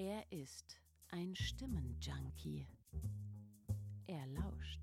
Er 0.00 0.22
ist 0.30 0.80
ein 1.08 1.34
Stimmenjunkie. 1.34 2.68
Er 4.06 4.24
lauscht. 4.28 4.80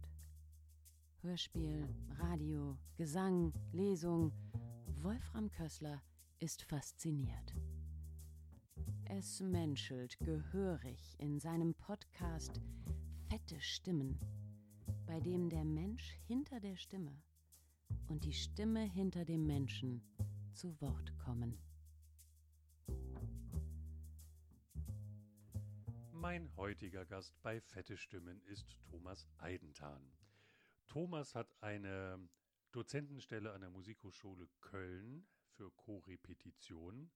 Hörspiel, 1.22 1.88
Radio, 2.20 2.78
Gesang, 2.98 3.54
Lesung. 3.72 4.34
Wolfram 5.02 5.50
Kössler 5.50 6.02
ist 6.40 6.64
fasziniert. 6.64 7.56
Es 9.06 9.40
menschelt 9.40 10.20
gehörig 10.20 11.16
in 11.18 11.40
seinem 11.40 11.74
Podcast 11.76 12.60
Fette 13.30 13.62
Stimmen, 13.62 14.20
bei 15.06 15.22
dem 15.22 15.50
der 15.50 15.64
Mensch 15.64 16.20
hinter 16.28 16.60
der 16.60 16.76
Stimme 16.76 17.24
und 18.10 18.26
die 18.26 18.34
Stimme 18.34 18.84
hinter 18.84 19.24
dem 19.24 19.48
Menschen 19.48 20.02
zu 20.52 20.76
Wort 20.82 21.18
kommen. 21.20 21.65
Mein 26.28 26.50
heutiger 26.58 27.06
Gast 27.06 27.40
bei 27.44 27.62
Fette 27.62 27.98
Stimmen 27.98 28.42
ist 28.48 28.80
Thomas 28.90 29.30
Eidentan. 29.38 30.12
Thomas 30.88 31.36
hat 31.36 31.54
eine 31.62 32.18
Dozentenstelle 32.72 33.54
an 33.54 33.62
der 33.62 33.70
Musikhochschule 33.70 34.48
Köln 34.60 35.28
für 35.52 35.70
Korrepetition 35.74 37.12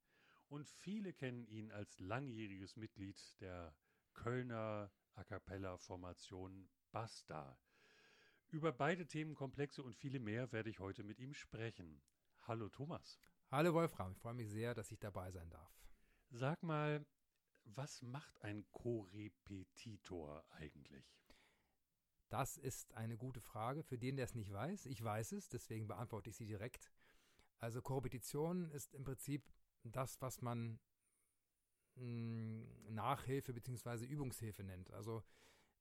und 0.47 0.67
viele 0.67 1.11
kennen 1.11 1.47
ihn 1.47 1.71
als 1.71 1.99
langjähriges 1.99 2.75
Mitglied 2.75 3.19
der 3.41 3.75
Kölner 4.13 4.91
A 5.15 5.23
cappella 5.23 5.79
Formation 5.79 6.69
Basta. 6.91 7.57
Über 8.49 8.71
beide 8.71 9.07
Themenkomplexe 9.07 9.81
und 9.81 9.95
viele 9.95 10.19
mehr 10.19 10.51
werde 10.51 10.69
ich 10.69 10.79
heute 10.79 11.03
mit 11.03 11.17
ihm 11.17 11.33
sprechen. 11.33 11.99
Hallo 12.41 12.69
Thomas. 12.69 13.19
Hallo 13.49 13.73
Wolfram, 13.73 14.11
ich 14.11 14.19
freue 14.19 14.35
mich 14.35 14.51
sehr, 14.51 14.75
dass 14.75 14.91
ich 14.91 14.99
dabei 14.99 15.31
sein 15.31 15.49
darf. 15.49 15.73
Sag 16.29 16.61
mal, 16.61 17.03
was 17.75 18.01
macht 18.01 18.41
ein 18.41 18.65
Korrepetitor 18.71 20.43
eigentlich? 20.51 21.19
Das 22.29 22.57
ist 22.57 22.93
eine 22.93 23.17
gute 23.17 23.41
Frage 23.41 23.83
für 23.83 23.97
den, 23.97 24.15
der 24.15 24.25
es 24.25 24.35
nicht 24.35 24.51
weiß. 24.51 24.85
Ich 24.85 25.03
weiß 25.03 25.31
es, 25.31 25.49
deswegen 25.49 25.87
beantworte 25.87 26.29
ich 26.29 26.35
sie 26.35 26.45
direkt. 26.45 26.91
Also 27.57 27.81
Korrepetition 27.81 28.69
ist 28.71 28.93
im 28.93 29.03
Prinzip 29.03 29.51
das, 29.83 30.21
was 30.21 30.41
man 30.41 30.79
hm, 31.95 32.67
Nachhilfe 32.93 33.53
bzw. 33.53 34.05
Übungshilfe 34.05 34.63
nennt. 34.63 34.91
Also 34.91 35.23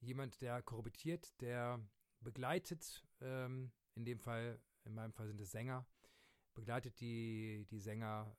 jemand, 0.00 0.40
der 0.40 0.62
korrepetiert, 0.62 1.38
der 1.40 1.80
begleitet, 2.20 3.06
ähm, 3.20 3.70
in 3.94 4.04
dem 4.04 4.18
Fall, 4.18 4.60
in 4.84 4.94
meinem 4.94 5.12
Fall 5.12 5.26
sind 5.26 5.40
es 5.40 5.50
Sänger, 5.50 5.86
begleitet 6.54 6.98
die, 7.00 7.66
die 7.70 7.78
Sänger 7.78 8.36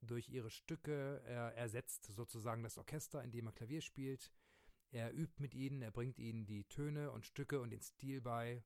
durch 0.00 0.28
ihre 0.28 0.50
Stücke. 0.50 1.22
Er 1.24 1.54
ersetzt 1.54 2.06
sozusagen 2.06 2.62
das 2.62 2.78
Orchester, 2.78 3.22
indem 3.22 3.46
er 3.46 3.52
Klavier 3.52 3.80
spielt. 3.80 4.32
Er 4.90 5.12
übt 5.14 5.40
mit 5.40 5.54
ihnen, 5.54 5.82
er 5.82 5.90
bringt 5.90 6.18
ihnen 6.18 6.46
die 6.46 6.64
Töne 6.64 7.10
und 7.12 7.26
Stücke 7.26 7.60
und 7.60 7.70
den 7.70 7.82
Stil 7.82 8.20
bei 8.20 8.64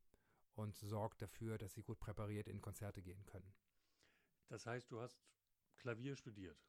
und 0.54 0.76
sorgt 0.76 1.20
dafür, 1.20 1.58
dass 1.58 1.74
sie 1.74 1.82
gut 1.82 1.98
präpariert 1.98 2.48
in 2.48 2.60
Konzerte 2.60 3.02
gehen 3.02 3.24
können. 3.26 3.52
Das 4.48 4.66
heißt, 4.66 4.90
du 4.90 5.00
hast 5.00 5.18
Klavier 5.76 6.16
studiert? 6.16 6.64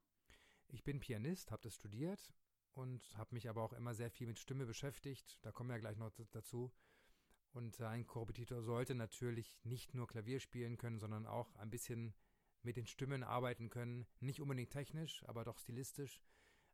Ich 0.68 0.84
bin 0.84 1.00
Pianist, 1.00 1.52
habe 1.52 1.62
das 1.62 1.76
studiert 1.76 2.34
und 2.74 3.16
habe 3.18 3.34
mich 3.34 3.48
aber 3.48 3.64
auch 3.64 3.74
immer 3.74 3.94
sehr 3.94 4.10
viel 4.10 4.28
mit 4.28 4.40
Stimme 4.40 4.66
beschäftigt. 4.66 5.40
Da 5.44 5.52
kommen 5.52 5.70
wir 5.70 5.76
ja 5.76 5.80
gleich 5.80 5.98
noch 5.98 6.12
dazu. 6.32 6.74
Und 7.52 7.80
ein 7.80 8.06
Korrepetitor 8.06 8.62
sollte 8.62 8.96
natürlich 8.96 9.58
nicht 9.64 9.94
nur 9.94 10.08
Klavier 10.08 10.42
spielen 10.42 10.78
können, 10.78 11.00
sondern 11.00 11.26
auch 11.26 11.56
ein 11.56 11.70
bisschen 11.70 12.14
mit 12.66 12.78
den 12.78 12.88
Stimmen 12.88 13.24
arbeiten 13.24 13.70
können. 13.70 14.06
Nicht 14.20 14.42
unbedingt 14.42 14.72
technisch, 14.72 15.24
aber 15.28 15.44
doch 15.44 15.58
stilistisch, 15.58 16.22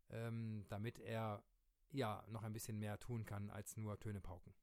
ähm, 0.10 0.66
damit 0.70 1.00
er 1.00 1.44
ja 1.92 2.24
noch 2.28 2.44
ein 2.44 2.54
bisschen 2.54 2.80
mehr 2.80 3.00
tun 3.00 3.26
kann 3.26 3.50
als 3.50 3.78
nur 3.78 4.00
Töne 4.00 4.22
pauken. 4.22 4.54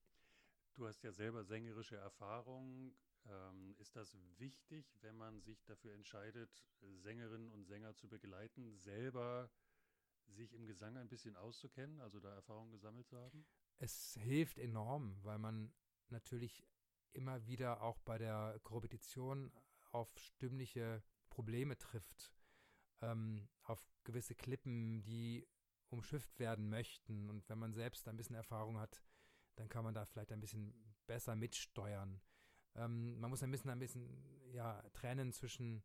Du 0.75 0.87
hast 0.87 1.03
ja 1.03 1.13
selber 1.13 1.45
sängerische 1.45 1.97
Erfahrung. 1.97 2.95
Ähm, 3.27 3.75
ist 3.79 3.97
das 3.97 4.17
wichtig, 4.39 4.87
wenn 5.03 5.17
man 5.17 5.41
sich 5.43 5.65
dafür 5.65 5.93
entscheidet, 5.93 6.65
Sängerinnen 6.81 7.51
und 7.51 7.65
Sänger 7.65 7.95
zu 7.95 8.09
begleiten, 8.09 8.77
selber 8.79 9.51
sich 10.29 10.55
im 10.55 10.67
Gesang 10.67 10.97
ein 10.97 11.09
bisschen 11.09 11.37
auszukennen, 11.37 12.01
also 12.01 12.21
da 12.21 12.33
Erfahrung 12.35 12.71
gesammelt 12.71 13.07
zu 13.07 13.19
haben? 13.19 13.45
Es 13.79 14.15
hilft 14.21 14.59
enorm, 14.59 15.19
weil 15.25 15.39
man 15.39 15.73
natürlich 16.09 16.65
immer 17.13 17.47
wieder 17.47 17.83
auch 17.83 17.99
bei 18.01 18.19
der 18.19 18.61
Korrepetition 18.63 19.53
auf 19.93 20.17
stimmliche 20.19 21.03
Probleme 21.29 21.77
trifft, 21.79 22.33
ähm, 23.01 23.49
auf 23.63 23.81
gewisse 24.05 24.35
Klippen, 24.35 25.03
die 25.03 25.47
umschifft 25.91 26.39
werden 26.39 26.69
möchten. 26.69 27.31
Und 27.31 27.49
wenn 27.49 27.59
man 27.59 27.73
selbst 27.73 28.09
ein 28.09 28.17
bisschen 28.17 28.37
Erfahrung 28.37 28.79
hat, 28.79 29.03
dann 29.57 29.69
kann 29.69 29.85
man 29.85 29.95
da 29.95 30.05
vielleicht 30.05 30.33
ein 30.33 30.41
bisschen 30.41 30.75
besser 31.07 31.35
mitsteuern. 31.35 32.21
Ähm, 32.75 33.19
man 33.19 33.31
muss 33.31 33.43
ein 33.43 33.51
bisschen, 33.51 33.71
ein 33.71 33.79
bisschen, 33.79 34.53
ja, 34.53 34.83
trennen 34.93 35.33
zwischen 35.33 35.83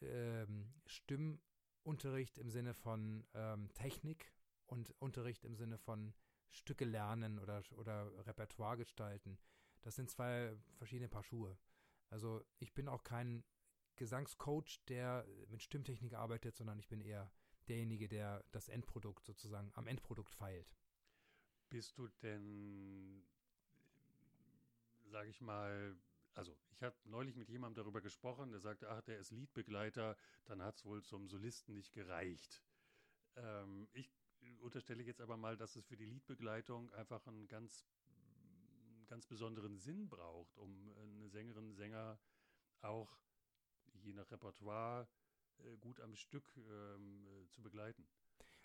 ähm, 0.00 0.72
Stimmunterricht 0.86 2.38
im 2.38 2.50
Sinne 2.50 2.74
von 2.74 3.26
ähm, 3.34 3.72
Technik 3.74 4.32
und 4.66 4.90
Unterricht 5.00 5.44
im 5.44 5.54
Sinne 5.54 5.78
von 5.78 6.14
Stücke 6.50 6.84
lernen 6.84 7.38
oder, 7.38 7.62
oder 7.72 8.26
Repertoire 8.26 8.76
gestalten. 8.76 9.38
Das 9.82 9.96
sind 9.96 10.10
zwei 10.10 10.56
verschiedene 10.76 11.08
Paar 11.08 11.22
Schuhe. 11.22 11.58
Also 12.08 12.42
ich 12.58 12.74
bin 12.74 12.88
auch 12.88 13.04
kein 13.04 13.44
Gesangscoach, 13.98 14.80
der 14.88 15.26
mit 15.48 15.62
Stimmtechnik 15.62 16.14
arbeitet, 16.14 16.56
sondern 16.56 16.78
ich 16.78 16.88
bin 16.88 17.00
eher 17.00 17.30
derjenige, 17.68 18.08
der 18.08 18.44
das 18.52 18.68
Endprodukt 18.68 19.24
sozusagen 19.26 19.70
am 19.74 19.86
Endprodukt 19.86 20.34
feilt. 20.34 20.74
Bist 21.68 21.98
du 21.98 22.08
denn, 22.22 23.22
sage 25.10 25.28
ich 25.28 25.40
mal, 25.40 25.96
also 26.34 26.56
ich 26.70 26.82
habe 26.82 26.96
neulich 27.04 27.36
mit 27.36 27.48
jemandem 27.48 27.82
darüber 27.82 28.00
gesprochen, 28.00 28.50
der 28.52 28.60
sagte, 28.60 28.88
ach, 28.88 29.02
der 29.02 29.18
ist 29.18 29.32
Liedbegleiter, 29.32 30.16
dann 30.46 30.62
hat 30.62 30.76
es 30.76 30.84
wohl 30.84 31.02
zum 31.02 31.28
Solisten 31.28 31.74
nicht 31.74 31.92
gereicht. 31.92 32.62
Ähm, 33.36 33.88
ich 33.92 34.10
unterstelle 34.60 35.02
jetzt 35.02 35.20
aber 35.20 35.36
mal, 35.36 35.56
dass 35.56 35.76
es 35.76 35.84
für 35.84 35.96
die 35.96 36.06
Liedbegleitung 36.06 36.90
einfach 36.92 37.26
einen 37.26 37.48
ganz, 37.48 37.84
ganz 39.08 39.26
besonderen 39.26 39.78
Sinn 39.78 40.08
braucht, 40.08 40.56
um 40.56 40.94
eine 40.96 41.28
Sängerin, 41.28 41.74
Sänger 41.74 42.18
auch 42.80 43.18
je 44.08 44.14
nach 44.14 44.30
Repertoire 44.30 45.06
äh, 45.58 45.76
gut 45.78 46.00
am 46.00 46.16
Stück 46.16 46.56
ähm, 46.56 47.26
äh, 47.26 47.48
zu 47.50 47.62
begleiten. 47.62 48.06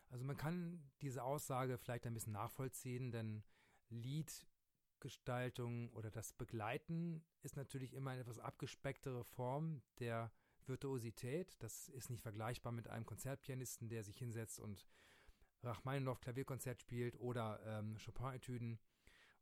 Also 0.09 0.25
man 0.25 0.37
kann 0.37 0.91
diese 1.01 1.23
Aussage 1.23 1.77
vielleicht 1.77 2.05
ein 2.05 2.13
bisschen 2.13 2.33
nachvollziehen, 2.33 3.11
denn 3.11 3.43
Liedgestaltung 3.89 5.91
oder 5.93 6.11
das 6.11 6.33
Begleiten 6.33 7.23
ist 7.41 7.57
natürlich 7.57 7.93
immer 7.93 8.11
eine 8.11 8.21
etwas 8.21 8.39
abgespecktere 8.39 9.23
Form 9.23 9.81
der 9.99 10.31
Virtuosität. 10.65 11.55
Das 11.59 11.89
ist 11.89 12.09
nicht 12.09 12.21
vergleichbar 12.21 12.71
mit 12.71 12.87
einem 12.87 13.05
Konzertpianisten, 13.05 13.89
der 13.89 14.03
sich 14.03 14.17
hinsetzt 14.17 14.59
und 14.59 14.85
Rachmaninoff 15.63 16.21
Klavierkonzert 16.21 16.79
spielt 16.79 17.19
oder 17.19 17.59
ähm, 17.65 17.97
Chopin-Etüden 17.97 18.79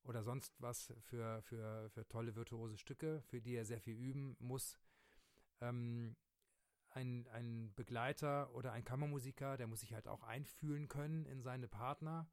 oder 0.04 0.24
sonst 0.24 0.54
was 0.60 0.94
für, 1.02 1.42
für, 1.42 1.90
für 1.90 2.08
tolle 2.08 2.36
virtuose 2.36 2.78
Stücke, 2.78 3.22
für 3.22 3.42
die 3.42 3.56
er 3.56 3.66
sehr 3.66 3.82
viel 3.82 3.96
üben 3.96 4.36
muss. 4.40 4.78
Ähm, 5.62 6.16
ein, 6.90 7.28
ein 7.30 7.74
Begleiter 7.76 8.54
oder 8.54 8.74
ein 8.74 8.84
Kammermusiker, 8.84 9.58
der 9.58 9.68
muss 9.68 9.80
sich 9.80 9.94
halt 9.94 10.08
auch 10.08 10.24
einfühlen 10.24 10.88
können 10.88 11.26
in 11.26 11.42
seine 11.42 11.68
Partner. 11.68 12.30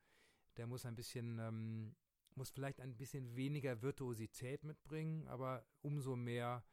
Der 0.57 0.67
muss 0.67 0.85
ein 0.85 0.97
bisschen, 0.97 1.39
ähm, 1.39 1.97
muss 2.35 2.51
vielleicht 2.51 2.81
ein 2.81 2.97
bisschen 2.97 3.37
weniger 3.37 3.83
Virtuosität 3.83 4.65
mitbringen, 4.65 5.29
aber 5.29 5.65
umso 5.81 6.17
mehr 6.17 6.65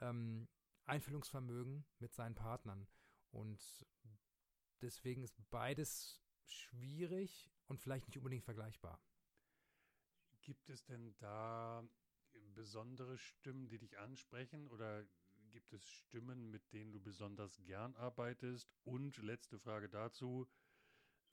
ähm, 0.00 0.48
Einfühlungsvermögen 0.84 1.84
mit 1.98 2.14
seinen 2.14 2.34
Partnern. 2.34 2.86
Und 3.30 3.86
deswegen 4.80 5.22
ist 5.22 5.36
beides 5.50 6.22
schwierig 6.44 7.50
und 7.66 7.80
vielleicht 7.80 8.06
nicht 8.06 8.16
unbedingt 8.16 8.44
vergleichbar. 8.44 9.00
Gibt 10.40 10.70
es 10.70 10.84
denn 10.84 11.14
da 11.18 11.84
besondere 12.54 13.18
Stimmen, 13.18 13.68
die 13.68 13.78
dich 13.78 13.98
ansprechen 13.98 14.68
oder 14.68 15.04
gibt 15.58 15.72
es 15.72 15.84
Stimmen, 15.90 16.50
mit 16.50 16.72
denen 16.72 16.92
du 16.92 17.00
besonders 17.00 17.60
gern 17.64 17.96
arbeitest? 17.96 18.72
Und 18.84 19.16
letzte 19.16 19.58
Frage 19.58 19.88
dazu, 19.88 20.46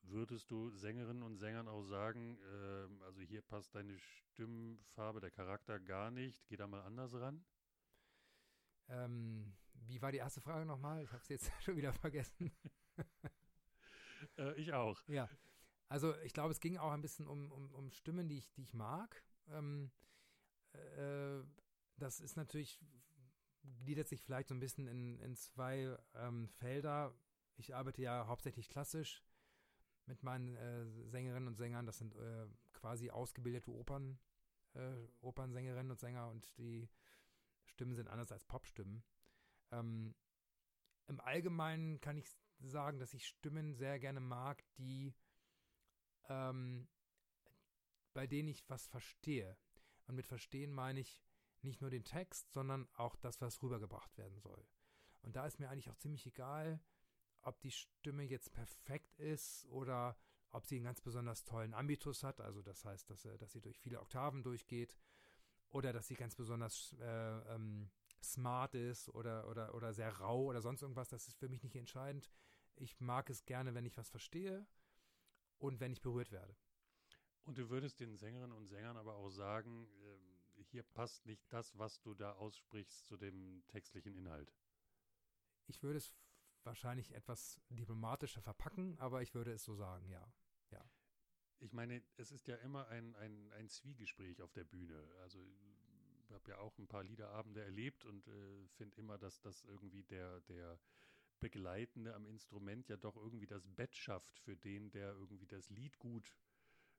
würdest 0.02 0.50
du 0.50 0.70
Sängerinnen 0.70 1.22
und 1.22 1.36
Sängern 1.36 1.68
auch 1.68 1.84
sagen, 1.84 2.36
äh, 2.38 3.04
also 3.04 3.20
hier 3.20 3.40
passt 3.40 3.72
deine 3.76 3.96
Stimmfarbe, 3.96 5.20
der 5.20 5.30
Charakter 5.30 5.78
gar 5.78 6.10
nicht, 6.10 6.44
geh 6.48 6.56
da 6.56 6.66
mal 6.66 6.82
anders 6.82 7.14
ran? 7.14 7.44
Ähm, 8.88 9.54
wie 9.74 10.02
war 10.02 10.10
die 10.10 10.18
erste 10.18 10.40
Frage 10.40 10.66
nochmal? 10.66 11.04
Ich 11.04 11.12
habe 11.12 11.22
es 11.22 11.28
jetzt 11.28 11.52
schon 11.62 11.76
wieder 11.76 11.92
vergessen. 11.92 12.50
Äh, 14.38 14.54
ich 14.54 14.72
auch. 14.72 15.00
Ja. 15.08 15.28
Also 15.88 16.16
ich 16.20 16.32
glaube, 16.32 16.50
es 16.50 16.60
ging 16.60 16.78
auch 16.78 16.90
ein 16.90 17.02
bisschen 17.02 17.28
um, 17.28 17.52
um, 17.52 17.72
um 17.74 17.90
Stimmen, 17.90 18.28
die 18.28 18.38
ich, 18.38 18.50
die 18.54 18.62
ich 18.62 18.72
mag. 18.74 19.22
Ähm, 19.48 19.90
äh, 20.72 21.42
das 21.98 22.20
ist 22.20 22.36
natürlich, 22.36 22.80
gliedert 23.80 24.08
sich 24.08 24.22
vielleicht 24.22 24.48
so 24.48 24.54
ein 24.54 24.60
bisschen 24.60 24.86
in, 24.86 25.18
in 25.20 25.36
zwei 25.36 25.96
ähm, 26.14 26.48
Felder. 26.48 27.14
Ich 27.56 27.74
arbeite 27.74 28.02
ja 28.02 28.26
hauptsächlich 28.26 28.68
klassisch. 28.68 29.22
mit 30.06 30.22
meinen 30.22 30.54
äh, 30.56 30.86
Sängerinnen 31.08 31.48
und 31.48 31.56
Sängern. 31.56 31.86
Das 31.86 31.98
sind 31.98 32.14
äh, 32.14 32.46
quasi 32.72 33.10
ausgebildete 33.10 33.72
Opern, 33.72 34.18
äh, 34.74 34.94
Opernsängerinnen 35.20 35.90
und 35.90 35.98
Sänger 35.98 36.28
und 36.28 36.56
die 36.58 36.88
Stimmen 37.64 37.94
sind 37.94 38.08
anders 38.08 38.30
als 38.32 38.44
Popstimmen. 38.44 39.02
Ähm, 39.72 40.14
Im 41.08 41.20
Allgemeinen 41.20 42.00
kann 42.00 42.16
ich 42.16 42.28
sagen, 42.60 42.98
dass 42.98 43.14
ich 43.14 43.26
Stimmen 43.26 43.74
sehr 43.74 43.98
gerne 43.98 44.20
mag, 44.20 44.62
die 44.76 45.14
ähm, 46.28 46.88
bei 48.12 48.26
denen 48.26 48.48
ich 48.48 48.68
was 48.68 48.86
verstehe. 48.86 49.56
Und 50.06 50.14
mit 50.14 50.26
verstehen 50.26 50.72
meine 50.72 51.00
ich 51.00 51.25
nicht 51.66 51.80
nur 51.80 51.90
den 51.90 52.04
Text, 52.04 52.52
sondern 52.52 52.88
auch 52.94 53.16
das, 53.16 53.40
was 53.40 53.62
rübergebracht 53.62 54.16
werden 54.16 54.38
soll. 54.38 54.64
Und 55.22 55.36
da 55.36 55.46
ist 55.46 55.58
mir 55.58 55.68
eigentlich 55.68 55.90
auch 55.90 55.96
ziemlich 55.96 56.26
egal, 56.26 56.80
ob 57.42 57.60
die 57.60 57.70
Stimme 57.70 58.22
jetzt 58.22 58.52
perfekt 58.52 59.14
ist 59.18 59.66
oder 59.66 60.16
ob 60.50 60.66
sie 60.66 60.76
einen 60.76 60.84
ganz 60.84 61.00
besonders 61.00 61.44
tollen 61.44 61.74
Ambitus 61.74 62.22
hat, 62.22 62.40
also 62.40 62.62
das 62.62 62.84
heißt, 62.84 63.10
dass, 63.10 63.22
dass 63.22 63.52
sie 63.52 63.60
durch 63.60 63.78
viele 63.78 64.00
Oktaven 64.00 64.42
durchgeht 64.42 64.96
oder 65.68 65.92
dass 65.92 66.08
sie 66.08 66.14
ganz 66.14 66.34
besonders 66.34 66.94
äh, 67.00 67.54
ähm, 67.54 67.90
smart 68.22 68.74
ist 68.74 69.08
oder, 69.10 69.48
oder, 69.48 69.74
oder 69.74 69.92
sehr 69.92 70.12
rau 70.16 70.44
oder 70.44 70.62
sonst 70.62 70.82
irgendwas, 70.82 71.08
das 71.08 71.28
ist 71.28 71.38
für 71.38 71.48
mich 71.48 71.62
nicht 71.62 71.76
entscheidend. 71.76 72.30
Ich 72.76 73.00
mag 73.00 73.30
es 73.30 73.44
gerne, 73.44 73.74
wenn 73.74 73.86
ich 73.86 73.96
was 73.96 74.10
verstehe 74.10 74.66
und 75.58 75.80
wenn 75.80 75.92
ich 75.92 76.02
berührt 76.02 76.32
werde. 76.32 76.56
Und 77.44 77.58
du 77.58 77.70
würdest 77.70 78.00
den 78.00 78.16
Sängerinnen 78.16 78.56
und 78.56 78.66
Sängern 78.66 78.96
aber 78.96 79.14
auch 79.14 79.30
sagen, 79.30 79.86
äh, 79.86 80.35
hier 80.76 80.82
passt 80.82 81.24
nicht 81.24 81.50
das, 81.54 81.78
was 81.78 82.02
du 82.02 82.12
da 82.12 82.32
aussprichst, 82.32 83.06
zu 83.06 83.16
dem 83.16 83.62
textlichen 83.68 84.14
Inhalt. 84.14 84.52
Ich 85.68 85.82
würde 85.82 85.96
es 85.96 86.14
wahrscheinlich 86.64 87.14
etwas 87.14 87.58
diplomatischer 87.70 88.42
verpacken, 88.42 88.98
aber 88.98 89.22
ich 89.22 89.32
würde 89.32 89.52
es 89.52 89.64
so 89.64 89.74
sagen, 89.74 90.06
ja. 90.10 90.30
ja. 90.72 90.84
Ich 91.60 91.72
meine, 91.72 92.02
es 92.18 92.30
ist 92.30 92.46
ja 92.46 92.56
immer 92.56 92.88
ein, 92.88 93.16
ein, 93.16 93.50
ein 93.52 93.70
Zwiegespräch 93.70 94.42
auf 94.42 94.52
der 94.52 94.64
Bühne. 94.64 95.02
Also 95.22 95.42
ich 96.20 96.30
habe 96.30 96.50
ja 96.50 96.58
auch 96.58 96.76
ein 96.76 96.88
paar 96.88 97.04
Liederabende 97.04 97.64
erlebt 97.64 98.04
und 98.04 98.28
äh, 98.28 98.68
finde 98.76 99.00
immer, 99.00 99.16
dass 99.16 99.40
das 99.40 99.64
irgendwie 99.64 100.02
der, 100.02 100.42
der 100.42 100.78
Begleitende 101.40 102.14
am 102.14 102.26
Instrument 102.26 102.86
ja 102.90 102.98
doch 102.98 103.16
irgendwie 103.16 103.46
das 103.46 103.66
Bett 103.66 103.96
schafft 103.96 104.38
für 104.40 104.58
den, 104.58 104.90
der 104.90 105.12
irgendwie 105.12 105.46
das 105.46 105.70
Lied 105.70 105.98
gut 105.98 106.34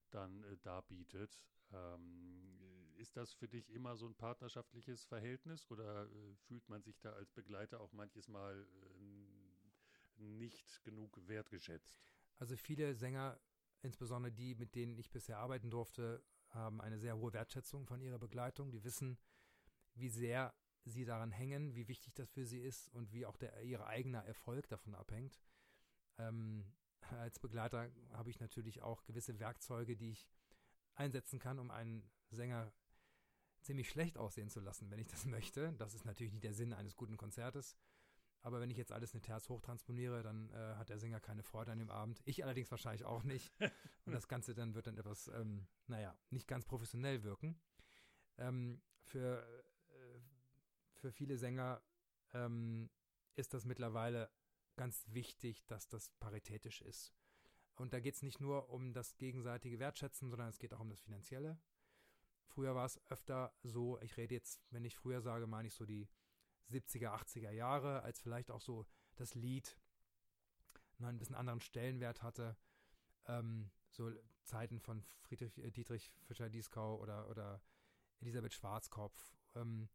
dann 0.10 0.44
äh, 0.46 0.58
darbietet. 0.64 1.40
Ähm, 1.72 2.58
ist 2.98 3.16
das 3.18 3.34
für 3.34 3.48
dich 3.48 3.70
immer 3.72 3.96
so 3.96 4.08
ein 4.08 4.16
partnerschaftliches 4.16 5.06
Verhältnis 5.06 5.70
oder 5.70 6.06
äh, 6.06 6.36
fühlt 6.48 6.68
man 6.70 6.82
sich 6.82 7.00
da 7.00 7.14
als 7.14 7.32
Begleiter 7.32 7.82
auch 7.82 7.92
manches 7.94 8.28
Mal 8.28 8.68
äh, 8.68 10.22
nicht 10.22 10.84
genug 10.84 11.18
wertgeschätzt? 11.28 12.00
Also 12.38 12.56
viele 12.56 12.96
Sänger, 12.96 13.40
insbesondere 13.82 14.32
die, 14.32 14.56
mit 14.56 14.76
denen 14.76 14.98
ich 14.98 15.12
bisher 15.12 15.40
arbeiten 15.40 15.70
durfte, 15.70 16.24
haben 16.50 16.82
eine 16.82 17.00
sehr 17.00 17.18
hohe 17.18 17.34
Wertschätzung 17.34 17.86
von 17.86 18.02
ihrer 18.02 18.20
Begleitung. 18.20 18.72
Die 18.72 18.84
wissen, 18.84 19.18
wie 19.96 20.10
sehr 20.10 20.54
sie 20.86 21.06
daran 21.06 21.32
hängen, 21.32 21.76
wie 21.76 21.88
wichtig 21.88 22.14
das 22.14 22.30
für 22.32 22.46
sie 22.46 22.62
ist 22.62 22.90
und 22.90 23.12
wie 23.12 23.26
auch 23.26 23.38
der, 23.38 23.62
ihr 23.62 23.86
eigener 23.86 24.24
Erfolg 24.24 24.68
davon 24.70 24.96
abhängt. 24.96 25.40
Ähm, 26.18 26.66
als 27.12 27.40
Begleiter 27.40 27.92
habe 28.12 28.30
ich 28.30 28.40
natürlich 28.40 28.82
auch 28.82 29.04
gewisse 29.04 29.40
Werkzeuge, 29.40 29.96
die 29.96 30.12
ich 30.12 30.28
einsetzen 30.96 31.40
kann, 31.40 31.60
um 31.60 31.72
einen 31.72 32.10
Sänger 32.30 32.72
ziemlich 33.68 33.90
schlecht 33.90 34.18
aussehen 34.18 34.50
zu 34.50 34.60
lassen, 34.60 34.90
wenn 34.90 35.00
ich 35.00 35.08
das 35.08 35.26
möchte. 35.38 35.74
Das 35.74 35.94
ist 35.94 36.06
natürlich 36.06 36.34
nicht 36.34 36.44
der 36.44 36.54
Sinn 36.54 36.74
eines 36.74 36.96
guten 36.96 37.18
Konzertes. 37.18 37.78
Aber 38.42 38.62
wenn 38.62 38.70
ich 38.70 38.78
jetzt 38.78 38.92
alles 38.92 39.14
eine 39.14 39.22
Terz 39.22 39.50
hochtransponiere, 39.50 40.24
dann 40.24 40.50
äh, 40.52 40.76
hat 40.76 40.90
der 40.90 41.00
Sänger 41.00 41.20
keine 41.20 41.44
Freude 41.44 41.72
an 41.72 41.80
dem 41.80 41.90
Abend. 41.90 42.22
Ich 42.24 42.44
allerdings 42.44 42.72
wahrscheinlich 42.72 43.04
auch 43.04 43.24
nicht. 43.24 43.52
Und 44.06 44.14
das 44.14 44.28
Ganze 44.28 44.54
dann 44.54 44.74
wird 44.74 44.88
dann 44.88 44.98
etwas, 44.98 45.28
ähm, 45.28 45.68
naja, 45.88 46.18
nicht 46.30 46.48
ganz 46.48 46.66
professionell 46.66 47.24
wirken. 47.24 47.60
Ähm, 48.38 48.82
für, 49.04 49.46
äh, 49.90 50.20
für 50.94 51.12
viele 51.12 51.38
Sänger 51.38 51.82
ähm, 52.34 52.90
ist 53.36 53.54
das 53.54 53.66
mittlerweile 53.66 54.30
ganz 54.78 55.06
wichtig, 55.10 55.66
dass 55.66 55.90
das 55.90 56.10
paritätisch 56.20 56.82
ist. 56.82 57.14
Und 57.76 57.94
da 57.94 58.00
geht 58.00 58.16
es 58.16 58.22
nicht 58.22 58.40
nur 58.40 58.70
um 58.70 58.94
das 58.94 59.18
gegenseitige 59.18 59.80
Wertschätzen, 59.80 60.30
sondern 60.30 60.50
es 60.50 60.60
geht 60.60 60.74
auch 60.74 60.80
um 60.80 60.90
das 60.90 61.02
Finanzielle. 61.02 61.60
Früher 62.48 62.76
war 62.76 62.86
es 62.86 63.00
öfter 63.10 63.54
so, 63.64 64.00
ich 64.02 64.18
rede 64.18 64.36
jetzt, 64.36 64.62
wenn 64.72 64.86
ich 64.86 64.96
früher 64.96 65.22
sage, 65.22 65.48
meine 65.48 65.68
ich 65.68 65.74
so 65.74 65.86
die 65.86 66.10
70er, 66.72 67.10
80er 67.10 67.52
Jahre, 67.52 68.02
als 68.04 68.20
vielleicht 68.20 68.52
auch 68.52 68.62
so 68.62 68.86
das 69.16 69.36
Lied 69.36 69.78
ein 71.00 71.18
bisschen 71.18 71.36
anderen 71.36 71.60
Stellenwert 71.60 72.24
hatte. 72.24 72.58
Ähm, 73.28 73.70
so 73.90 74.12
Zeiten 74.44 74.80
von 74.80 75.04
Friedrich, 75.20 75.58
äh, 75.60 75.72
Dietrich 75.72 76.12
Fischer-Dieskau 76.24 76.98
oder, 77.00 77.30
oder 77.30 77.62
Elisabeth 78.20 78.54
Schwarzkopf. 78.54 79.36
Ähm, 79.56 79.90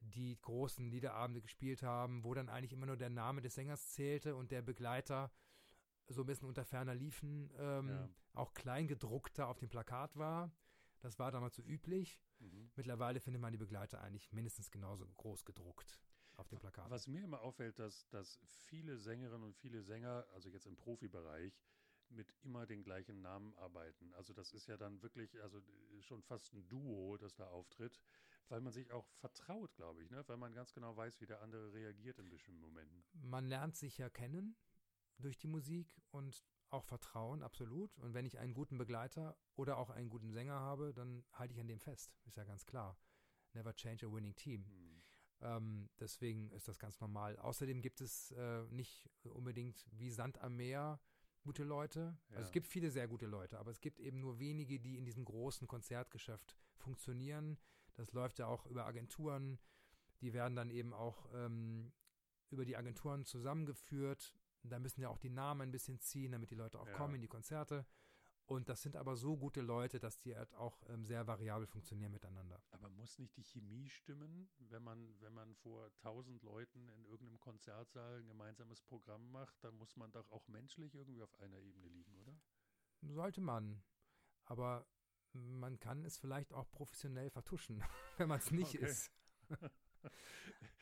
die 0.00 0.38
großen 0.40 0.90
Liederabende 0.90 1.40
gespielt 1.40 1.82
haben, 1.82 2.24
wo 2.24 2.34
dann 2.34 2.50
eigentlich 2.50 2.72
immer 2.72 2.86
nur 2.86 2.96
der 2.96 3.08
Name 3.08 3.40
des 3.40 3.54
Sängers 3.54 3.92
zählte 3.92 4.36
und 4.36 4.50
der 4.50 4.60
Begleiter 4.60 5.32
so 6.08 6.22
ein 6.22 6.26
bisschen 6.26 6.48
unter 6.48 6.64
ferner 6.64 6.94
liefen, 6.94 7.50
ähm, 7.58 7.88
ja. 7.88 8.08
auch 8.34 8.52
kleingedruckter 8.52 9.48
auf 9.48 9.58
dem 9.58 9.70
Plakat 9.70 10.16
war. 10.16 10.52
Das 11.04 11.18
war 11.18 11.30
damals 11.30 11.54
so 11.54 11.62
üblich. 11.62 12.18
Mhm. 12.38 12.70
Mittlerweile 12.76 13.20
findet 13.20 13.42
man 13.42 13.52
die 13.52 13.58
Begleiter 13.58 14.00
eigentlich 14.00 14.32
mindestens 14.32 14.70
genauso 14.70 15.06
groß 15.06 15.44
gedruckt 15.44 16.00
auf 16.36 16.48
dem 16.48 16.58
Plakat. 16.58 16.88
Was 16.90 17.06
mir 17.06 17.22
immer 17.22 17.42
auffällt, 17.42 17.78
dass, 17.78 18.08
dass 18.08 18.40
viele 18.46 18.96
Sängerinnen 18.96 19.44
und 19.44 19.54
viele 19.54 19.82
Sänger, 19.82 20.26
also 20.32 20.48
jetzt 20.48 20.66
im 20.66 20.76
Profibereich, 20.76 21.60
mit 22.08 22.34
immer 22.42 22.64
den 22.64 22.82
gleichen 22.82 23.20
Namen 23.20 23.54
arbeiten. 23.56 24.14
Also 24.14 24.32
das 24.32 24.52
ist 24.52 24.66
ja 24.66 24.78
dann 24.78 25.02
wirklich, 25.02 25.38
also 25.42 25.60
schon 26.00 26.22
fast 26.22 26.54
ein 26.54 26.66
Duo, 26.68 27.18
das 27.18 27.34
da 27.34 27.48
auftritt 27.48 28.00
weil 28.48 28.60
man 28.60 28.72
sich 28.72 28.92
auch 28.92 29.06
vertraut, 29.14 29.74
glaube 29.74 30.02
ich, 30.02 30.10
ne? 30.10 30.22
weil 30.26 30.36
man 30.36 30.52
ganz 30.52 30.74
genau 30.74 30.94
weiß, 30.96 31.20
wie 31.20 31.26
der 31.26 31.40
andere 31.40 31.72
reagiert 31.72 32.18
in 32.18 32.28
bestimmten 32.28 32.60
Momenten. 32.60 33.02
Man 33.22 33.46
lernt 33.46 33.74
sich 33.74 33.96
ja 33.98 34.10
kennen 34.10 34.54
durch 35.18 35.38
die 35.38 35.46
Musik 35.46 36.00
und 36.10 36.44
auch 36.74 36.84
Vertrauen, 36.84 37.42
absolut. 37.42 37.96
Und 37.98 38.14
wenn 38.14 38.26
ich 38.26 38.38
einen 38.38 38.54
guten 38.54 38.78
Begleiter 38.78 39.36
oder 39.56 39.78
auch 39.78 39.90
einen 39.90 40.10
guten 40.10 40.30
Sänger 40.32 40.54
habe, 40.54 40.92
dann 40.92 41.24
halte 41.32 41.54
ich 41.54 41.60
an 41.60 41.68
dem 41.68 41.80
fest. 41.80 42.16
Ist 42.26 42.36
ja 42.36 42.44
ganz 42.44 42.66
klar. 42.66 42.98
Never 43.52 43.74
change 43.74 44.06
a 44.06 44.12
winning 44.12 44.34
team. 44.34 44.66
Hm. 44.66 45.02
Ähm, 45.40 45.88
deswegen 45.98 46.50
ist 46.50 46.68
das 46.68 46.78
ganz 46.78 47.00
normal. 47.00 47.36
Außerdem 47.38 47.82
gibt 47.82 48.00
es 48.00 48.30
äh, 48.32 48.64
nicht 48.70 49.08
unbedingt 49.24 49.86
wie 49.92 50.10
Sand 50.10 50.38
am 50.40 50.56
Meer 50.56 51.00
gute 51.42 51.62
Leute. 51.62 52.16
Ja. 52.30 52.36
Also 52.36 52.46
es 52.46 52.52
gibt 52.52 52.66
viele 52.66 52.90
sehr 52.90 53.06
gute 53.06 53.26
Leute, 53.26 53.58
aber 53.58 53.70
es 53.70 53.80
gibt 53.80 54.00
eben 54.00 54.18
nur 54.20 54.38
wenige, 54.38 54.80
die 54.80 54.96
in 54.96 55.04
diesem 55.04 55.24
großen 55.24 55.68
Konzertgeschäft 55.68 56.56
funktionieren, 56.76 57.58
das 57.94 58.12
läuft 58.12 58.38
ja 58.38 58.46
auch 58.46 58.66
über 58.66 58.86
Agenturen. 58.86 59.58
Die 60.20 60.32
werden 60.32 60.56
dann 60.56 60.70
eben 60.70 60.92
auch 60.92 61.28
ähm, 61.34 61.92
über 62.50 62.64
die 62.64 62.76
Agenturen 62.76 63.24
zusammengeführt. 63.24 64.34
Da 64.70 64.78
müssen 64.78 65.00
ja 65.00 65.08
auch 65.08 65.18
die 65.18 65.30
Namen 65.30 65.62
ein 65.62 65.72
bisschen 65.72 66.00
ziehen, 66.00 66.32
damit 66.32 66.50
die 66.50 66.54
Leute 66.54 66.80
auch 66.80 66.88
ja. 66.88 66.94
kommen 66.94 67.16
in 67.16 67.20
die 67.20 67.28
Konzerte. 67.28 67.86
Und 68.46 68.68
das 68.68 68.82
sind 68.82 68.96
aber 68.96 69.16
so 69.16 69.38
gute 69.38 69.62
Leute, 69.62 69.98
dass 69.98 70.18
die 70.18 70.36
halt 70.36 70.52
auch 70.54 70.82
ähm, 70.88 71.06
sehr 71.06 71.26
variabel 71.26 71.66
funktionieren 71.66 72.12
miteinander. 72.12 72.62
Aber 72.72 72.90
muss 72.90 73.18
nicht 73.18 73.36
die 73.38 73.42
Chemie 73.42 73.88
stimmen, 73.88 74.50
wenn 74.58 74.82
man, 74.82 75.18
wenn 75.20 75.32
man 75.32 75.54
vor 75.54 75.90
tausend 75.96 76.42
Leuten 76.42 76.88
in 76.90 77.04
irgendeinem 77.06 77.40
Konzertsaal 77.40 78.18
ein 78.20 78.26
gemeinsames 78.26 78.82
Programm 78.82 79.30
macht, 79.30 79.56
dann 79.64 79.74
muss 79.76 79.96
man 79.96 80.12
doch 80.12 80.30
auch 80.30 80.46
menschlich 80.48 80.94
irgendwie 80.94 81.22
auf 81.22 81.34
einer 81.40 81.58
Ebene 81.58 81.88
liegen, 81.88 82.14
oder? 82.16 82.36
Sollte 83.00 83.40
man. 83.40 83.82
Aber 84.44 84.86
man 85.32 85.80
kann 85.80 86.04
es 86.04 86.18
vielleicht 86.18 86.52
auch 86.52 86.70
professionell 86.70 87.30
vertuschen, 87.30 87.82
wenn 88.18 88.28
man 88.28 88.40
es 88.40 88.50
nicht 88.50 88.74
okay. 88.74 88.86
ist. 88.86 89.10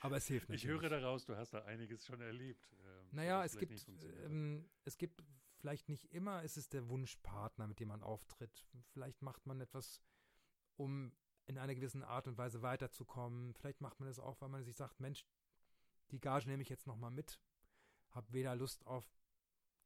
Aber 0.00 0.16
es 0.16 0.26
hilft 0.26 0.48
natürlich. 0.48 0.64
Ich 0.64 0.70
höre 0.70 0.88
daraus, 0.88 1.24
du 1.24 1.36
hast 1.36 1.54
da 1.54 1.64
einiges 1.64 2.04
schon 2.04 2.20
erlebt. 2.20 2.72
Ähm, 2.84 3.08
naja, 3.12 3.44
es 3.44 3.56
gibt, 3.56 3.88
ähm, 4.24 4.68
es 4.84 4.98
gibt 4.98 5.22
vielleicht 5.54 5.88
nicht 5.88 6.12
immer, 6.12 6.42
ist 6.42 6.56
es 6.56 6.68
der 6.68 6.88
Wunschpartner, 6.88 7.66
mit 7.66 7.80
dem 7.80 7.88
man 7.88 8.02
auftritt. 8.02 8.66
Vielleicht 8.92 9.22
macht 9.22 9.46
man 9.46 9.60
etwas, 9.60 10.02
um 10.76 11.12
in 11.46 11.58
einer 11.58 11.74
gewissen 11.74 12.02
Art 12.02 12.26
und 12.26 12.38
Weise 12.38 12.62
weiterzukommen. 12.62 13.54
Vielleicht 13.54 13.80
macht 13.80 14.00
man 14.00 14.08
es 14.08 14.18
auch, 14.18 14.40
weil 14.40 14.48
man 14.48 14.64
sich 14.64 14.76
sagt, 14.76 15.00
Mensch, 15.00 15.24
die 16.10 16.20
Gage 16.20 16.48
nehme 16.48 16.62
ich 16.62 16.68
jetzt 16.68 16.86
nochmal 16.86 17.10
mit. 17.10 17.40
Hab 18.10 18.32
weder 18.32 18.54
Lust 18.56 18.86
auf 18.86 19.06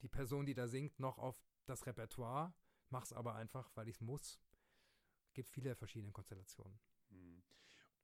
die 0.02 0.08
Person, 0.08 0.46
die 0.46 0.54
da 0.54 0.66
singt, 0.66 0.98
noch 0.98 1.18
auf 1.18 1.36
das 1.66 1.86
Repertoire. 1.86 2.54
Mach's 2.90 3.12
aber 3.12 3.34
einfach, 3.34 3.70
weil 3.74 3.88
ich 3.88 3.96
es 3.96 4.00
muss 4.00 4.40
gibt 5.36 5.50
viele 5.50 5.76
verschiedene 5.76 6.12
Konstellationen. 6.12 6.80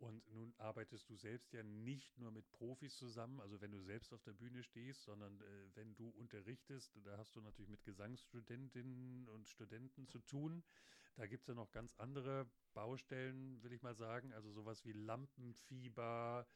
Und 0.03 0.29
nun 0.33 0.53
arbeitest 0.59 1.09
du 1.11 1.15
selbst 1.15 1.53
ja 1.53 1.63
nicht 1.63 2.19
nur 2.19 2.33
mit 2.33 2.51
Profis 2.51 2.97
zusammen, 2.97 3.39
also 3.41 3.61
wenn 3.61 3.71
du 3.71 3.79
selbst 3.79 4.13
auf 4.13 4.21
der 4.25 4.33
Bühne 4.33 4.65
stehst, 4.65 5.05
sondern 5.05 5.41
äh, 5.41 5.77
wenn 5.77 5.95
du 5.95 6.09
unterrichtest, 6.09 6.99
da 7.05 7.17
hast 7.19 7.37
du 7.37 7.41
natürlich 7.41 7.69
mit 7.71 7.85
Gesangsstudentinnen 7.85 9.29
und 9.29 9.49
Studenten 9.49 10.09
zu 10.09 10.19
tun. 10.19 10.65
Da 11.15 11.27
gibt 11.27 11.43
es 11.43 11.47
ja 11.47 11.55
noch 11.55 11.71
ganz 11.71 11.95
andere 11.99 12.51
Baustellen, 12.75 13.63
will 13.63 13.73
ich 13.73 13.83
mal 13.83 13.95
sagen, 13.95 14.33
also 14.33 14.51
sowas 14.51 14.85
wie 14.85 14.93
Lampenfieber. 14.93 16.49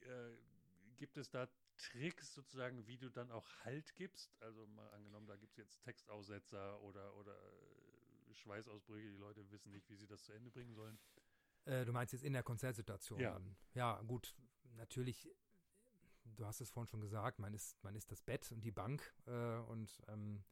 Äh, 0.00 0.38
gibt 0.96 1.18
es 1.18 1.28
da 1.28 1.50
Tricks 1.76 2.32
sozusagen, 2.32 2.86
wie 2.86 2.96
du 2.96 3.10
dann 3.10 3.30
auch 3.30 3.46
Halt 3.62 3.94
gibst? 3.94 4.34
Also 4.40 4.66
mal 4.68 4.88
angenommen, 4.92 5.26
da 5.26 5.36
gibt 5.36 5.52
es 5.52 5.58
jetzt 5.58 5.82
Textaussetzer 5.82 6.80
oder, 6.80 7.14
oder 7.16 7.34
äh, 7.34 8.34
Schweißausbrüche, 8.36 9.10
die 9.10 9.18
Leute 9.18 9.50
wissen 9.50 9.70
nicht, 9.70 9.90
wie 9.90 9.96
sie 9.96 10.06
das 10.06 10.24
zu 10.24 10.32
Ende 10.32 10.50
bringen 10.50 10.72
sollen. 10.72 10.98
Äh, 11.70 11.84
du 11.84 11.92
meinst 11.92 12.12
jetzt 12.12 12.24
in 12.24 12.32
der 12.32 12.42
Konzertsituation 12.42 13.20
Ja. 13.20 13.40
Ja, 13.74 14.02
gut, 14.02 14.34
natürlich, 14.76 15.28
du 16.24 16.44
hast 16.44 16.60
es 16.60 16.70
vorhin 16.70 16.88
schon 16.88 17.00
gesagt, 17.00 17.38
man 17.38 17.54
ist, 17.54 17.82
man 17.84 17.94
ist 17.94 18.10
das 18.10 18.20
Bett 18.22 18.50
und 18.50 18.62
die 18.62 18.72
Bank 18.72 19.14
äh, 19.26 19.58
und 19.60 20.02
ähm, 20.08 20.42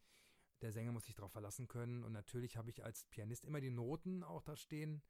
der 0.63 0.73
Sänger 0.73 0.93
muss 0.93 1.05
sich 1.07 1.15
darauf 1.15 1.33
verlassen 1.33 1.67
können. 1.69 2.05
Und 2.05 2.13
natürlich 2.13 2.57
habe 2.57 2.71
ich 2.71 2.85
als 2.85 3.05
Pianist 3.07 3.45
immer 3.45 3.61
die 3.61 3.71
Noten 3.71 4.23
auch 4.23 4.43
da 4.43 4.57
stehen. 4.57 5.03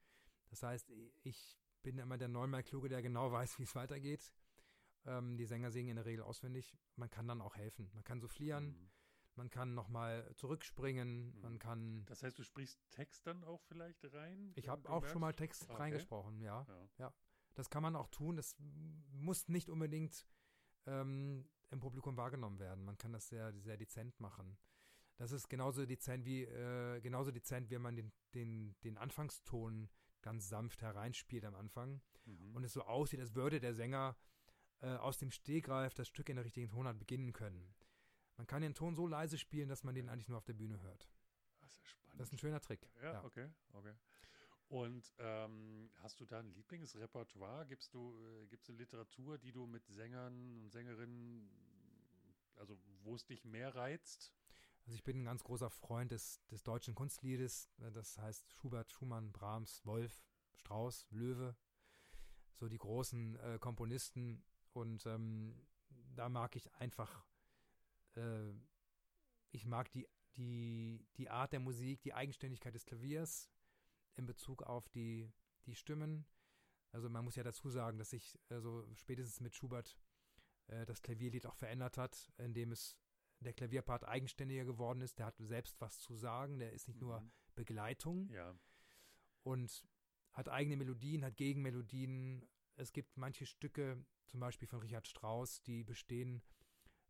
Das 0.49 0.63
heißt, 0.63 0.91
ich 1.23 1.59
bin 1.83 1.99
immer 1.99 2.19
der 2.19 2.29
neunmal 2.29 2.63
Kluge, 2.63 2.89
der 2.89 3.03
genau 3.03 3.31
weiß, 3.33 3.59
wie 3.59 3.65
es 3.65 3.75
weitergeht. 3.75 4.35
Ähm, 5.07 5.37
die 5.37 5.47
Sänger 5.47 5.71
singen 5.71 5.91
in 5.91 5.97
der 5.97 6.05
Regel 6.07 6.23
auswendig. 6.23 6.77
Man 6.97 7.11
kann 7.11 7.29
dann 7.29 7.41
auch 7.41 7.57
helfen. 7.57 7.91
Man 7.95 8.05
kann 8.05 8.21
soufflieren, 8.21 8.69
Mhm. 8.69 8.91
Man 9.39 9.49
kann 9.51 9.73
nochmal 9.75 10.31
zurückspringen, 10.35 11.35
Mhm. 11.35 11.41
man 11.41 11.59
kann. 11.59 12.05
Das 12.07 12.23
heißt, 12.23 12.39
du 12.39 12.43
sprichst 12.43 12.79
Text 12.91 13.27
dann 13.27 13.43
auch 13.45 13.63
vielleicht 13.63 14.05
rein? 14.13 14.53
Ich 14.57 14.65
wenn 14.65 14.71
habe 14.73 14.91
auch 14.91 15.07
schon 15.07 15.21
mal 15.23 15.29
merkst? 15.29 15.39
Text 15.39 15.71
okay. 15.71 15.83
reingesprochen, 15.83 16.41
ja. 16.43 16.67
Ja. 16.99 17.15
Das 17.55 17.71
kann 17.71 17.83
man 17.83 17.97
auch 17.97 18.09
tun. 18.09 18.37
Das 18.37 18.55
muss 19.13 19.49
nicht 19.49 19.71
unbedingt 19.71 20.27
ähm, 20.87 21.49
im 21.71 21.81
Publikum 21.81 22.17
wahrgenommen 22.17 22.59
werden. 22.59 22.85
Man 22.85 22.99
kann 22.99 23.13
das 23.13 23.29
sehr, 23.29 23.53
sehr 23.61 23.77
dezent 23.77 24.21
machen. 24.21 24.59
Das 25.17 25.33
ist 25.33 25.49
genauso 25.49 25.85
dezent 25.87 26.25
wie 26.25 26.45
äh, 26.45 27.01
genauso 27.01 27.31
dezent, 27.33 27.71
wie 27.71 27.79
man 27.79 27.97
den, 27.97 28.13
den, 28.35 28.77
den 28.85 28.97
Anfangston 28.99 29.89
ganz 30.23 30.49
sanft 30.49 30.83
hereinspielt 30.83 31.45
am 31.45 31.55
Anfang 31.55 32.01
Mhm. 32.27 32.55
und 32.57 32.63
es 32.65 32.73
so 32.75 32.83
aussieht, 32.83 33.21
als 33.21 33.35
würde 33.35 33.59
der 33.59 33.73
Sänger 33.75 34.15
äh, 34.81 34.89
aus 34.97 35.17
dem 35.19 35.31
Stegreif 35.31 35.95
das 35.95 36.07
Stück 36.09 36.29
in 36.29 36.37
der 36.37 36.45
richtigen 36.45 36.69
Tonart 36.69 36.99
beginnen 36.99 37.33
können. 37.33 37.75
Man 38.39 38.47
kann 38.47 38.63
den 38.63 38.75
Ton 38.75 38.95
so 38.95 39.07
leise 39.07 39.37
spielen, 39.37 39.69
dass 39.69 39.85
man 39.85 39.95
den 39.95 40.09
eigentlich 40.09 40.29
nur 40.29 40.39
auf 40.39 40.45
der 40.45 40.55
Bühne 40.55 40.81
hört. 40.81 41.09
Das 41.61 41.73
ist 41.73 41.79
ja 41.79 41.85
spannend. 41.85 42.21
Das 42.21 42.29
ist 42.29 42.33
ein 42.33 42.39
schöner 42.39 42.61
Trick. 42.61 42.89
Ja, 43.03 43.15
ja. 43.15 43.25
okay, 43.25 43.49
okay. 43.73 43.95
Und 44.69 45.13
ähm, 45.19 45.91
hast 45.97 46.21
du 46.21 46.25
da 46.25 46.39
ein 46.39 46.53
Lieblingsrepertoire? 46.55 47.67
Gibst 47.67 47.93
du, 47.95 48.15
äh, 48.23 48.47
gibt's 48.47 48.69
eine 48.69 48.79
Literatur, 48.79 49.39
die 49.39 49.51
du 49.51 49.67
mit 49.67 49.87
Sängern 49.89 50.63
und 50.63 50.71
Sängerinnen, 50.71 51.51
also 52.57 52.79
wo 53.03 53.17
es 53.17 53.27
dich 53.27 53.45
mehr 53.45 53.75
reizt? 53.75 54.33
Also 54.85 54.95
ich 54.95 55.05
bin 55.05 55.21
ein 55.21 55.25
ganz 55.25 55.43
großer 55.43 55.69
Freund 55.69 56.13
des, 56.13 56.41
des 56.47 56.63
deutschen 56.63 56.95
Kunstliedes. 56.95 57.69
Das 57.79 58.19
heißt 58.19 58.53
Schubert, 58.55 58.93
Schumann, 58.93 59.33
Brahms, 59.33 59.85
Wolf, 59.85 60.23
Strauss, 60.55 61.07
Löwe. 61.11 61.57
So 62.55 62.69
die 62.69 62.79
großen 62.79 63.37
äh, 63.37 63.59
Komponisten. 63.59 64.45
Und 64.73 65.07
ähm, 65.07 65.67
da 66.15 66.29
mag 66.29 66.57
ich 66.57 66.73
einfach, 66.75 67.25
äh, 68.19 68.53
ich 69.51 69.65
mag 69.65 69.91
die, 69.93 70.07
die, 70.37 71.07
die 71.17 71.31
Art 71.31 71.53
der 71.53 71.61
Musik, 71.61 72.03
die 72.03 72.15
Eigenständigkeit 72.15 72.75
des 72.75 72.85
Klaviers 72.85 73.51
in 74.17 74.27
Bezug 74.27 74.63
auf 74.63 74.89
die, 74.89 75.33
die 75.67 75.75
Stimmen. 75.75 76.27
Also 76.93 77.09
man 77.09 77.25
muss 77.25 77.37
ja 77.37 77.43
dazu 77.43 77.69
sagen, 77.71 77.99
dass 77.99 78.11
sich 78.11 78.39
also 78.49 78.87
spätestens 78.95 79.41
mit 79.41 79.55
Schubert 79.55 79.97
äh, 80.69 80.87
das 80.87 81.03
Klavierlied 81.03 81.47
auch 81.47 81.57
verändert 81.57 81.99
hat, 81.99 82.33
indem 82.39 82.73
es 82.73 82.97
der 83.41 83.53
Klavierpart 83.53 84.05
eigenständiger 84.05 84.65
geworden 84.65 85.01
ist. 85.01 85.19
Der 85.19 85.27
hat 85.27 85.37
selbst 85.39 85.81
was 85.81 86.01
zu 86.01 86.15
sagen. 86.15 86.59
Der 86.59 86.73
ist 86.73 86.89
nicht 86.89 87.01
nur 87.01 87.21
Mhm. 87.21 87.33
Begleitung 87.55 88.29
Ja, 88.31 88.55
und 89.43 89.85
hat 90.33 90.49
eigene 90.49 90.77
Melodien, 90.77 91.25
hat 91.25 91.37
Gegenmelodien. 91.37 92.47
Es 92.77 92.93
gibt 92.93 93.17
manche 93.17 93.47
Stücke, 93.47 94.05
zum 94.27 94.41
Beispiel 94.41 94.69
von 94.69 94.81
Richard 94.81 95.09
Strauss, 95.09 95.61
die 95.63 95.83
bestehen 95.83 96.43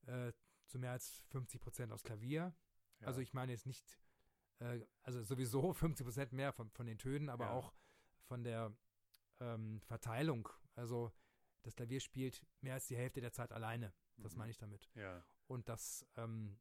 äh, 0.06 0.32
zu 0.68 0.78
mehr 0.78 0.92
als 0.92 1.22
50 1.30 1.60
Prozent 1.60 1.92
aus 1.92 2.02
Klavier. 2.02 2.54
ja. 3.00 3.06
Also 3.06 3.20
ich 3.20 3.32
meine 3.34 3.52
jetzt 3.52 3.66
nicht, 3.66 3.98
äh, 4.60 4.80
also 5.02 5.22
sowieso 5.22 5.72
50 5.74 6.04
Prozent 6.04 6.32
mehr 6.32 6.52
von, 6.52 6.70
von 6.70 6.86
den 6.86 6.98
Tönen, 6.98 7.28
aber 7.28 7.46
Ja. 7.46 7.52
auch 7.52 7.72
von 8.26 8.42
der 8.44 8.76
ähm, 9.40 9.80
Verteilung. 9.82 10.48
Also 10.74 11.12
das 11.62 11.74
Klavier 11.74 12.00
spielt 12.00 12.46
mehr 12.60 12.74
als 12.74 12.86
die 12.86 12.96
Hälfte 12.96 13.20
der 13.20 13.32
Zeit 13.32 13.52
alleine. 13.52 13.92
Das 14.16 14.32
Mhm. 14.34 14.38
meine 14.38 14.50
ich 14.50 14.58
damit. 14.58 14.90
Ja. 14.94 15.24
Und 15.46 15.68
das, 15.68 16.06
ähm, 16.16 16.58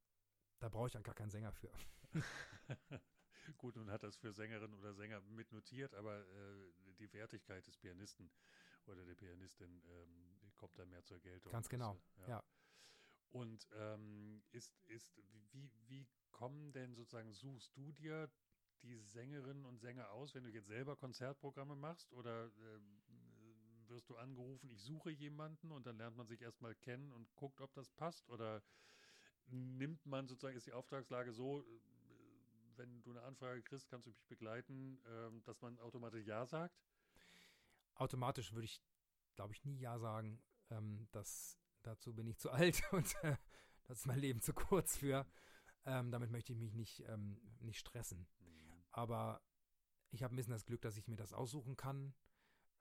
da 0.60 0.70
brauche 0.70 0.88
ich 0.88 0.94
ja 0.94 1.02
gar 1.02 1.16
keinen 1.16 1.30
Sänger 1.32 1.52
für. 1.52 1.72
Gut, 3.58 3.76
nun 3.78 3.90
hat 3.90 4.04
das 4.04 4.18
für 4.18 4.34
Sängerinnen 4.34 4.78
oder 4.78 4.94
Sänger 4.94 5.22
mitnotiert, 5.22 5.94
aber 5.96 6.20
äh, 6.28 6.72
die 7.00 7.12
Wertigkeit 7.14 7.66
des 7.66 7.78
Pianisten 7.78 8.30
oder 8.86 9.06
der 9.06 9.16
Pianistin 9.16 9.82
ähm, 9.88 10.52
kommt 10.56 10.78
da 10.78 10.86
mehr 10.86 11.04
zur 11.04 11.20
Geltung. 11.20 11.52
Ganz 11.52 11.66
Das, 11.66 11.70
genau, 11.70 11.98
äh, 12.26 12.30
ja. 12.30 12.44
Und 13.30 13.68
ähm, 13.76 14.42
ist, 14.52 14.74
ist, 14.86 15.20
wie, 15.52 15.72
wie 15.88 16.08
kommen 16.32 16.72
denn 16.72 16.96
sozusagen, 16.96 17.32
suchst 17.32 17.76
du 17.76 17.92
dir 17.92 18.30
die 18.84 18.96
Sängerinnen 18.96 19.66
und 19.66 19.80
Sänger 19.80 20.12
aus, 20.12 20.36
wenn 20.36 20.44
du 20.44 20.50
jetzt 20.50 20.68
selber 20.68 20.96
Konzertprogramme 20.96 21.76
machst 21.76 22.12
oder 22.14 22.52
ähm, 22.60 23.02
wirst 23.88 24.10
du 24.10 24.18
angerufen, 24.18 24.70
ich 24.70 24.82
suche 24.82 25.12
jemanden 25.12 25.72
und 25.72 25.86
dann 25.86 25.98
lernt 25.98 26.18
man 26.18 26.28
sich 26.28 26.42
erstmal 26.42 26.76
kennen 26.76 27.12
und 27.12 27.34
guckt, 27.36 27.62
ob 27.62 27.74
das 27.74 27.90
passt 27.90 28.30
oder 28.30 28.62
nimmt 29.48 30.06
man 30.06 30.28
sozusagen, 30.28 30.58
ist 30.58 30.68
die 30.68 30.74
Auftragslage 30.74 31.32
so, 31.32 31.62
äh, 31.62 31.64
wenn 32.76 33.02
du 33.02 33.12
eine 33.12 33.24
Anfrage 33.24 33.64
kriegst, 33.64 33.90
kannst 33.90 34.06
du 34.06 34.12
mich 34.12 34.24
begleiten, 34.26 35.00
ähm, 35.08 35.42
dass 35.44 35.62
man 35.62 35.80
automatisch 35.80 36.26
Ja 36.26 36.46
sagt? 36.46 36.78
Automatisch 37.96 38.54
würde 38.54 38.66
ich, 38.66 38.82
glaube 39.36 39.54
ich, 39.54 39.66
nie 39.66 39.80
Ja 39.80 39.98
sagen. 39.98 40.40
Ähm, 40.70 41.08
das, 41.12 41.58
dazu 41.88 42.14
bin 42.14 42.28
ich 42.28 42.38
zu 42.38 42.52
alt 42.52 42.82
und 42.92 43.16
äh, 43.24 43.38
das 43.88 44.00
ist 44.00 44.06
mein 44.06 44.20
Leben 44.20 44.42
zu 44.42 44.54
kurz 44.54 44.98
für. 44.98 45.26
Ähm, 45.86 46.12
damit 46.12 46.32
möchte 46.32 46.52
ich 46.52 46.60
mich 46.60 46.74
nicht, 46.74 47.04
ähm, 47.08 47.40
nicht 47.60 47.80
stressen. 47.80 48.28
Aber 48.92 49.42
ich 50.12 50.24
habe 50.24 50.34
ein 50.34 50.38
bisschen 50.38 50.54
das 50.54 50.66
Glück, 50.66 50.82
dass 50.82 50.98
ich 50.98 51.08
mir 51.08 51.16
das 51.16 51.34
aussuchen 51.34 51.78
kann. 51.78 52.14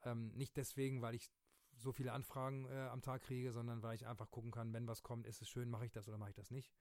Ähm, 0.03 0.33
nicht 0.35 0.57
deswegen, 0.57 1.03
weil 1.03 1.15
ich 1.15 1.31
so 1.77 1.93
viele 1.93 2.13
Anfragen 2.13 2.67
äh, 2.67 2.89
am 2.89 3.03
Tag 3.03 3.23
kriege, 3.23 3.53
sondern 3.53 3.83
weil 3.83 3.95
ich 3.95 4.07
einfach 4.07 4.31
gucken 4.31 4.51
kann, 4.51 4.73
wenn 4.73 4.87
was 4.87 5.03
kommt, 5.03 5.27
ist 5.27 5.43
es 5.43 5.49
schön, 5.49 5.71
mache 5.71 5.87
ich 5.87 5.93
das 5.93 6.09
oder 6.09 6.19
mache 6.19 6.31
ich 6.31 6.37
das 6.37 6.51
nicht. 6.51 6.73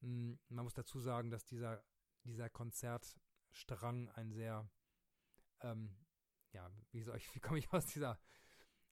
Mm, 0.00 0.34
man 0.48 0.64
muss 0.64 0.74
dazu 0.74 1.00
sagen, 1.00 1.30
dass 1.30 1.44
dieser, 1.44 1.82
dieser 2.24 2.50
Konzertstrang 2.50 4.08
ein 4.10 4.30
sehr, 4.30 4.68
ähm, 5.62 5.96
ja, 6.52 6.70
wie 6.92 7.02
soll 7.02 7.16
ich, 7.16 7.28
wie 7.34 7.40
komme 7.40 7.58
ich 7.58 7.72
aus 7.72 7.86
dieser, 7.86 8.18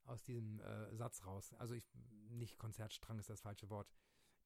aus 0.08 0.22
diesem 0.22 0.60
äh, 0.60 0.94
Satz 0.96 1.24
raus? 1.24 1.54
Also 1.54 1.74
ich, 1.74 1.88
nicht 2.30 2.58
Konzertstrang 2.58 3.18
ist 3.18 3.30
das 3.30 3.40
falsche 3.40 3.68
Wort. 3.70 3.92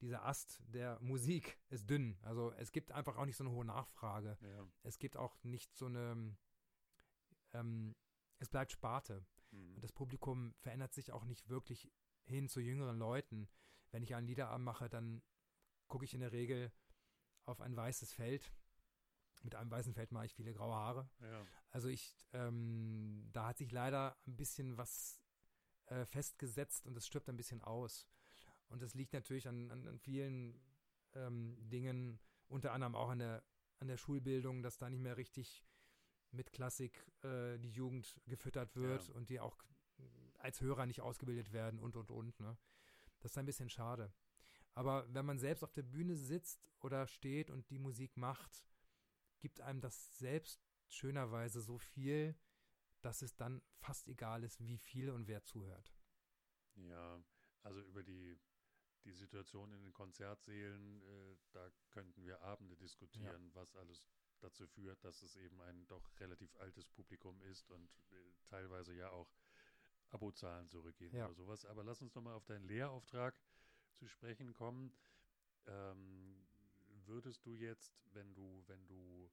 Dieser 0.00 0.24
Ast 0.24 0.60
der 0.66 0.98
Musik 1.00 1.58
ist 1.68 1.88
dünn. 1.88 2.18
Also 2.22 2.52
es 2.52 2.72
gibt 2.72 2.90
einfach 2.92 3.16
auch 3.16 3.24
nicht 3.24 3.36
so 3.36 3.44
eine 3.44 3.52
hohe 3.52 3.64
Nachfrage 3.64 4.36
Ja. 4.40 4.66
es 4.82 4.98
gibt 4.98 5.16
auch 5.16 5.36
nicht 5.44 5.74
so 5.76 5.86
eine, 5.86 6.36
ähm, 7.52 7.94
es 8.38 8.48
bleibt 8.48 8.72
Sparte. 8.72 9.24
Mhm. 9.52 9.76
Und 9.76 9.84
das 9.84 9.92
Publikum 9.92 10.54
verändert 10.58 10.92
sich 10.92 11.12
auch 11.12 11.24
nicht 11.24 11.48
wirklich 11.48 11.90
hin 12.24 12.48
zu 12.48 12.60
jüngeren 12.60 12.98
Leuten. 12.98 13.48
Wenn 13.92 14.02
ich 14.02 14.14
einen 14.14 14.26
Liederabend 14.26 14.64
mache, 14.64 14.88
dann 14.88 15.22
gucke 15.86 16.04
ich 16.04 16.14
in 16.14 16.20
der 16.20 16.32
Regel 16.32 16.72
auf 17.44 17.60
ein 17.60 17.76
weißes 17.76 18.12
Feld. 18.12 18.52
Mit 19.42 19.54
einem 19.54 19.70
weißen 19.70 19.94
Feld 19.94 20.12
mache 20.12 20.26
ich 20.26 20.34
viele 20.34 20.52
graue 20.54 20.74
Haare. 20.74 21.10
ja. 21.20 21.44
Also 21.70 21.88
ich, 21.88 22.16
ähm, 22.32 23.28
da 23.32 23.48
hat 23.48 23.58
sich 23.58 23.72
leider 23.72 24.16
ein 24.26 24.36
bisschen 24.36 24.76
was 24.76 25.21
äh, 25.86 26.04
festgesetzt 26.06 26.86
und 26.86 26.96
es 26.96 27.06
stirbt 27.06 27.28
ein 27.28 27.36
bisschen 27.36 27.62
aus. 27.62 28.08
Und 28.68 28.82
das 28.82 28.94
liegt 28.94 29.12
natürlich 29.12 29.48
an, 29.48 29.70
an, 29.70 29.86
an 29.86 29.98
vielen 29.98 30.60
ähm, 31.14 31.56
Dingen, 31.60 32.18
unter 32.48 32.72
anderem 32.72 32.94
auch 32.94 33.10
an 33.10 33.18
der, 33.18 33.42
an 33.78 33.88
der 33.88 33.96
Schulbildung, 33.96 34.62
dass 34.62 34.78
da 34.78 34.88
nicht 34.88 35.00
mehr 35.02 35.16
richtig 35.16 35.64
mit 36.30 36.52
Klassik 36.52 37.06
äh, 37.22 37.58
die 37.58 37.70
Jugend 37.70 38.18
gefüttert 38.26 38.74
wird 38.74 39.08
Ja. 39.08 39.14
und 39.14 39.28
die 39.28 39.40
auch 39.40 39.58
als 40.38 40.60
Hörer 40.60 40.86
nicht 40.86 41.00
ausgebildet 41.02 41.52
werden 41.52 41.78
und 41.78 41.96
und 41.96 42.10
und. 42.10 42.40
Ne? 42.40 42.56
Das 43.20 43.32
ist 43.32 43.38
ein 43.38 43.46
bisschen 43.46 43.68
schade. 43.68 44.12
Aber 44.74 45.06
wenn 45.12 45.26
man 45.26 45.38
selbst 45.38 45.62
auf 45.62 45.72
der 45.72 45.82
Bühne 45.82 46.16
sitzt 46.16 46.66
oder 46.80 47.06
steht 47.06 47.50
und 47.50 47.68
die 47.70 47.78
Musik 47.78 48.16
macht, 48.16 48.64
gibt 49.38 49.60
einem 49.60 49.80
das 49.80 50.18
selbst 50.18 50.60
schönerweise 50.88 51.60
so 51.60 51.78
viel, 51.78 52.34
dass 53.04 53.22
es 53.22 53.34
dann 53.36 53.62
fast 53.78 54.08
egal 54.08 54.44
ist, 54.44 54.64
wie 54.64 54.78
viel 54.78 55.10
und 55.10 55.26
wer 55.28 55.42
zuhört. 55.44 55.92
Ja, 56.76 57.22
also 57.62 57.80
über 57.82 58.02
die, 58.02 58.38
die 59.04 59.12
Situation 59.12 59.72
in 59.72 59.82
den 59.82 59.92
Konzertsälen, 59.92 61.02
äh, 61.02 61.36
da 61.52 61.70
könnten 61.90 62.24
wir 62.24 62.40
Abende 62.40 62.76
diskutieren, 62.76 63.50
was 63.54 63.74
alles 63.76 64.02
dazu 64.40 64.66
führt, 64.66 65.04
dass 65.04 65.22
es 65.22 65.36
eben 65.36 65.60
ein 65.62 65.86
doch 65.86 66.08
relativ 66.20 66.56
altes 66.56 66.86
Publikum 66.86 67.40
ist 67.42 67.70
und 67.70 67.88
äh, 68.10 68.32
teilweise 68.48 68.94
ja 68.94 69.10
auch 69.10 69.30
Abozahlen 70.10 70.68
zurückgehen 70.68 71.14
Ja. 71.14 71.26
oder 71.26 71.34
sowas. 71.34 71.64
Aber 71.64 71.84
lass 71.84 72.02
uns 72.02 72.14
nochmal 72.14 72.34
auf 72.34 72.44
deinen 72.44 72.66
Lehrauftrag 72.66 73.34
zu 73.94 74.06
sprechen 74.08 74.52
kommen. 74.52 74.92
Ähm, 75.66 76.44
würdest 77.06 77.44
du 77.46 77.54
jetzt, 77.54 77.92
wenn 78.12 78.34
du, 78.34 78.64
wenn 78.66 78.86
du 78.86 79.30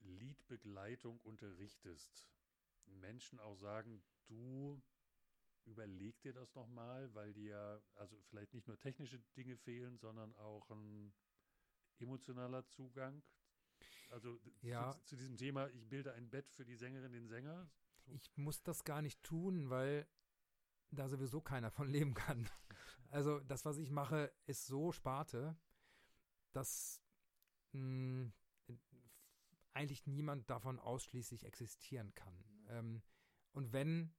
Liedbegleitung 0.00 1.18
unterrichtest, 1.20 2.26
Menschen 2.88 3.40
auch 3.40 3.56
sagen, 3.56 4.02
du 4.26 4.82
überleg 5.64 6.20
dir 6.22 6.32
das 6.32 6.54
nochmal, 6.54 7.12
weil 7.14 7.32
dir 7.32 7.82
also 7.94 8.16
vielleicht 8.28 8.54
nicht 8.54 8.66
nur 8.66 8.78
technische 8.78 9.18
Dinge 9.36 9.56
fehlen, 9.56 9.98
sondern 9.98 10.34
auch 10.36 10.70
ein 10.70 11.12
emotionaler 11.98 12.66
Zugang. 12.68 13.22
Also 14.10 14.40
ja. 14.62 14.90
zu, 14.92 15.04
zu, 15.04 15.16
diesem 15.16 15.36
Thema, 15.36 15.68
ich 15.68 15.86
bilde 15.86 16.12
ein 16.14 16.30
Bett 16.30 16.50
für 16.50 16.64
die 16.64 16.76
Sängerin, 16.76 17.12
den 17.12 17.28
Sänger. 17.28 17.70
So. 18.06 18.12
Ich 18.12 18.36
muss 18.36 18.62
das 18.62 18.84
gar 18.84 19.02
nicht 19.02 19.22
tun, 19.22 19.68
weil 19.68 20.08
da 20.90 21.08
sowieso 21.08 21.40
keiner 21.40 21.70
von 21.70 21.88
leben 21.88 22.14
kann. 22.14 22.48
Also 23.10 23.40
das, 23.40 23.64
was 23.64 23.78
ich 23.78 23.90
mache, 23.90 24.30
ist 24.44 24.66
so 24.66 24.92
Sparte, 24.92 25.56
dass 26.52 27.00
mh, 27.72 27.80
hm, 27.80 28.32
eigentlich 29.72 30.06
niemand 30.06 30.50
davon 30.50 30.78
ausschließlich 30.78 31.46
existieren 31.46 32.14
kann. 32.14 32.44
Ähm, 32.68 33.02
und 33.52 33.72
wenn, 33.72 34.14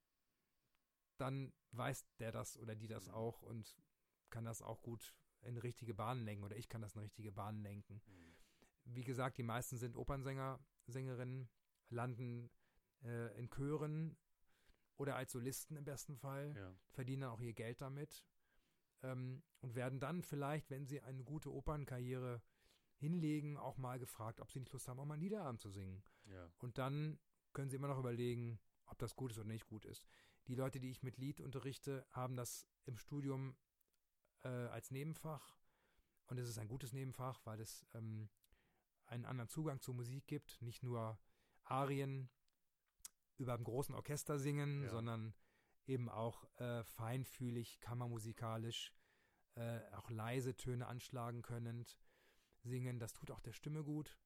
dann 1.17 1.53
weiß 1.71 2.05
der 2.19 2.31
das 2.31 2.57
oder 2.57 2.75
die 2.75 2.87
das 2.87 3.07
mhm. 3.07 3.13
auch 3.13 3.41
und 3.41 3.77
kann 4.29 4.45
das 4.45 4.61
auch 4.61 4.81
gut 4.81 5.15
in 5.41 5.57
richtige 5.57 5.93
Bahnen 5.93 6.23
lenken 6.23 6.43
oder 6.43 6.57
ich 6.57 6.69
kann 6.69 6.81
das 6.81 6.95
in 6.95 7.01
richtige 7.01 7.31
Bahnen 7.31 7.61
lenken. 7.61 8.01
Mhm. 8.05 8.35
Wie 8.85 9.03
gesagt, 9.03 9.37
die 9.37 9.43
meisten 9.43 9.77
sind 9.77 9.95
Opernsänger, 9.95 10.59
Sängerinnen, 10.87 11.49
landen 11.89 12.49
äh, 13.03 13.37
in 13.37 13.49
Chören 13.49 14.17
oder 14.97 15.15
als 15.15 15.31
Solisten 15.31 15.77
im 15.77 15.85
besten 15.85 16.17
Fall, 16.17 16.53
ja. 16.55 16.75
verdienen 16.89 17.23
auch 17.23 17.39
ihr 17.39 17.53
Geld 17.53 17.81
damit 17.81 18.25
ähm, 19.03 19.43
und 19.61 19.75
werden 19.75 19.99
dann 19.99 20.23
vielleicht, 20.23 20.69
wenn 20.69 20.85
sie 20.85 21.01
eine 21.01 21.23
gute 21.23 21.51
Opernkarriere 21.51 22.41
hinlegen, 22.97 23.57
auch 23.57 23.77
mal 23.77 23.99
gefragt, 23.99 24.41
ob 24.41 24.51
sie 24.51 24.59
nicht 24.59 24.73
Lust 24.73 24.87
haben, 24.87 24.99
auch 24.99 25.05
mal 25.05 25.13
einen 25.13 25.23
Liederabend 25.23 25.61
zu 25.61 25.69
singen. 25.69 26.03
Ja. 26.25 26.51
Und 26.57 26.77
dann 26.77 27.17
können 27.53 27.69
sie 27.69 27.75
immer 27.75 27.87
noch 27.87 27.99
überlegen, 27.99 28.59
ob 28.85 28.97
das 28.99 29.15
gut 29.15 29.31
ist 29.31 29.37
oder 29.37 29.47
nicht 29.47 29.67
gut 29.67 29.85
ist. 29.85 30.03
Die 30.47 30.55
Leute, 30.55 30.79
die 30.79 30.89
ich 30.89 31.03
mit 31.03 31.17
Lied 31.17 31.41
unterrichte, 31.41 32.05
haben 32.11 32.35
das 32.35 32.67
im 32.85 32.97
Studium 32.97 33.55
äh, 34.43 34.47
als 34.47 34.91
Nebenfach. 34.91 35.57
Und 36.27 36.37
es 36.37 36.47
ist 36.47 36.57
ein 36.57 36.67
gutes 36.67 36.93
Nebenfach, 36.93 37.41
weil 37.45 37.59
es 37.59 37.85
ähm, 37.93 38.29
einen 39.05 39.25
anderen 39.25 39.49
Zugang 39.49 39.81
zur 39.81 39.95
Musik 39.95 40.27
gibt. 40.27 40.61
Nicht 40.61 40.83
nur 40.83 41.19
Arien 41.63 42.29
über 43.37 43.53
einem 43.53 43.63
großen 43.63 43.95
Orchester 43.95 44.37
singen, 44.37 44.83
ja. 44.83 44.89
sondern 44.89 45.33
eben 45.85 46.09
auch 46.09 46.45
äh, 46.59 46.83
feinfühlig, 46.83 47.79
kammermusikalisch, 47.79 48.93
äh, 49.55 49.79
auch 49.93 50.09
leise 50.09 50.55
Töne 50.55 50.87
anschlagen 50.87 51.41
können 51.41 51.85
singen. 52.63 52.99
Das 52.99 53.13
tut 53.13 53.31
auch 53.31 53.39
der 53.39 53.53
Stimme 53.53 53.83
gut. 53.83 54.17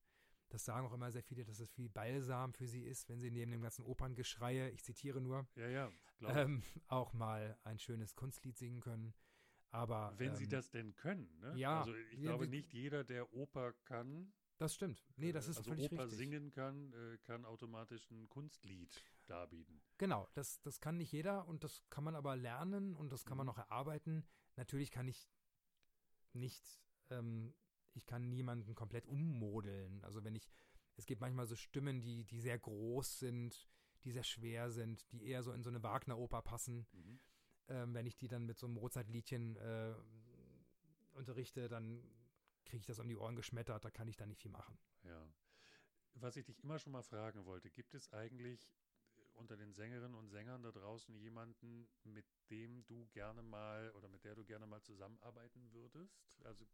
Das 0.54 0.66
sagen 0.66 0.86
auch 0.86 0.94
immer 0.94 1.12
sehr 1.12 1.24
viele, 1.24 1.44
dass 1.44 1.60
es 1.60 1.72
viel 1.72 1.90
Balsam 1.90 2.54
für 2.54 2.68
sie 2.68 2.84
ist, 2.84 3.10
wenn 3.10 3.20
sie 3.20 3.32
neben 3.32 3.50
dem 3.50 3.64
ganzen 3.64 3.84
Operngeschreie, 3.84 4.70
ich 4.70 4.84
zitiere 4.84 5.20
nur, 5.20 5.48
ja, 5.56 5.68
ja, 5.68 5.92
ähm, 6.28 6.62
auch 6.88 7.12
mal 7.14 7.58
ein 7.64 7.80
schönes 7.80 8.16
Kunstlied 8.16 8.56
singen 8.56 8.80
können. 8.80 9.16
Aber 9.72 10.14
wenn 10.18 10.30
ähm, 10.30 10.36
sie 10.36 10.48
das 10.48 10.70
denn 10.70 10.96
können, 10.96 11.40
ne? 11.40 11.56
Ja, 11.58 11.80
also 11.80 11.96
ich 11.96 12.20
ja, 12.20 12.22
glaube 12.22 12.48
nicht 12.48 12.72
jeder, 12.72 13.04
der 13.04 13.34
Oper 13.34 13.74
kann. 13.86 14.32
Das 14.60 14.76
stimmt. 14.76 15.04
Nee, 15.18 15.32
das 15.32 15.48
äh, 15.48 15.50
ist 15.50 15.58
also 15.58 15.72
völlig 15.72 15.92
Oper 15.92 16.04
richtig. 16.04 16.20
singen 16.20 16.52
kann, 16.52 16.94
äh, 16.94 17.18
kann 17.24 17.46
automatisch 17.46 18.12
ein 18.12 18.30
Kunstlied 18.30 19.04
darbieten. 19.26 19.82
Genau, 19.98 20.28
das, 20.36 20.62
das 20.62 20.80
kann 20.80 20.98
nicht 20.98 21.12
jeder 21.12 21.48
und 21.48 21.64
das 21.64 21.82
kann 21.90 22.04
man 22.04 22.14
aber 22.16 22.36
lernen 22.36 22.96
und 22.96 23.12
das 23.12 23.26
kann 23.26 23.38
man 23.38 23.48
Mhm. 23.48 23.54
auch 23.54 23.58
erarbeiten. 23.58 24.24
Natürlich 24.56 24.92
kann 24.92 25.08
ich 25.08 25.32
nicht 26.34 26.80
ähm, 27.10 27.56
ich 27.94 28.06
kann 28.06 28.30
niemanden 28.30 28.76
komplett 28.76 29.06
ummodeln. 29.08 30.04
Also 30.04 30.24
wenn 30.24 30.36
ich, 30.36 30.50
es 30.96 31.06
gibt 31.06 31.22
manchmal 31.22 31.48
so 31.48 31.56
Stimmen, 31.56 32.02
die, 32.02 32.26
die 32.26 32.40
sehr 32.40 32.58
groß 32.58 33.20
sind, 33.20 33.68
die 34.04 34.12
sehr 34.12 34.24
schwer 34.24 34.70
sind, 34.70 35.12
die 35.12 35.26
eher 35.26 35.44
so 35.44 35.52
in 35.52 35.64
so 35.64 35.70
eine 35.70 35.82
Wagner-Oper 35.82 36.42
passen. 36.42 36.86
Mhm. 36.92 37.20
Ähm, 37.70 37.94
wenn 37.94 38.06
ich 38.06 38.18
die 38.18 38.28
dann 38.28 38.46
mit 38.46 38.58
so 38.58 38.68
einem 38.68 38.76
Mozart-Liedchen 38.76 39.56
äh, 39.56 39.96
unterrichte, 41.14 41.70
dann 41.70 42.04
kriege 42.66 42.80
ich 42.80 42.86
das 42.86 43.00
um 43.00 43.08
die 43.08 43.18
Ohren 43.18 43.36
geschmettert, 43.36 43.86
da 43.86 43.92
kann 43.92 44.08
ich 44.08 44.18
da 44.18 44.26
nicht 44.26 44.42
viel 44.42 44.52
machen. 44.52 44.78
Ja. 45.04 45.28
Was 46.16 46.36
ich 46.36 46.46
dich 46.46 46.62
immer 46.64 46.80
schon 46.80 46.92
mal 46.92 47.04
fragen 47.04 47.46
wollte, 47.46 47.70
gibt 47.70 47.94
es 47.94 48.12
eigentlich 48.12 48.76
unter 49.34 49.58
den 49.58 49.74
Sängerinnen 49.74 50.16
und 50.16 50.30
Sängern 50.30 50.62
da 50.62 50.72
draußen 50.72 51.16
jemanden, 51.16 51.88
mit 52.04 52.26
dem 52.50 52.86
du 52.86 53.08
gerne 53.08 53.42
mal 53.42 53.92
oder 53.92 54.08
mit 54.08 54.24
der 54.24 54.36
du 54.36 54.44
gerne 54.44 54.68
mal 54.68 54.82
zusammenarbeiten 54.82 55.72
würdest? 55.72 56.44
Also 56.44 56.66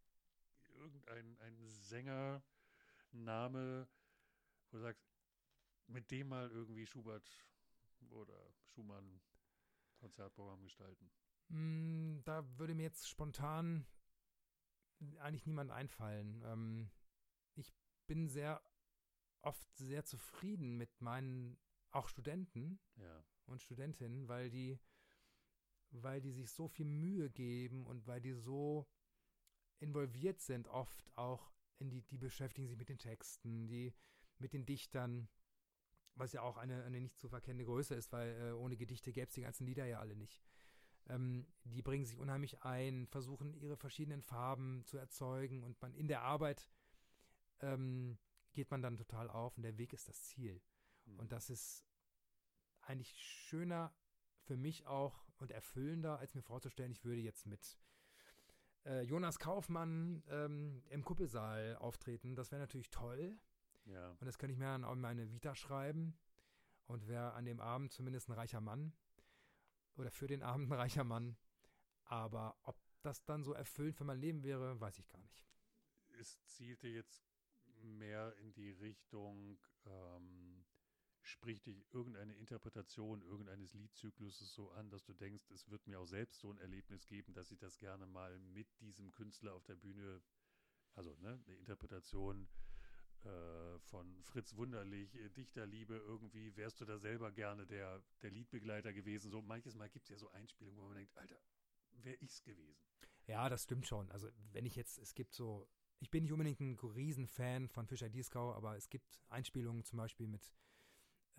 irgendein 0.80 1.38
ein 1.40 1.58
Sängername, 1.68 3.88
wo 4.72 4.78
du 4.78 4.84
sagst, 4.84 5.06
mit 5.88 6.10
dem 6.12 6.30
mal 6.30 6.50
irgendwie 6.50 6.86
Schubert 6.86 7.30
oder 8.10 8.54
Schumann 8.66 9.22
Konzertprogramm 9.98 10.64
gestalten? 10.64 11.12
Mm, 11.50 12.22
Da 12.24 12.46
würde 12.58 12.76
mir 12.76 12.84
jetzt 12.84 13.10
spontan 13.10 13.86
eigentlich 15.20 15.46
niemand 15.46 15.72
einfallen. 15.72 16.42
Ähm, 16.46 16.92
ich 17.56 17.74
bin 18.08 18.28
sehr 18.28 18.62
oft 19.42 19.74
sehr 19.76 20.06
zufrieden 20.06 20.78
mit 20.78 21.02
meinen 21.02 21.58
auch 21.92 22.08
Studenten 22.08 22.80
Ja. 22.98 23.24
und 23.46 23.62
Studentinnen, 23.62 24.28
weil 24.28 24.50
die, 24.50 24.80
weil 25.92 26.22
die 26.22 26.32
sich 26.32 26.52
so 26.52 26.68
viel 26.68 26.86
Mühe 26.86 27.30
geben 27.30 27.86
und 27.88 28.06
weil 28.06 28.22
die 28.22 28.34
so 28.34 28.88
involviert 29.80 30.42
sind, 30.42 30.68
oft 30.68 31.12
auch 31.16 31.52
in 31.78 31.90
die, 31.90 32.02
die 32.02 32.18
beschäftigen 32.18 32.68
sich 32.68 32.78
mit 32.78 32.90
den 32.90 32.98
Texten, 32.98 33.68
die 33.68 33.94
mit 34.38 34.54
den 34.54 34.66
Dichtern, 34.66 35.30
was 36.16 36.34
ja 36.34 36.42
auch 36.42 36.58
eine, 36.58 36.84
eine 36.84 37.00
nicht 37.00 37.18
zu 37.18 37.30
verkennende 37.30 37.66
Größe 37.66 37.96
ist, 37.96 38.12
weil 38.12 38.36
äh, 38.42 38.52
ohne 38.52 38.78
Gedichte 38.78 39.14
gäbe 39.14 39.28
es 39.28 39.34
die 39.34 39.42
ganzen 39.42 39.66
Lieder 39.66 39.86
ja 39.86 40.00
alle 40.00 40.16
nicht. 40.16 40.42
Ähm, 41.08 41.48
die 41.64 41.82
bringen 41.82 42.06
sich 42.06 42.18
unheimlich 42.18 42.62
ein, 42.64 43.08
versuchen 43.08 43.54
ihre 43.54 43.78
verschiedenen 43.78 44.22
Farben 44.22 44.84
zu 44.86 44.98
erzeugen 44.98 45.64
und 45.64 45.82
man 45.82 45.94
in 45.96 46.08
der 46.08 46.22
Arbeit 46.22 46.70
ähm, 47.62 48.18
geht 48.54 48.70
man 48.72 48.82
dann 48.82 48.98
total 48.98 49.30
auf 49.30 49.56
und 49.58 49.64
der 49.64 49.78
Weg 49.78 49.94
ist 49.94 50.10
das 50.10 50.24
Ziel. 50.24 50.62
Mhm. 51.06 51.20
Und 51.20 51.32
das 51.32 51.50
ist 51.50 51.86
eigentlich 52.82 53.16
schöner 53.18 53.94
für 54.42 54.58
mich 54.58 54.86
auch 54.88 55.26
und 55.38 55.52
erfüllender, 55.52 56.20
als 56.20 56.36
mir 56.36 56.42
vorzustellen, 56.42 56.92
ich 56.92 57.06
würde 57.06 57.22
jetzt 57.22 57.46
mit 57.46 57.78
äh, 58.86 59.02
Jonas 59.02 59.40
Kaufmann 59.40 60.24
ähm, 60.30 60.84
im 60.90 61.04
Kuppelsaal 61.04 61.76
auftreten. 61.78 62.36
Das 62.36 62.52
wäre 62.52 62.62
natürlich 62.62 62.90
toll. 62.90 63.38
Ja. 63.86 64.12
Und 64.12 64.26
das 64.26 64.38
könnte 64.38 64.54
ich 64.54 64.60
mir 64.60 64.66
dann 64.66 64.84
auch 64.84 64.94
in 64.94 65.02
meine 65.02 65.30
Vita 65.30 65.56
schreiben 65.56 66.18
und 66.86 67.08
wäre 67.08 67.34
an 67.34 67.46
dem 67.46 67.60
Abend 67.60 67.92
zumindest 67.92 68.30
ein 68.30 68.34
reicher 68.34 68.62
Mann. 68.62 68.94
Oder 69.96 70.12
für 70.12 70.28
den 70.28 70.44
Abend 70.44 70.70
ein 70.70 70.74
reicher 70.74 71.04
Mann. 71.04 71.38
Aber 72.06 72.58
ob 72.64 72.78
das 73.02 73.24
dann 73.26 73.44
so 73.44 73.54
erfüllend 73.54 73.96
für 73.96 74.04
mein 74.04 74.20
Leben 74.20 74.44
wäre, 74.44 74.80
weiß 74.80 75.00
ich 75.00 75.08
gar 75.08 75.20
nicht. 75.20 75.46
Es 76.20 76.42
zielte 76.46 76.88
jetzt 76.88 77.24
mehr 77.82 78.36
in 78.38 78.54
die 78.54 78.72
Richtung, 78.72 79.60
ähm, 79.86 80.49
spricht 81.30 81.66
dich 81.66 81.86
irgendeine 81.94 82.36
Interpretation 82.36 83.22
irgendeines 83.22 83.74
Liedzykluses 83.74 84.54
so 84.54 84.72
an, 84.72 84.90
dass 84.90 85.06
du 85.06 85.14
denkst, 85.14 85.50
es 85.52 85.70
wird 85.70 85.88
mir 85.88 86.00
auch 86.00 86.08
selbst 86.08 86.40
so 86.40 86.52
ein 86.52 86.60
Erlebnis 86.60 87.08
geben, 87.08 87.34
dass 87.34 87.52
ich 87.52 87.60
das 87.60 87.78
gerne 87.78 88.06
mal 88.06 88.38
mit 88.40 88.68
diesem 88.82 89.12
Künstler 89.12 89.54
auf 89.54 89.64
der 89.66 89.76
Bühne, 89.76 90.22
also 90.96 91.16
ne, 91.22 91.42
eine 91.46 91.56
Interpretation 91.56 92.48
äh, 93.24 93.80
von 93.80 94.24
Fritz 94.24 94.56
Wunderlich, 94.56 95.16
äh, 95.16 95.30
Dichterliebe, 95.30 95.96
irgendwie 95.96 96.56
wärst 96.56 96.80
du 96.80 96.86
da 96.86 96.98
selber 96.98 97.32
gerne 97.32 97.66
der, 97.66 98.02
der 98.22 98.32
Liedbegleiter 98.32 98.94
gewesen. 98.94 99.30
So 99.30 99.42
manches 99.42 99.76
Mal 99.76 99.90
gibt 99.90 100.06
es 100.06 100.10
ja 100.10 100.18
so 100.18 100.30
Einspielungen, 100.32 100.80
wo 100.80 100.86
man 100.88 100.96
denkt, 100.96 101.16
Alter, 101.18 101.40
wäre 102.04 102.16
ich's 102.22 102.42
gewesen. 102.44 102.80
Ja, 103.28 103.50
das 103.50 103.64
stimmt 103.64 103.88
schon. 103.88 104.10
Also 104.12 104.30
wenn 104.54 104.66
ich 104.66 104.76
jetzt, 104.76 104.98
es 105.00 105.14
gibt 105.14 105.34
so, 105.34 105.68
ich 106.00 106.10
bin 106.10 106.24
nicht 106.24 106.32
unbedingt 106.32 106.62
ein 106.62 106.76
Riesenfan 106.76 107.68
von 107.68 107.88
Fischer 107.88 108.10
Dieskau, 108.10 108.54
aber 108.54 108.78
es 108.78 108.90
gibt 108.90 109.20
Einspielungen 109.28 109.84
zum 109.84 109.98
Beispiel 109.98 110.28
mit, 110.28 110.54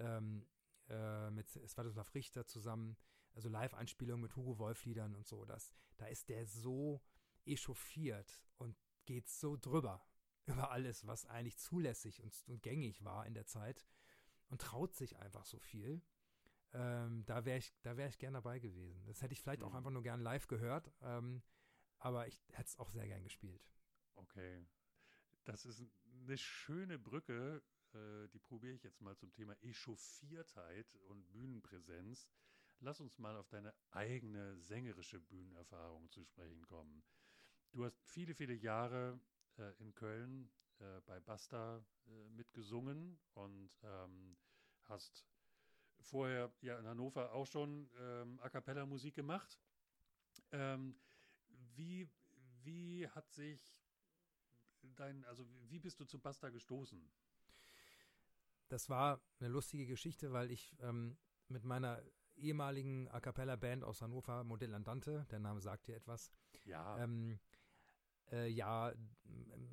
ähm, 0.01 0.47
äh, 0.89 1.31
mit 1.31 1.49
Svatoslav 1.49 2.13
Richter 2.15 2.47
zusammen, 2.47 2.97
also 3.33 3.49
Live-Einspielungen 3.49 4.23
mit 4.23 4.35
Hugo 4.37 4.59
Wolf-Liedern 4.59 5.15
und 5.15 5.27
so. 5.27 5.45
Das, 5.45 5.73
da 5.99 6.07
ist 6.07 6.29
der 6.29 6.47
so 6.47 7.01
echauffiert 7.47 8.43
und 8.59 8.77
geht 9.07 9.29
so 9.29 9.57
drüber 9.57 10.05
über 10.47 10.71
alles, 10.73 11.07
was 11.07 11.27
eigentlich 11.27 11.59
zulässig 11.59 12.21
und, 12.23 12.35
und 12.49 12.63
gängig 12.63 13.05
war 13.05 13.27
in 13.27 13.35
der 13.35 13.47
Zeit 13.47 13.87
und 14.49 14.61
traut 14.61 14.95
sich 14.95 15.19
einfach 15.19 15.45
so 15.45 15.59
viel. 15.59 16.03
Ähm, 16.73 17.25
da 17.27 17.45
wäre 17.45 17.59
ich, 17.59 17.73
da 17.83 17.97
wäre 17.97 18.09
ich 18.09 18.19
gern 18.19 18.35
dabei 18.35 18.59
gewesen. 18.59 19.05
Das 19.07 19.23
hätte 19.23 19.33
ich 19.33 19.43
vielleicht 19.43 19.63
auch 19.63 19.71
Mhm. 19.71 19.77
einfach 19.77 19.91
nur 19.91 20.03
gern 20.03 20.21
live 20.21 20.47
gehört, 20.49 20.93
ähm, 21.03 21.43
aber 21.99 22.27
ich 22.27 22.41
hätte 22.53 22.69
es 22.69 22.79
auch 22.79 22.91
sehr 22.91 23.07
gern 23.07 23.23
gespielt. 23.23 23.69
Okay. 24.15 24.67
Das 25.45 25.65
ist 25.67 25.85
eine 26.23 26.39
schöne 26.39 26.99
Brücke, 26.99 27.63
äh, 27.95 28.29
die 28.29 28.39
probiere 28.39 28.75
ich 28.75 28.83
jetzt 28.83 29.01
mal 29.01 29.17
zum 29.17 29.33
Thema 29.33 29.55
Echauffiertheit 29.63 30.95
und 31.09 31.31
Bühnenpräsenz. 31.33 32.29
Lass 32.81 33.01
uns 33.01 33.19
mal 33.19 33.37
auf 33.37 33.49
deine 33.49 33.75
eigene 33.91 34.57
sängerische 34.59 35.21
Bühnenerfahrung 35.21 36.11
zu 36.11 36.25
sprechen 36.25 36.67
kommen. 36.67 37.03
Du 37.73 37.85
hast 37.85 38.01
viele, 38.05 38.35
viele 38.35 38.55
Jahre 38.55 39.21
äh, 39.59 39.73
in 39.79 39.95
Köln 39.95 40.51
äh, 40.79 41.01
bei 41.07 41.21
Basta 41.21 41.85
äh, 42.07 42.29
mitgesungen 42.31 43.19
und 43.35 43.71
ähm, 43.83 44.37
hast 44.85 45.27
vorher 46.01 46.53
ja 46.63 46.79
in 46.79 46.87
Hannover 46.87 47.33
auch 47.33 47.47
schon 47.47 47.91
ähm, 47.99 48.41
A 48.41 48.49
cappella 48.49 48.87
Musik 48.87 49.15
gemacht. 49.15 49.59
Ähm, 50.53 50.99
wie, 51.75 52.09
wie 52.63 53.07
hat 53.09 53.31
sich 53.31 53.61
dein, 54.83 55.25
also 55.27 55.47
wie 55.69 55.79
bist 55.79 56.01
du 56.01 56.05
zu 56.05 56.19
Basta 56.19 56.49
gestoßen? 56.49 57.11
Das 58.71 58.89
war 58.89 59.21
eine 59.41 59.49
lustige 59.49 59.85
Geschichte, 59.85 60.33
weil 60.33 60.51
ich 60.53 60.77
ähm, 60.81 61.19
mit 61.49 61.65
meiner 61.65 62.01
ehemaligen 62.37 63.09
A 63.09 63.21
cappella 63.21 63.57
Band 63.57 63.83
aus 63.83 64.01
Hannover, 64.01 64.45
Modell 64.45 64.75
Andante, 64.75 65.27
der 65.31 65.41
Name 65.41 65.61
sagt 65.61 65.89
dir 65.89 65.97
etwas. 65.97 66.33
Ja. 66.65 67.03
Ähm, 67.03 67.41
äh, 68.31 68.47
ja, 68.47 68.93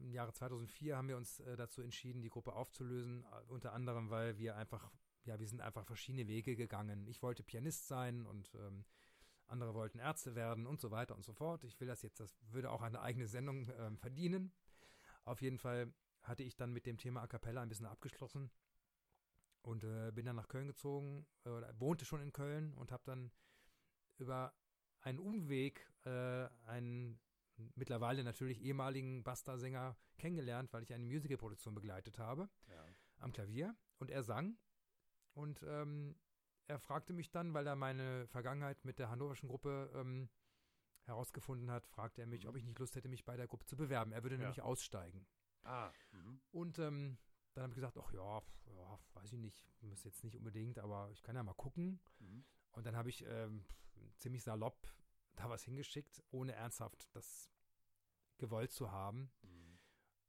im 0.02 0.12
Jahre 0.12 0.34
2004 0.34 0.98
haben 0.98 1.08
wir 1.10 1.18
uns 1.18 1.40
äh, 1.42 1.56
dazu 1.56 1.84
entschieden, 1.84 2.24
die 2.24 2.30
Gruppe 2.30 2.54
aufzulösen, 2.54 3.24
äh, 3.24 3.52
unter 3.52 3.74
anderem, 3.74 4.10
weil 4.10 4.40
wir 4.40 4.56
einfach, 4.56 4.92
ja, 5.26 5.40
wir 5.40 5.48
sind 5.48 5.62
einfach 5.62 5.86
verschiedene 5.86 6.28
Wege 6.28 6.56
gegangen. 6.56 7.08
Ich 7.08 7.22
wollte 7.22 7.44
Pianist 7.44 7.88
sein 7.88 8.26
und 8.26 8.56
ähm, 8.56 8.84
andere 9.46 9.76
wollten 9.76 10.00
Ärzte 10.00 10.34
werden 10.34 10.66
und 10.66 10.82
so 10.82 10.90
weiter 10.90 11.16
und 11.16 11.24
so 11.24 11.34
fort. 11.34 11.64
Ich 11.66 11.80
will 11.80 11.88
das 11.88 12.02
jetzt, 12.02 12.20
das 12.20 12.36
würde 12.52 12.72
auch 12.72 12.82
eine 12.82 13.00
eigene 13.00 13.28
Sendung 13.28 13.70
ähm, 13.78 13.98
verdienen. 14.00 14.52
Auf 15.24 15.44
jeden 15.44 15.60
Fall 15.60 15.94
hatte 16.24 16.42
ich 16.42 16.56
dann 16.56 16.74
mit 16.74 16.88
dem 16.88 16.98
Thema 16.98 17.22
A 17.22 17.28
Cappella 17.28 17.62
ein 17.62 17.70
bisschen 17.70 17.86
abgeschlossen 17.86 18.50
und 19.68 19.84
äh, 19.84 20.12
bin 20.14 20.26
dann 20.26 20.38
nach 20.38 20.48
Köln 20.48 20.68
gezogen, 20.68 21.26
äh, 21.44 21.50
wohnte 21.78 22.06
schon 22.06 22.22
in 22.22 22.32
Köln 22.32 22.74
und 22.74 22.92
habe 22.92 23.04
dann 23.06 23.32
über 24.18 24.54
einen 25.02 25.20
Umweg 25.20 25.92
äh, 26.06 26.48
einen 26.66 27.20
mittlerweile 27.76 28.24
natürlich 28.24 28.62
ehemaligen 28.62 29.24
Basta-Sänger 29.24 29.98
kennengelernt, 30.18 30.72
weil 30.72 30.84
ich 30.84 30.94
eine 30.94 31.04
Musicalproduktion 31.04 31.76
begleitet 31.76 32.18
habe 32.18 32.50
ja. 32.68 32.84
am 33.20 33.34
Klavier 33.34 33.76
und 34.00 34.10
er 34.10 34.24
sang 34.24 34.58
und 35.34 35.62
ähm, 35.64 36.16
er 36.68 36.80
fragte 36.80 37.14
mich 37.14 37.30
dann, 37.32 37.54
weil 37.54 37.68
er 37.68 37.76
meine 37.76 38.28
Vergangenheit 38.28 38.84
mit 38.86 39.00
der 39.00 39.10
hannoverschen 39.10 39.50
Gruppe 39.50 39.92
ähm, 39.94 40.30
herausgefunden 41.04 41.70
hat, 41.72 41.86
fragte 41.88 42.22
er 42.22 42.28
mich, 42.28 42.44
Mhm. 42.44 42.50
ob 42.50 42.56
ich 42.58 42.64
nicht 42.64 42.80
Lust 42.80 42.96
hätte, 42.96 43.08
mich 43.10 43.26
bei 43.26 43.36
der 43.38 43.48
Gruppe 43.48 43.66
zu 43.66 43.76
bewerben. 43.78 44.12
Er 44.12 44.24
würde 44.24 44.36
Ja. 44.36 44.42
nämlich 44.42 44.62
aussteigen. 44.62 45.26
Ah, 45.64 45.92
mhm. 46.12 46.42
Und 46.52 46.80
ähm, 46.80 47.18
dann 47.58 47.64
habe 47.64 47.72
ich 47.72 47.76
gesagt, 47.76 47.98
ach 47.98 48.14
ja, 48.14 48.42
ja, 48.68 49.00
weiß 49.16 49.34
ich 49.34 49.40
nicht, 49.40 49.68
muss 49.82 50.04
jetzt 50.04 50.24
nicht 50.24 50.36
unbedingt, 50.36 50.78
aber 50.78 51.10
ich 51.12 51.24
kann 51.24 51.36
ja 51.36 51.42
mal 51.42 51.56
gucken. 51.56 52.00
Mhm. 52.20 52.46
Und 52.72 52.86
dann 52.86 52.96
habe 52.96 53.10
ich 53.10 53.26
ähm, 53.26 53.66
ziemlich 54.18 54.44
salopp 54.44 54.78
da 55.36 55.50
was 55.50 55.64
hingeschickt, 55.64 56.24
ohne 56.30 56.54
ernsthaft 56.54 57.08
das 57.16 57.52
gewollt 58.38 58.72
zu 58.72 58.92
haben. 58.92 59.32
Mhm. 59.42 59.80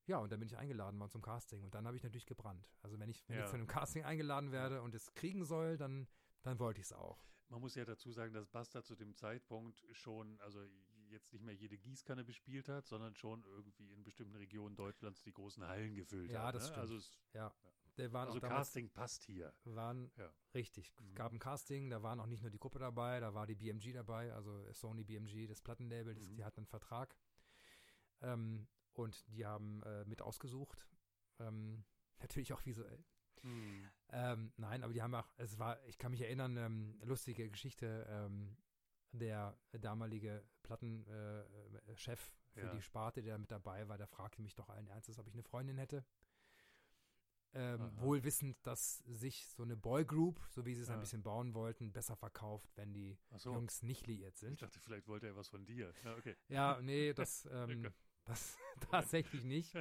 Ja, 0.06 0.18
und 0.18 0.32
dann 0.32 0.40
bin 0.40 0.46
ich 0.48 0.56
eingeladen 0.56 0.98
worden 0.98 1.10
zum 1.10 1.20
Casting. 1.20 1.62
Und 1.62 1.74
dann 1.74 1.86
habe 1.86 1.98
ich 1.98 2.02
natürlich 2.02 2.24
gebrannt. 2.24 2.66
Also 2.80 2.98
wenn 2.98 3.10
ich, 3.10 3.28
wenn 3.28 3.36
Ja. 3.36 3.44
ich 3.44 3.50
zu 3.50 3.56
einem 3.56 3.66
Casting 3.66 4.04
eingeladen 4.04 4.50
werde 4.50 4.80
und 4.80 4.94
es 4.94 5.12
kriegen 5.12 5.44
soll, 5.44 5.76
dann, 5.76 6.08
dann 6.42 6.58
wollte 6.58 6.80
ich 6.80 6.86
es 6.86 6.92
auch. 6.94 7.28
Man 7.50 7.60
muss 7.60 7.74
ja 7.74 7.84
dazu 7.84 8.10
sagen, 8.10 8.32
dass 8.32 8.46
Basta 8.46 8.82
zu 8.82 8.96
dem 8.96 9.14
Zeitpunkt 9.14 9.84
schon, 9.92 10.40
also 10.40 10.66
jetzt 11.10 11.32
nicht 11.32 11.44
mehr 11.44 11.54
jede 11.54 11.76
Gießkanne 11.78 12.24
bespielt 12.24 12.68
hat, 12.68 12.86
sondern 12.86 13.14
schon 13.16 13.44
irgendwie 13.44 13.90
in 13.92 14.02
bestimmten 14.02 14.36
Regionen 14.36 14.76
Deutschlands 14.76 15.22
die 15.22 15.32
großen 15.32 15.66
Hallen 15.66 15.94
gefüllt 15.94 16.30
Ja, 16.30 16.44
hat. 16.44 16.54
das 16.54 16.62
ne? 16.64 16.68
stimmt. 16.68 16.80
Also, 16.82 16.96
es, 16.96 17.18
Ja, 17.34 17.52
der 17.96 18.12
waren 18.12 18.28
also 18.28 18.40
Casting 18.40 18.90
passt 18.90 19.24
hier. 19.24 19.52
waren 19.64 20.10
Ja. 20.16 20.32
richtig. 20.54 20.94
Mhm. 21.00 21.06
Es 21.08 21.14
gab 21.14 21.32
ein 21.32 21.38
Casting, 21.38 21.90
da 21.90 22.02
waren 22.02 22.20
auch 22.20 22.26
nicht 22.26 22.42
nur 22.42 22.50
die 22.50 22.58
Gruppe 22.58 22.78
dabei, 22.78 23.20
da 23.20 23.34
war 23.34 23.46
die 23.46 23.54
BMG 23.56 23.92
dabei, 23.92 24.32
also 24.32 24.72
Sony 24.72 25.04
BMG, 25.04 25.46
das 25.48 25.60
Plattenlabel, 25.60 26.14
das, 26.14 26.28
Mhm. 26.28 26.36
die 26.36 26.44
hatten 26.44 26.60
einen 26.60 26.66
Vertrag. 26.66 27.16
Ähm, 28.20 28.66
und 28.94 29.24
die 29.32 29.46
haben 29.46 29.82
äh, 29.84 30.04
mit 30.04 30.22
ausgesucht. 30.22 30.86
Ähm, 31.38 31.84
natürlich 32.20 32.52
auch 32.52 32.64
visuell. 32.66 33.04
Mhm. 33.42 33.88
Ähm, 34.10 34.52
nein, 34.56 34.82
aber 34.82 34.92
die 34.92 35.02
haben 35.02 35.14
auch, 35.14 35.28
es 35.36 35.58
war, 35.58 35.80
ich 35.86 35.98
kann 35.98 36.10
mich 36.10 36.20
erinnern, 36.22 36.56
ähm, 36.56 36.98
lustige 37.04 37.48
Geschichte, 37.50 38.06
ähm, 38.08 38.56
der 39.12 39.58
damalige 39.72 40.44
Plattenchef 40.62 41.08
äh, 41.88 41.96
Chef 41.96 42.32
für 42.52 42.60
Ja. 42.60 42.74
die 42.74 42.82
Sparte, 42.82 43.22
der 43.22 43.38
mit 43.38 43.50
dabei 43.50 43.88
war, 43.88 43.96
der 43.98 44.06
fragte 44.06 44.42
mich 44.42 44.54
doch 44.54 44.68
allen 44.68 44.86
Ernstes, 44.88 45.18
ob 45.18 45.26
ich 45.28 45.34
eine 45.34 45.42
Freundin 45.42 45.78
hätte. 45.78 46.04
Ähm, 47.54 47.90
wohl 48.00 48.22
wissend, 48.24 48.58
dass 48.66 48.98
sich 48.98 49.46
so 49.48 49.62
eine 49.62 49.74
Boygroup, 49.76 50.38
so 50.50 50.66
wie 50.66 50.74
sie 50.74 50.82
es 50.82 50.88
Ja. 50.88 50.94
ein 50.94 51.00
bisschen 51.00 51.22
bauen 51.22 51.54
wollten, 51.54 51.92
besser 51.92 52.14
verkauft, 52.14 52.70
wenn 52.76 52.92
die 52.92 53.18
so. 53.36 53.54
Jungs 53.54 53.82
nicht 53.82 54.06
liiert 54.06 54.34
Ich 54.34 54.40
sind. 54.40 54.60
dachte, 54.60 54.78
vielleicht 54.80 55.08
wollte 55.08 55.26
er 55.28 55.34
was 55.36 55.48
von 55.48 55.64
dir. 55.64 55.94
Ja, 56.04 56.14
okay. 56.16 56.36
Ja, 56.48 56.78
nee, 56.82 57.14
das, 57.14 57.46
ähm, 57.50 57.90
das 58.26 58.56
tatsächlich 58.80 59.44
nicht. 59.44 59.74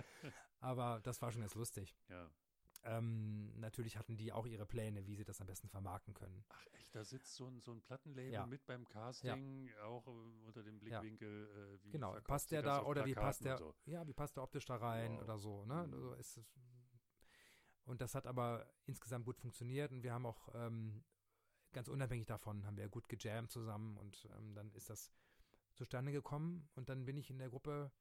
Aber 0.60 1.02
das 1.04 1.22
war 1.22 1.32
schon 1.32 1.42
ganz 1.42 1.56
lustig. 1.56 1.98
Ja. 2.08 2.32
Ähm, 2.90 3.52
natürlich 3.60 3.98
hatten 3.98 4.16
die 4.16 4.32
auch 4.32 4.46
ihre 4.46 4.66
Pläne, 4.66 5.06
wie 5.06 5.16
sie 5.16 5.26
das 5.26 5.42
am 5.42 5.48
besten 5.48 5.68
vermarkten 5.68 6.14
können. 6.14 6.46
Ach 6.50 6.66
echt, 6.74 6.96
da 6.96 7.04
sitzt 7.04 7.36
so 7.36 7.48
ein, 7.48 7.60
so 7.62 7.72
ein 7.74 7.82
Plattenlabel 7.82 8.32
Ja. 8.32 8.46
mit 8.46 8.66
beim 8.66 8.88
Casting, 8.88 9.70
auch 9.84 10.08
äh, 10.08 10.10
unter 10.46 10.64
dem 10.64 10.76
Ja. 10.76 11.00
Blickwinkel, 11.02 11.78
äh, 11.80 11.84
wie 11.84 11.92
Genau, 11.92 12.18
passt 12.22 12.52
der 12.52 12.62
da 12.62 12.84
oder 12.84 13.06
wie 13.06 13.14
passt 13.14 13.44
der, 13.44 13.58
so. 13.58 13.76
ja, 13.86 14.08
wie 14.08 14.14
passt 14.14 14.38
der 14.38 14.44
optisch 14.44 14.66
da 14.66 14.78
rein 14.78 15.12
Wow. 15.14 15.22
oder 15.24 15.38
so, 15.38 15.66
ne? 15.66 15.74
Mhm. 15.88 15.94
Also 15.94 16.14
ist 16.14 16.42
und 17.86 18.02
das 18.02 18.16
hat 18.16 18.28
aber 18.28 18.70
insgesamt 18.86 19.26
gut 19.26 19.38
funktioniert 19.40 19.92
und 19.92 20.04
wir 20.04 20.14
haben 20.14 20.26
auch 20.26 20.50
ähm, 20.56 21.04
ganz 21.72 21.88
unabhängig 21.88 22.26
davon 22.26 22.66
haben 22.66 22.76
wir 22.78 22.90
gut 22.90 23.08
gejammt 23.08 23.52
zusammen 23.52 23.98
und 23.98 24.28
ähm, 24.38 24.54
dann 24.56 24.72
ist 24.74 24.90
das 24.90 25.12
zustande 25.74 26.12
gekommen 26.12 26.70
und 26.76 26.90
dann 26.90 27.06
bin 27.06 27.16
ich 27.18 27.30
in 27.30 27.38
der 27.40 27.50
Gruppe 27.50 27.92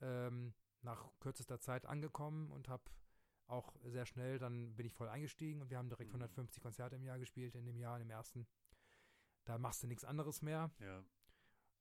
ähm, 0.00 0.54
nach 0.80 1.08
kürzester 1.20 1.60
Zeit 1.60 1.86
angekommen 1.86 2.50
und 2.50 2.68
habe 2.68 2.82
auch 3.46 3.74
sehr 3.84 4.06
schnell, 4.06 4.38
dann 4.38 4.74
bin 4.76 4.86
ich 4.86 4.94
voll 4.94 5.08
eingestiegen 5.08 5.60
und 5.60 5.70
wir 5.70 5.78
haben 5.78 5.88
direkt 5.88 6.10
Mhm. 6.10 6.22
150 6.22 6.62
Konzerte 6.62 6.96
im 6.96 7.04
Jahr 7.04 7.18
gespielt 7.18 7.54
in 7.54 7.64
dem 7.64 7.78
Jahr, 7.78 7.96
in 7.96 8.06
dem 8.06 8.10
ersten. 8.10 8.46
Da 9.44 9.58
machst 9.58 9.82
du 9.82 9.86
nichts 9.86 10.04
anderes 10.04 10.42
mehr. 10.42 10.70
Ja. 10.78 11.04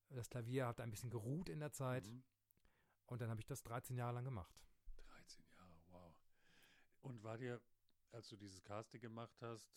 Das 0.10 0.30
Klavier 0.30 0.68
hat 0.68 0.82
ein 0.82 0.90
bisschen 0.90 1.10
geruht 1.10 1.48
in 1.50 1.60
der 1.60 1.72
Zeit. 1.72 2.08
Mhm. 2.08 2.24
Und 3.06 3.22
dann 3.22 3.30
habe 3.30 3.40
ich 3.40 3.48
das 3.48 3.64
13 3.64 3.98
Jahre 3.98 4.16
lang 4.16 4.26
gemacht. 4.26 4.60
13 4.96 5.46
Jahre, 5.56 5.82
wow. 5.88 6.16
Und 7.02 7.24
war 7.24 7.38
dir, 7.38 7.62
als 8.12 8.28
du 8.30 8.36
dieses 8.36 8.62
Casting 8.64 9.02
gemacht 9.02 9.42
hast, 9.42 9.70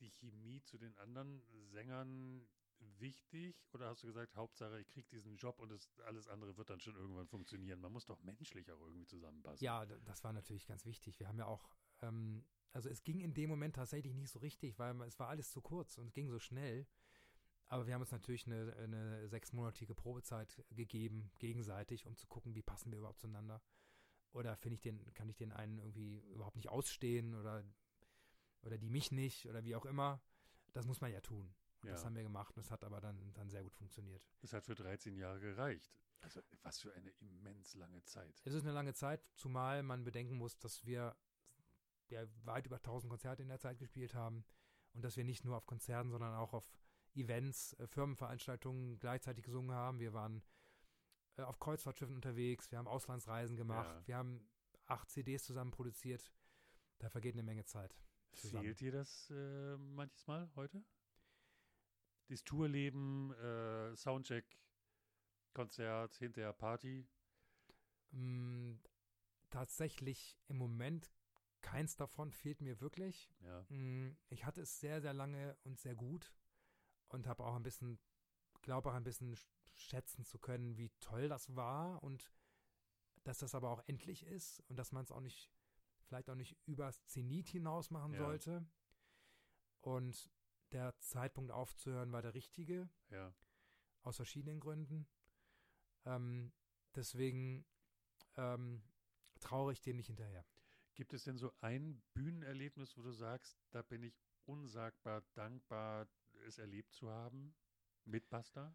die 0.00 0.10
Chemie 0.10 0.62
zu 0.62 0.78
den 0.78 0.96
anderen 0.98 1.42
Sängern 1.70 2.48
wichtig? 2.98 3.56
Oder 3.72 3.88
hast 3.88 4.02
du 4.02 4.06
gesagt, 4.06 4.36
Hauptsache, 4.36 4.80
ich 4.80 4.88
kriege 4.88 5.08
diesen 5.08 5.36
Job 5.36 5.58
und 5.58 5.70
das, 5.70 5.88
alles 6.04 6.28
andere 6.28 6.56
wird 6.56 6.70
dann 6.70 6.80
schon 6.80 6.96
irgendwann 6.96 7.26
funktionieren? 7.26 7.80
Man 7.80 7.92
muss 7.92 8.06
doch 8.06 8.22
menschlich 8.22 8.70
auch 8.70 8.80
irgendwie 8.80 9.06
zusammenpassen. 9.06 9.64
Ja, 9.64 9.84
das 9.86 10.24
war 10.24 10.32
natürlich 10.32 10.66
ganz 10.66 10.84
wichtig. 10.84 11.18
Wir 11.20 11.28
haben 11.28 11.38
ja 11.38 11.46
auch, 11.46 11.68
ähm, 12.00 12.44
also 12.72 12.88
es 12.88 13.02
ging 13.04 13.20
in 13.20 13.34
dem 13.34 13.50
Moment 13.50 13.76
tatsächlich 13.76 14.14
nicht 14.14 14.30
so 14.30 14.38
richtig, 14.38 14.78
weil 14.78 15.00
es 15.02 15.18
war 15.18 15.28
alles 15.28 15.50
zu 15.50 15.60
kurz 15.60 15.98
und 15.98 16.06
es 16.06 16.14
ging 16.14 16.28
so 16.28 16.38
schnell. 16.38 16.86
Aber 17.66 17.86
wir 17.86 17.94
haben 17.94 18.02
uns 18.02 18.12
natürlich 18.12 18.46
eine, 18.46 18.74
eine 18.76 19.28
sechsmonatige 19.28 19.94
Probezeit 19.94 20.62
gegeben, 20.70 21.30
gegenseitig, 21.38 22.06
um 22.06 22.16
zu 22.16 22.26
gucken, 22.26 22.54
wie 22.54 22.62
passen 22.62 22.90
wir 22.92 22.98
überhaupt 22.98 23.20
zueinander. 23.20 23.62
Oder 24.32 24.56
finde 24.56 24.74
ich 24.74 24.80
den, 24.82 25.02
kann 25.14 25.28
ich 25.28 25.36
den 25.36 25.52
einen 25.52 25.78
irgendwie 25.78 26.18
überhaupt 26.34 26.56
nicht 26.56 26.68
ausstehen 26.68 27.34
oder, 27.34 27.64
oder 28.62 28.78
die 28.78 28.90
mich 28.90 29.10
nicht 29.10 29.46
oder 29.48 29.64
wie 29.64 29.74
auch 29.74 29.86
immer. 29.86 30.20
Das 30.72 30.86
muss 30.86 31.00
man 31.00 31.12
ja 31.12 31.20
tun. 31.20 31.54
Und 31.82 31.90
das 31.90 32.00
Ja. 32.02 32.06
haben 32.06 32.14
wir 32.16 32.22
gemacht 32.22 32.56
und 32.56 32.60
es 32.62 32.70
hat 32.70 32.84
aber 32.84 33.00
dann, 33.00 33.32
dann 33.34 33.50
sehr 33.50 33.62
gut 33.62 33.74
funktioniert. 33.74 34.26
Das 34.40 34.52
hat 34.52 34.64
für 34.64 34.74
13 34.74 35.16
Jahre 35.16 35.40
gereicht. 35.40 35.92
Also, 36.20 36.40
was 36.62 36.80
für 36.80 36.92
eine 36.94 37.10
immens 37.18 37.74
lange 37.74 38.02
Zeit. 38.04 38.40
Es 38.44 38.54
ist 38.54 38.62
eine 38.62 38.72
lange 38.72 38.94
Zeit, 38.94 39.20
zumal 39.34 39.82
man 39.82 40.04
bedenken 40.04 40.36
muss, 40.36 40.56
dass 40.58 40.84
wir 40.86 41.16
ja, 42.08 42.24
weit 42.44 42.66
über 42.66 42.76
1000 42.76 43.10
Konzerte 43.10 43.42
in 43.42 43.48
der 43.48 43.58
Zeit 43.58 43.78
gespielt 43.78 44.14
haben 44.14 44.44
und 44.92 45.02
dass 45.04 45.16
wir 45.16 45.24
nicht 45.24 45.44
nur 45.44 45.56
auf 45.56 45.66
Konzerten, 45.66 46.10
sondern 46.10 46.34
auch 46.34 46.52
auf 46.52 46.70
Events, 47.14 47.72
äh, 47.74 47.86
Firmenveranstaltungen 47.88 48.98
gleichzeitig 49.00 49.44
gesungen 49.44 49.74
haben. 49.74 49.98
Wir 49.98 50.12
waren 50.12 50.42
äh, 51.36 51.42
auf 51.42 51.58
Kreuzfahrtschiffen 51.58 52.14
unterwegs, 52.14 52.70
wir 52.70 52.78
haben 52.78 52.86
Auslandsreisen 52.88 53.56
gemacht, 53.56 53.88
Ja. 53.88 54.06
wir 54.06 54.16
haben 54.16 54.48
acht 54.86 55.10
CDs 55.10 55.42
zusammen 55.44 55.70
produziert. 55.72 56.30
Da 56.98 57.08
vergeht 57.08 57.34
eine 57.34 57.42
Menge 57.42 57.64
Zeit. 57.64 57.96
zusammen. 58.34 58.62
Fehlt 58.64 58.80
dir 58.80 58.92
das 58.92 59.28
äh, 59.30 59.76
manches 59.76 60.26
Mal 60.26 60.48
heute? 60.54 60.82
Das 62.28 62.44
Tourleben, 62.44 63.32
äh, 63.34 63.94
Soundcheck, 63.96 64.58
Konzert, 65.52 66.14
hinterher 66.16 66.52
Party? 66.52 67.06
Mm, 68.12 68.74
tatsächlich 69.50 70.38
im 70.48 70.56
Moment 70.56 71.10
keins 71.60 71.96
davon 71.96 72.32
fehlt 72.32 72.60
mir 72.60 72.80
wirklich. 72.80 73.30
Ja. 73.40 73.62
Mm, 73.68 74.16
Ich 74.30 74.44
hatte 74.44 74.62
es 74.62 74.80
sehr, 74.80 75.00
sehr 75.00 75.12
lange 75.12 75.56
und 75.64 75.78
sehr 75.78 75.94
gut 75.94 76.32
und 77.08 77.26
habe 77.26 77.44
auch 77.44 77.54
ein 77.54 77.62
bisschen, 77.62 77.98
glaube 78.62 78.90
auch 78.90 78.94
ein 78.94 79.04
bisschen 79.04 79.34
sch- 79.34 79.46
schätzen 79.74 80.24
zu 80.24 80.38
können, 80.38 80.76
wie 80.76 80.90
toll 81.00 81.28
das 81.28 81.54
war 81.54 82.02
und 82.02 82.32
dass 83.24 83.38
das 83.38 83.54
aber 83.54 83.70
auch 83.70 83.82
endlich 83.86 84.26
ist 84.26 84.60
und 84.68 84.76
dass 84.76 84.90
man 84.90 85.04
es 85.04 85.12
auch 85.12 85.20
nicht, 85.20 85.50
vielleicht 86.06 86.28
auch 86.30 86.34
nicht 86.34 86.56
übers 86.66 87.04
Zenit 87.06 87.48
hinaus 87.48 87.90
machen 87.90 88.12
Ja. 88.14 88.18
sollte. 88.18 88.66
Und 89.82 90.30
der 90.72 90.98
Zeitpunkt 90.98 91.50
aufzuhören 91.50 92.12
war 92.12 92.22
der 92.22 92.34
richtige, 92.34 92.88
Ja. 93.10 93.34
aus 94.02 94.16
verschiedenen 94.16 94.60
Gründen. 94.60 95.06
Ähm, 96.04 96.52
deswegen 96.94 97.64
ähm, 98.36 98.82
trauere 99.40 99.72
ich 99.72 99.80
dem 99.80 99.96
nicht 99.96 100.06
hinterher. 100.08 100.44
Gibt 100.94 101.14
es 101.14 101.24
denn 101.24 101.38
so 101.38 101.52
ein 101.60 102.02
Bühnenerlebnis, 102.14 102.96
wo 102.96 103.02
du 103.02 103.12
sagst, 103.12 103.58
da 103.70 103.82
bin 103.82 104.02
ich 104.02 104.20
unsagbar 104.44 105.22
dankbar, 105.34 106.08
es 106.46 106.58
erlebt 106.58 106.92
zu 106.92 107.10
haben 107.10 107.54
mit 108.04 108.28
Basta? 108.28 108.74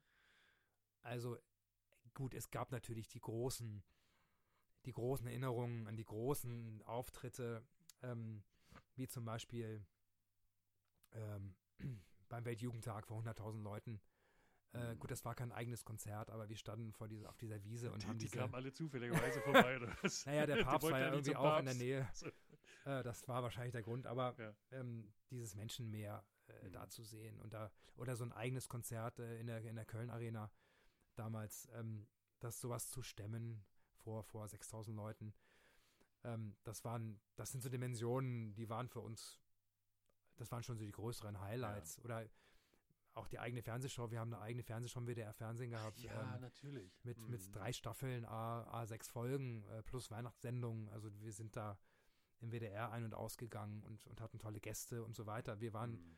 Also 1.02 1.38
gut, 2.14 2.34
es 2.34 2.50
gab 2.50 2.72
natürlich 2.72 3.08
die 3.08 3.20
großen, 3.20 3.84
die 4.86 4.94
großen 4.94 5.28
Erinnerungen 5.28 5.88
an 5.88 5.96
die 5.96 6.06
großen 6.06 6.82
Auftritte, 6.84 7.68
ähm, 8.02 8.44
wie 8.96 9.08
zum 9.08 9.26
Beispiel 9.26 9.86
ähm, 11.12 11.56
beim 12.30 12.46
Weltjugendtag 12.46 13.08
vor 13.08 13.22
100.000 13.24 13.62
Leuten. 13.62 14.02
Äh, 14.74 14.96
gut, 14.98 15.10
das 15.12 15.24
war 15.24 15.34
kein 15.34 15.52
eigenes 15.52 15.86
Konzert, 15.86 16.30
aber 16.30 16.50
wir 16.50 16.58
standen 16.58 16.92
vor 16.92 17.08
dieser, 17.08 17.30
auf 17.30 17.38
dieser 17.38 17.64
Wiese 17.64 17.92
und 17.92 18.04
die, 18.04 18.08
haben 18.08 18.18
die 18.20 18.26
diese. 18.26 18.38
kamen 18.38 18.54
alle 18.54 18.72
zufälligerweise 18.74 19.42
vorbei, 19.42 19.78
oder 19.78 19.88
was? 20.04 20.26
Naja, 20.26 20.46
der 20.46 20.58
Die 20.58 20.64
Papst 20.64 20.92
war 20.92 21.00
ja 21.00 21.12
irgendwie 21.12 21.36
auch 21.36 21.60
in 21.60 21.66
der 21.66 21.72
Papst. 21.72 21.80
Nähe. 21.80 22.10
So. 22.14 22.28
Äh, 22.86 23.02
das 23.04 23.28
war 23.28 23.44
wahrscheinlich 23.44 23.72
der 23.72 23.82
Grund, 23.82 24.06
aber 24.08 24.36
Ja. 24.38 24.54
ähm, 24.72 25.12
dieses 25.32 25.56
Menschenmeer 25.56 26.24
äh, 26.48 26.68
Mhm. 26.68 26.72
da 26.74 26.90
zu 26.90 27.04
sehen 27.04 27.40
und 27.40 27.54
da 27.54 27.72
oder 27.96 28.16
so 28.16 28.24
ein 28.26 28.32
eigenes 28.34 28.68
Konzert 28.70 29.20
äh, 29.20 29.40
in 29.40 29.48
der 29.48 29.62
in 29.64 29.76
der 29.76 29.86
Köln 29.86 30.10
Arena 30.10 30.52
damals, 31.16 31.68
ähm, 31.74 32.08
das 32.40 32.60
sowas 32.62 32.90
zu 32.90 33.02
stemmen 33.02 33.66
vor 33.96 34.24
vor 34.24 34.48
6000 34.48 34.96
Leuten, 34.96 35.34
ähm, 36.24 36.56
das 36.64 36.84
waren 36.86 37.20
das 37.36 37.52
sind 37.52 37.62
so 37.62 37.70
Dimensionen, 37.70 38.54
die 38.54 38.70
waren 38.70 38.88
für 38.90 39.00
uns, 39.02 39.40
das 40.38 40.52
waren 40.52 40.64
schon 40.64 40.78
so 40.78 40.86
die 40.86 40.92
größeren 40.92 41.40
Highlights 41.42 42.00
oder 42.00 42.26
auch 43.14 43.28
die 43.28 43.40
eigene 43.40 43.62
Fernsehshow. 43.64 44.12
Wir 44.12 44.20
haben 44.20 44.34
eine 44.34 44.42
eigene 44.44 44.64
Fernsehshow 44.64 45.00
im 45.00 45.08
WDR 45.08 45.34
Fernsehen 45.34 45.72
gehabt. 45.72 46.00
Ja, 46.00 46.36
ähm, 46.36 46.42
natürlich. 46.42 47.04
mit, 47.04 47.18
Mhm. 47.18 47.30
mit 47.32 47.56
drei 47.56 47.74
Staffeln, 47.74 48.26
A, 48.26 48.64
A 48.82 48.86
sechs 48.86 49.10
Folgen 49.10 49.64
äh, 49.70 49.82
plus 49.84 50.12
Weihnachtssendungen. 50.12 50.90
Also 50.90 51.10
wir 51.22 51.34
sind 51.34 51.56
da 51.56 51.80
im 52.40 52.52
WDR 52.52 52.92
ein- 52.92 53.04
und 53.04 53.16
ausgegangen 53.16 53.84
und, 53.84 54.06
und 54.06 54.22
hatten 54.22 54.38
tolle 54.38 54.60
Gäste 54.60 55.04
und 55.04 55.16
so 55.16 55.26
weiter. 55.26 55.60
Wir 55.60 55.74
waren 55.74 55.94
Mhm. 55.94 56.18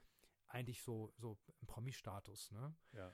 eigentlich 0.50 0.82
so, 0.82 1.14
so 1.16 1.38
im 1.62 1.68
Promi-Status, 1.68 2.52
ne? 2.52 2.76
Ja. 2.92 3.14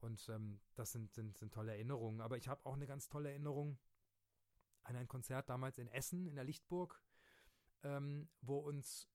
Und 0.00 0.28
ähm, 0.28 0.60
das 0.74 0.92
sind, 0.92 1.14
sind, 1.14 1.38
sind 1.38 1.54
tolle 1.54 1.72
Erinnerungen. 1.72 2.20
Aber 2.20 2.36
ich 2.36 2.48
habe 2.48 2.66
auch 2.66 2.74
eine 2.74 2.86
ganz 2.86 3.08
tolle 3.08 3.30
Erinnerung 3.30 3.78
an 4.82 4.96
ein 4.96 5.06
Konzert 5.08 5.48
damals 5.48 5.78
in 5.78 5.86
Essen, 5.88 6.26
in 6.26 6.34
der 6.34 6.44
Lichtburg, 6.44 7.00
ähm, 7.84 8.28
wo 8.40 8.58
uns 8.58 9.08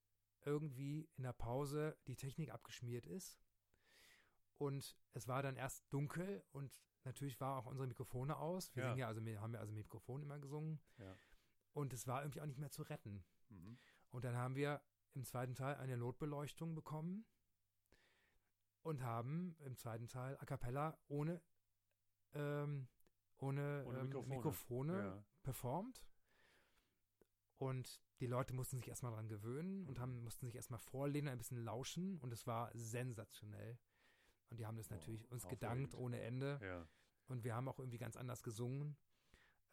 irgendwie 0.48 1.10
in 1.18 1.24
der 1.24 1.34
Pause 1.34 1.98
die 2.08 2.16
Technik 2.16 2.52
abgeschmiert 2.52 3.06
ist. 3.06 3.40
Und 4.58 4.98
es 5.14 5.28
war 5.28 5.44
dann 5.44 5.56
erst 5.56 5.86
dunkel 5.94 6.44
und 6.52 6.82
natürlich 7.04 7.40
war 7.40 7.58
auch 7.60 7.66
unsere 7.68 7.88
Mikrofone 7.88 8.38
aus. 8.38 8.76
Wir 8.76 8.84
Ja. 8.86 8.96
ja, 8.96 9.08
also 9.08 9.22
haben 9.22 9.54
ja 9.54 9.60
also 9.60 9.72
mit 9.74 9.84
Mikrofon 9.86 10.24
immer 10.24 10.40
gesungen. 10.40 10.80
Ja. 10.98 11.16
Und 11.74 11.94
es 11.94 12.08
war 12.08 12.22
irgendwie 12.24 12.42
auch 12.42 12.46
nicht 12.48 12.58
mehr 12.60 12.72
zu 12.72 12.82
retten. 12.84 13.24
Mhm. 13.50 13.78
Und 14.10 14.24
dann 14.26 14.36
haben 14.36 14.56
wir 14.56 14.82
im 15.14 15.26
zweiten 15.26 15.54
Teil 15.54 15.76
eine 15.76 15.98
Notbeleuchtung 15.98 16.74
bekommen 16.74 17.26
und 18.82 19.04
haben 19.04 19.56
im 19.60 19.76
zweiten 19.78 20.08
Teil 20.08 20.38
a 20.40 20.46
cappella 20.46 20.98
ohne, 21.08 21.42
ähm, 22.34 22.88
ohne, 23.38 23.84
Ohne 23.86 24.00
ähm, 24.00 24.06
Mikrofone. 24.08 24.36
Mikrofone, 24.36 24.98
Ja. 25.00 25.24
performt. 25.44 26.02
Und 27.58 28.02
die 28.20 28.28
Leute 28.28 28.54
mussten 28.54 28.78
sich 28.78 28.88
erstmal 28.88 29.12
dran 29.14 29.28
gewöhnen 29.28 29.86
und 29.88 29.98
Mhm. 29.98 30.02
haben, 30.02 30.24
mussten 30.24 30.46
sich 30.46 30.56
erstmal 30.56 30.80
vorlehnen, 30.80 31.28
ein 31.30 31.38
bisschen 31.38 31.64
lauschen 31.64 32.18
und 32.20 32.32
es 32.32 32.46
war 32.48 32.70
sensationell. 32.74 33.78
Und 34.50 34.60
die 34.60 34.66
haben 34.66 34.78
das 34.78 34.90
Oh, 34.92 34.96
natürlich 34.96 35.30
uns 35.32 35.44
aufregend. 35.46 35.62
gedankt 35.62 35.96
ohne 35.96 36.22
Ende. 36.22 36.60
Ja. 36.62 36.88
Und 37.28 37.44
wir 37.44 37.56
haben 37.56 37.68
auch 37.68 37.80
irgendwie 37.80 37.98
ganz 37.98 38.16
anders 38.16 38.44
gesungen. 38.44 38.96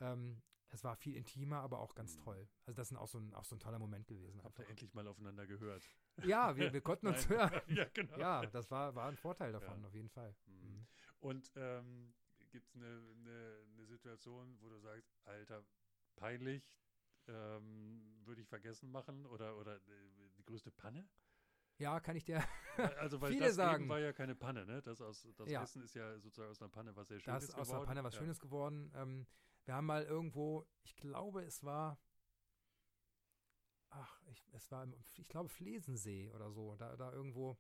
Ähm, 0.01 0.43
es 0.71 0.83
war 0.83 0.97
viel 0.97 1.15
intimer, 1.15 1.61
aber 1.61 1.79
auch 1.79 1.95
ganz 1.95 2.17
Mhm. 2.17 2.23
toll. 2.23 2.49
Also 2.67 2.77
das 2.77 2.91
ist 2.91 2.97
auch 2.97 3.07
so 3.07 3.19
ein, 3.19 3.33
auch 3.35 3.45
so 3.45 3.55
ein 3.55 3.61
toller 3.61 3.79
Moment 3.79 4.09
gewesen. 4.09 4.43
Habt 4.43 4.59
ihr 4.59 4.69
endlich 4.69 4.93
mal 4.95 5.07
aufeinander 5.07 5.47
gehört? 5.47 5.89
Ja, 6.25 6.57
wir, 6.57 6.73
wir 6.73 6.81
konnten 6.81 7.07
uns 7.07 7.29
Nein. 7.29 7.39
hören. 7.39 7.61
ja, 7.69 7.85
genau. 7.95 8.19
Ja, 8.19 8.47
das 8.47 8.71
war, 8.71 8.95
war 8.97 9.09
ein 9.09 9.17
Vorteil 9.17 9.53
davon, 9.53 9.81
Ja. 9.83 9.87
auf 9.87 9.95
jeden 9.95 10.09
Fall. 10.09 10.35
Mhm. 10.47 10.55
Mhm. 10.69 10.87
Und 11.21 11.53
ähm, 11.55 12.15
gibt 12.51 12.67
es 12.69 12.75
eine, 12.75 12.87
eine, 12.87 13.67
eine 13.73 13.87
Situation, 13.87 14.57
wo 14.61 14.69
du 14.69 14.79
sagst, 14.81 15.15
Alter, 15.25 15.65
peinlich, 16.17 16.77
ähm, 17.29 18.03
würde 18.25 18.41
ich 18.43 18.49
vergessen 18.49 18.91
machen 18.91 19.27
oder, 19.27 19.57
oder 19.59 19.77
äh, 19.77 19.81
die 20.37 20.45
größte 20.45 20.71
Panne? 20.71 21.09
Ja, 21.79 21.99
kann 22.01 22.15
ich 22.17 22.25
dir. 22.25 22.43
Also, 22.99 23.21
weil 23.21 23.33
Viele 23.33 23.47
das 23.47 23.57
sagen- 23.57 23.89
war 23.89 23.99
ja 23.99 24.13
keine 24.13 24.35
Panne, 24.37 24.65
ne? 24.65 24.81
Das, 24.83 25.01
aus, 25.01 25.27
das 25.37 25.49
Ja. 25.51 25.63
Essen 25.63 25.83
ist 25.83 25.95
ja 25.95 26.19
sozusagen 26.21 26.51
aus 26.51 26.61
einer 26.61 26.71
Panne 26.71 26.95
was 26.95 27.09
sehr 27.09 27.19
Schönes 27.19 27.27
Da 27.27 27.37
ist 27.47 27.49
geworden. 27.53 27.61
aus 27.69 27.81
der 27.81 27.87
Panne 27.87 28.05
was 28.05 28.15
ja. 28.15 28.21
Schönes 28.21 28.41
geworden. 28.41 28.93
Ähm, 28.95 29.27
wir 29.65 29.75
haben 29.75 29.87
mal 29.87 30.05
irgendwo, 30.05 30.67
ich 30.83 30.95
glaube, 30.97 31.43
es 31.43 31.65
war. 31.65 31.99
Ach, 33.91 34.21
ich, 34.27 34.45
es 34.53 34.71
war, 34.71 34.83
im, 34.85 34.95
ich 35.17 35.29
glaube, 35.29 35.49
Flesensee 35.49 36.31
oder 36.31 36.51
so. 36.51 36.75
Da, 36.77 36.97
da 36.97 37.13
irgendwo 37.13 37.57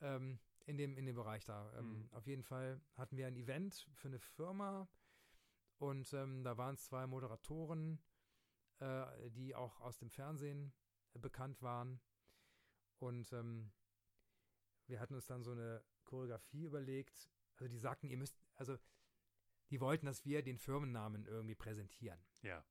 ähm, 0.00 0.38
in, 0.66 0.76
dem, 0.76 0.96
in 0.96 1.06
dem 1.06 1.16
Bereich 1.16 1.44
da. 1.44 1.72
Ähm, 1.78 1.84
Mhm. 2.02 2.08
Auf 2.12 2.26
jeden 2.26 2.42
Fall 2.42 2.80
hatten 2.94 3.16
wir 3.16 3.26
ein 3.26 3.36
Event 3.36 3.86
für 3.94 4.08
eine 4.08 4.18
Firma 4.18 4.88
und 5.78 6.12
ähm, 6.14 6.42
da 6.44 6.56
waren 6.56 6.74
es 6.76 6.84
zwei 6.84 7.06
Moderatoren, 7.06 8.00
äh, 8.80 9.30
die 9.30 9.54
auch 9.54 9.80
aus 9.80 9.98
dem 9.98 10.10
Fernsehen 10.10 10.72
äh, 11.14 11.18
bekannt 11.18 11.62
waren. 11.62 12.00
Und 12.98 13.32
ähm, 13.32 13.72
wir 14.86 15.00
hatten 15.00 15.14
uns 15.14 15.26
dann 15.26 15.42
so 15.42 15.52
eine 15.52 15.84
Choreografie 16.04 16.64
überlegt. 16.64 17.30
Also 17.56 17.68
die 17.68 17.78
sagten, 17.78 18.08
ihr 18.08 18.16
müsst, 18.16 18.36
also 18.56 18.76
die 19.70 19.80
wollten, 19.80 20.06
dass 20.06 20.24
wir 20.24 20.42
den 20.42 20.58
Firmennamen 20.58 21.26
irgendwie 21.26 21.54
präsentieren. 21.54 22.20
Ja. 22.42 22.64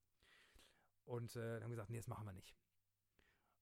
Und 1.05 1.35
äh, 1.35 1.39
dann 1.39 1.63
haben 1.63 1.71
wir 1.71 1.75
gesagt, 1.75 1.89
nee, 1.89 1.97
das 1.97 2.07
machen 2.07 2.25
wir 2.25 2.33
nicht. 2.33 2.55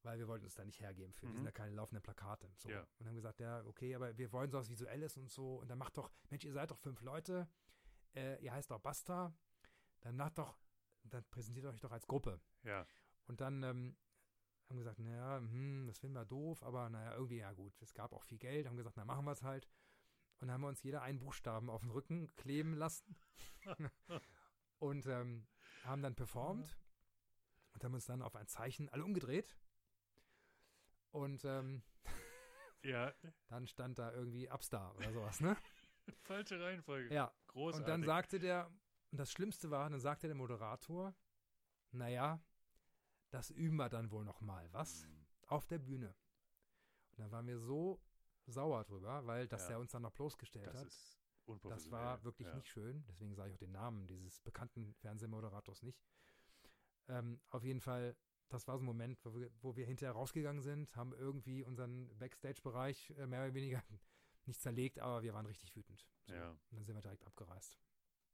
Weil 0.03 0.17
wir 0.17 0.27
wollten 0.27 0.45
uns 0.45 0.55
da 0.55 0.65
nicht 0.65 0.79
hergeben 0.79 1.13
für. 1.13 1.27
Mhm. 1.27 1.35
sind 1.35 1.45
ja 1.45 1.51
keine 1.51 1.75
laufenden 1.75 2.01
Plakate. 2.01 2.51
So. 2.55 2.69
Ja. 2.69 2.87
Und 2.97 3.07
haben 3.07 3.15
gesagt, 3.15 3.39
ja, 3.39 3.63
okay, 3.65 3.95
aber 3.95 4.17
wir 4.17 4.31
wollen 4.31 4.49
sowas 4.49 4.69
Visuelles 4.69 5.17
und 5.17 5.29
so. 5.29 5.57
Und 5.57 5.67
dann 5.69 5.77
macht 5.77 5.97
doch, 5.97 6.11
Mensch, 6.29 6.43
ihr 6.43 6.53
seid 6.53 6.71
doch 6.71 6.79
fünf 6.79 7.01
Leute, 7.01 7.47
äh, 8.15 8.43
ihr 8.43 8.51
heißt 8.51 8.71
doch 8.71 8.79
Basta, 8.79 9.35
dann 10.01 10.15
macht 10.15 10.37
doch, 10.37 10.57
dann 11.03 11.23
präsentiert 11.29 11.65
euch 11.65 11.79
doch 11.79 11.91
als 11.91 12.07
Gruppe. 12.07 12.39
Ja. 12.63 12.85
Und 13.25 13.41
dann 13.41 13.63
ähm, 13.63 13.97
haben 14.67 14.77
wir 14.77 14.83
gesagt, 14.83 14.99
naja, 14.99 15.37
hm, 15.37 15.85
das 15.87 15.99
finden 15.99 16.15
wir 16.15 16.25
doof, 16.25 16.63
aber 16.63 16.89
naja, 16.89 17.13
irgendwie, 17.13 17.37
ja 17.37 17.51
gut, 17.53 17.73
es 17.81 17.93
gab 17.93 18.13
auch 18.13 18.23
viel 18.23 18.37
Geld, 18.37 18.67
haben 18.67 18.77
gesagt, 18.77 18.97
na 18.97 19.05
machen 19.05 19.25
wir 19.25 19.31
es 19.31 19.43
halt. 19.43 19.67
Und 20.39 20.47
dann 20.47 20.53
haben 20.55 20.61
wir 20.61 20.69
uns 20.69 20.81
jeder 20.81 21.01
einen 21.01 21.19
Buchstaben 21.19 21.69
auf 21.69 21.81
den 21.81 21.91
Rücken 21.91 22.33
kleben 22.35 22.73
lassen 22.73 23.15
und 24.79 25.05
ähm, 25.05 25.47
haben 25.83 26.01
dann 26.01 26.15
performt 26.15 26.77
und 27.73 27.83
haben 27.83 27.93
uns 27.93 28.05
dann 28.05 28.21
auf 28.21 28.35
ein 28.35 28.47
Zeichen 28.47 28.89
alle 28.89 29.03
umgedreht. 29.03 29.57
Und 31.11 31.45
ähm, 31.45 31.83
Ja. 32.83 33.13
dann 33.49 33.67
stand 33.67 33.99
da 33.99 34.11
irgendwie 34.13 34.49
Upstar 34.49 34.95
oder 34.95 35.11
sowas, 35.11 35.41
ne? 35.41 35.55
Falsche 36.23 36.59
Reihenfolge. 36.59 37.13
Ja. 37.13 37.31
Großartig. 37.47 37.85
Und 37.85 37.89
dann 37.89 38.03
sagte 38.03 38.39
der, 38.39 38.71
und 39.11 39.17
das 39.17 39.31
Schlimmste 39.31 39.69
war, 39.69 39.89
dann 39.89 39.99
sagte 39.99 40.27
der 40.27 40.35
Moderator, 40.35 41.13
naja, 41.91 42.39
das 43.29 43.49
üben 43.51 43.75
wir 43.77 43.89
dann 43.89 44.11
wohl 44.11 44.23
noch 44.25 44.41
mal, 44.41 44.71
was? 44.73 45.05
Mhm. 45.05 45.25
Auf 45.47 45.65
der 45.67 45.79
Bühne. 45.79 46.15
Und 47.11 47.19
dann 47.19 47.31
waren 47.31 47.47
wir 47.47 47.59
so 47.59 48.01
sauer 48.45 48.83
drüber, 48.85 49.25
weil 49.25 49.47
das 49.47 49.63
Ja. 49.65 49.71
er 49.71 49.79
uns 49.79 49.91
dann 49.91 50.01
noch 50.01 50.11
bloßgestellt 50.13 50.67
Das 50.67 50.79
hat. 50.79 50.87
ist 50.87 51.17
Das 51.63 51.91
war 51.91 52.23
wirklich 52.23 52.47
ja. 52.47 52.55
nicht 52.55 52.67
schön. 52.67 53.03
Deswegen 53.07 53.35
sage 53.35 53.49
ich 53.49 53.55
auch 53.55 53.59
den 53.59 53.71
Namen 53.73 54.07
dieses 54.07 54.39
bekannten 54.39 54.93
Fernsehmoderators 54.95 55.81
nicht. 55.83 56.01
Ähm, 57.09 57.41
auf 57.49 57.63
jeden 57.63 57.81
Fall, 57.81 58.15
das 58.47 58.67
war 58.67 58.77
so 58.77 58.83
ein 58.83 58.85
Moment, 58.85 59.23
wo 59.25 59.33
wir, 59.35 59.51
wo 59.61 59.75
wir 59.75 59.85
hinterher 59.85 60.13
rausgegangen 60.13 60.61
sind, 60.61 60.95
haben 60.95 61.13
irgendwie 61.13 61.63
unseren 61.63 62.07
Backstage-Bereich 62.17 63.09
äh, 63.17 63.27
mehr 63.27 63.43
oder 63.43 63.53
weniger 63.53 63.81
nicht 64.45 64.61
zerlegt, 64.61 64.99
aber 64.99 65.23
wir 65.23 65.33
waren 65.33 65.45
richtig 65.45 65.75
wütend. 65.75 66.05
So. 66.27 66.33
Ja. 66.33 66.51
Und 66.51 66.59
dann 66.71 66.83
sind 66.85 66.95
wir 66.95 67.01
direkt 67.01 67.25
abgereist. 67.25 67.77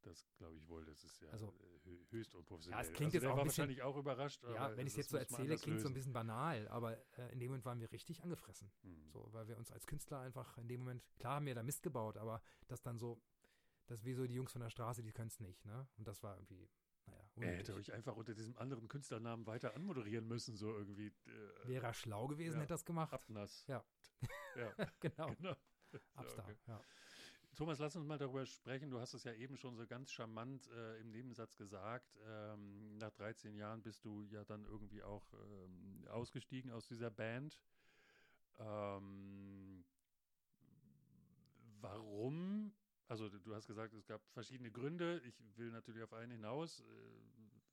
Das 0.08 0.26
glaube 0.38 0.56
ich 0.58 0.68
wohl. 0.68 0.86
Das 0.86 1.04
ist 1.04 1.20
ja 1.22 1.30
Also- 1.32 1.48
äh, 1.48 1.90
hö- 1.90 2.12
höchst 2.12 2.34
unprofessionell. 2.34 2.80
Ja, 2.80 2.88
es 2.88 2.94
klingt 2.94 3.14
also 3.14 3.18
jetzt 3.18 3.26
auch 3.26 3.36
war 3.36 3.44
ein 3.44 3.48
bisschen- 3.48 3.62
wahrscheinlich 3.64 3.82
auch 3.84 3.98
überrascht. 3.98 4.44
Ja, 4.44 4.76
wenn 4.78 4.88
ich 4.88 4.94
es 4.94 4.98
jetzt 4.98 5.10
so 5.10 5.18
erzähle, 5.18 5.58
klingt 5.58 5.82
so 5.82 5.88
ein 5.90 5.94
bisschen 5.94 6.14
banal, 6.14 6.68
aber 6.70 6.98
äh, 7.18 7.32
in 7.34 7.40
dem 7.40 7.50
Moment 7.50 7.66
waren 7.66 7.80
wir 7.80 7.92
richtig 7.92 8.24
angefressen. 8.24 8.72
Hm. 8.84 9.10
So, 9.12 9.28
weil 9.34 9.48
wir 9.48 9.58
uns 9.58 9.72
als 9.72 9.86
Künstler 9.86 10.20
einfach 10.22 10.58
in 10.58 10.68
dem 10.68 10.80
Moment, 10.82 11.04
klar 11.20 11.36
haben 11.36 11.46
wir 11.46 11.56
da 11.56 11.64
Mist 11.64 11.84
gebaut, 11.84 12.18
aber 12.18 12.42
das 12.68 12.82
dann 12.82 12.98
so, 12.98 13.22
das 13.88 14.04
wie 14.06 14.14
so 14.14 14.26
die 14.28 14.34
Jungs 14.36 14.52
von 14.54 14.62
der 14.62 14.70
Straße, 14.70 15.04
die 15.04 15.12
können 15.12 15.28
es 15.30 15.40
nicht, 15.40 15.66
ne? 15.66 15.88
Und 15.98 16.08
das 16.08 16.24
war 16.24 16.36
irgendwie, 16.38 16.70
naja, 17.06 17.30
Er 17.36 17.58
hätte 17.58 17.74
euch 17.76 17.92
einfach 17.94 18.16
unter 18.16 18.34
diesem 18.34 18.58
anderen 18.58 18.88
Künstlernamen 18.88 19.46
weiter 19.46 19.76
anmoderieren 19.76 20.28
müssen, 20.28 20.56
so 20.58 20.74
irgendwie. 20.74 21.08
Äh, 21.26 21.68
Wäre 21.68 21.86
er 21.88 21.94
schlau 21.94 22.28
gewesen, 22.28 22.56
Ja. 22.56 22.62
hätte 22.62 22.74
das 22.74 22.86
gemacht. 22.86 23.14
Abnass. 23.14 23.66
Ja. 23.68 23.84
ja, 24.56 24.72
genau. 25.00 25.28
genau. 25.40 25.56
Upstar, 26.16 26.46
okay. 26.46 26.58
ja. 26.68 26.82
Thomas, 27.58 27.80
lass 27.80 27.96
uns 27.96 28.06
mal 28.06 28.20
darüber 28.20 28.46
sprechen. 28.46 28.92
Du 28.92 29.00
hast 29.00 29.16
es 29.16 29.24
ja 29.24 29.34
eben 29.34 29.58
schon 29.58 29.76
so 29.76 29.88
ganz 29.88 30.12
charmant 30.12 30.68
äh, 30.68 31.00
im 31.02 31.10
Nebensatz 31.10 31.58
gesagt. 31.58 32.16
Ähm, 32.24 33.00
nach 33.00 33.10
13 33.14 33.56
Jahren 33.56 33.82
bist 33.82 34.06
du 34.06 34.22
ja 34.26 34.46
dann 34.46 34.64
irgendwie 34.64 35.02
auch 35.02 35.34
ähm, 35.34 36.08
ausgestiegen 36.08 36.70
aus 36.70 36.86
dieser 36.86 37.10
Band. 37.10 37.60
Ähm, 38.60 39.84
warum? 41.82 42.74
Also 43.08 43.28
du 43.28 43.56
hast 43.56 43.66
gesagt, 43.66 43.96
es 43.96 44.06
gab 44.06 44.22
verschiedene 44.34 44.70
Gründe. 44.70 45.20
Ich 45.26 45.42
will 45.58 45.72
natürlich 45.72 46.04
auf 46.04 46.14
einen 46.14 46.34
hinaus. 46.34 46.82
Äh, 46.82 46.84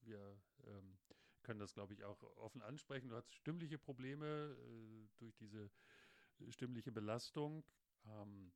wir 0.06 0.40
ähm, 0.66 0.96
können 1.42 1.60
das, 1.60 1.74
glaube 1.74 1.92
ich, 1.92 2.04
auch 2.04 2.22
offen 2.38 2.62
ansprechen. 2.62 3.10
Du 3.10 3.16
hast 3.16 3.30
stimmliche 3.34 3.76
Probleme 3.76 4.56
äh, 4.58 5.08
durch 5.18 5.36
diese 5.36 5.70
stimmliche 6.48 6.90
Belastung. 6.90 7.62
Ähm, 8.06 8.50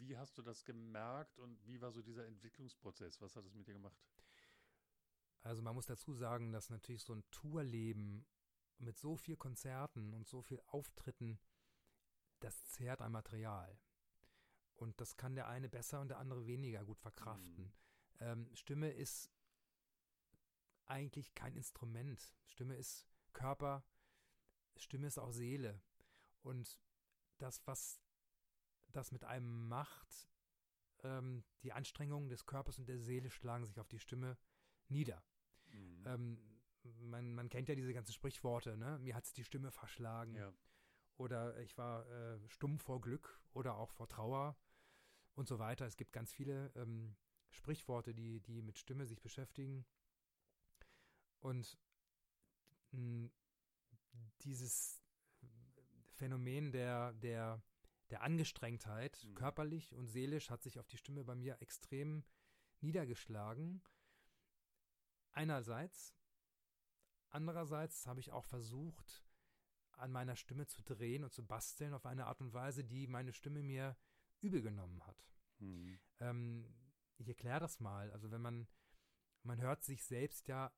wie 0.00 0.16
hast 0.16 0.36
du 0.38 0.42
das 0.42 0.64
gemerkt 0.64 1.38
und 1.38 1.64
wie 1.66 1.80
war 1.80 1.92
so 1.92 2.02
dieser 2.02 2.26
Entwicklungsprozess? 2.26 3.20
Was 3.20 3.36
hat 3.36 3.44
es 3.44 3.54
mit 3.54 3.66
dir 3.66 3.74
gemacht? 3.74 3.96
Also 5.42 5.62
man 5.62 5.74
muss 5.74 5.86
dazu 5.86 6.14
sagen, 6.14 6.52
dass 6.52 6.70
natürlich 6.70 7.02
so 7.02 7.14
ein 7.14 7.24
Tourleben 7.30 8.26
mit 8.78 8.98
so 8.98 9.16
viel 9.16 9.36
Konzerten 9.36 10.14
und 10.14 10.26
so 10.26 10.42
viel 10.42 10.60
Auftritten, 10.66 11.38
das 12.40 12.64
zehrt 12.64 13.00
ein 13.02 13.12
Material. 13.12 13.78
Und 14.76 15.00
das 15.00 15.16
kann 15.16 15.34
der 15.34 15.48
eine 15.48 15.68
besser 15.68 16.00
und 16.00 16.08
der 16.08 16.18
andere 16.18 16.46
weniger 16.46 16.84
gut 16.84 17.00
verkraften. 17.00 17.64
Mhm. 17.64 17.72
Ähm, 18.20 18.50
Stimme 18.54 18.90
ist 18.90 19.30
eigentlich 20.86 21.34
kein 21.34 21.56
Instrument. 21.56 22.34
Stimme 22.46 22.76
ist 22.76 23.06
Körper, 23.32 23.84
Stimme 24.76 25.08
ist 25.08 25.18
auch 25.18 25.32
Seele. 25.32 25.80
Und 26.42 26.80
das, 27.38 27.66
was 27.66 28.00
das 28.92 29.12
mit 29.12 29.24
einem 29.24 29.68
macht, 29.68 30.30
ähm, 31.02 31.44
die 31.62 31.72
Anstrengungen 31.72 32.28
des 32.28 32.46
Körpers 32.46 32.78
und 32.78 32.88
der 32.88 32.98
Seele 32.98 33.30
schlagen 33.30 33.64
sich 33.64 33.78
auf 33.80 33.88
die 33.88 33.98
Stimme 33.98 34.36
nieder. 34.88 35.22
Mhm. 35.70 36.04
Ähm, 36.06 36.60
man, 37.00 37.34
man 37.34 37.48
kennt 37.48 37.68
ja 37.68 37.74
diese 37.74 37.92
ganzen 37.92 38.12
Sprichworte, 38.12 38.76
ne? 38.76 38.98
Mir 39.00 39.14
hat 39.14 39.36
die 39.36 39.44
Stimme 39.44 39.70
verschlagen. 39.70 40.34
Ja. 40.34 40.52
Oder 41.16 41.58
ich 41.60 41.76
war 41.76 42.08
äh, 42.08 42.48
stumm 42.48 42.78
vor 42.78 43.00
Glück 43.00 43.40
oder 43.52 43.76
auch 43.76 43.90
vor 43.90 44.08
Trauer 44.08 44.56
und 45.34 45.48
so 45.48 45.58
weiter. 45.58 45.84
Es 45.86 45.96
gibt 45.96 46.12
ganz 46.12 46.32
viele 46.32 46.72
ähm, 46.76 47.16
Sprichworte, 47.50 48.14
die, 48.14 48.40
die 48.40 48.62
mit 48.62 48.78
Stimme 48.78 49.06
sich 49.06 49.20
beschäftigen. 49.20 49.84
Und 51.40 51.78
mh, 52.92 53.30
dieses 54.42 55.02
Phänomen 56.14 56.72
der, 56.72 57.12
der, 57.14 57.62
der 58.10 58.22
Angestrengtheit, 58.22 59.24
mhm. 59.24 59.34
körperlich 59.34 59.94
und 59.94 60.06
seelisch, 60.06 60.50
hat 60.50 60.62
sich 60.62 60.78
auf 60.78 60.86
die 60.86 60.96
Stimme 60.96 61.24
bei 61.24 61.34
mir 61.34 61.60
extrem 61.60 62.24
niedergeschlagen. 62.80 63.82
Einerseits. 65.32 66.14
Andererseits 67.30 68.06
habe 68.06 68.20
ich 68.20 68.32
auch 68.32 68.44
versucht, 68.44 69.24
an 69.92 70.12
meiner 70.12 70.36
Stimme 70.36 70.66
zu 70.66 70.82
drehen 70.82 71.24
und 71.24 71.32
zu 71.32 71.44
basteln 71.44 71.92
auf 71.92 72.06
eine 72.06 72.26
Art 72.26 72.40
und 72.40 72.52
Weise, 72.52 72.84
die 72.84 73.06
meine 73.06 73.32
Stimme 73.32 73.62
mir 73.62 73.96
übel 74.40 74.62
genommen 74.62 75.04
hat. 75.06 75.28
Mhm. 75.58 75.98
Ähm, 76.20 76.74
ich 77.16 77.28
erkläre 77.28 77.60
das 77.60 77.80
mal. 77.80 78.10
Also 78.12 78.30
wenn 78.30 78.40
man, 78.40 78.68
man 79.42 79.60
hört 79.60 79.82
sich 79.82 80.04
selbst 80.04 80.48
ja 80.48 80.72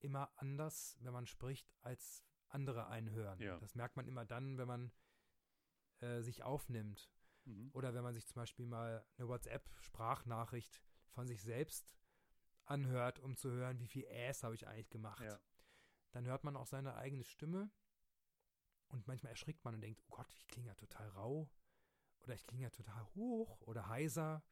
immer 0.00 0.32
anders, 0.36 0.96
wenn 1.00 1.12
man 1.12 1.26
spricht, 1.26 1.72
als 1.80 2.24
andere 2.48 2.88
einhören. 2.88 3.40
Ja. 3.40 3.58
Das 3.58 3.74
merkt 3.74 3.96
man 3.96 4.06
immer 4.06 4.24
dann, 4.24 4.58
wenn 4.58 4.68
man 4.68 4.92
äh, 6.00 6.20
sich 6.22 6.42
aufnimmt. 6.42 7.10
Mhm. 7.44 7.70
Oder 7.72 7.94
wenn 7.94 8.02
man 8.02 8.14
sich 8.14 8.26
zum 8.26 8.36
Beispiel 8.36 8.66
mal 8.66 9.04
eine 9.16 9.28
WhatsApp-Sprachnachricht 9.28 10.82
von 11.10 11.26
sich 11.26 11.42
selbst 11.42 11.94
anhört, 12.66 13.18
um 13.20 13.36
zu 13.36 13.50
hören, 13.50 13.78
wie 13.78 13.86
viel 13.86 14.04
Äs 14.04 14.42
habe 14.42 14.54
ich 14.54 14.66
eigentlich 14.66 14.90
gemacht. 14.90 15.22
Ja. 15.22 15.38
Dann 16.12 16.26
hört 16.26 16.44
man 16.44 16.56
auch 16.56 16.66
seine 16.66 16.94
eigene 16.96 17.24
Stimme 17.24 17.70
und 18.88 19.06
manchmal 19.06 19.30
erschrickt 19.30 19.64
man 19.64 19.74
und 19.74 19.80
denkt, 19.80 20.02
oh 20.06 20.16
Gott, 20.16 20.32
ich 20.34 20.46
klinge 20.46 20.68
ja 20.68 20.74
total 20.74 21.08
rau 21.08 21.50
oder 22.20 22.34
ich 22.34 22.46
klinge 22.46 22.64
ja 22.64 22.70
total 22.70 23.04
hoch 23.14 23.60
oder 23.62 23.88
heiser 23.88 24.42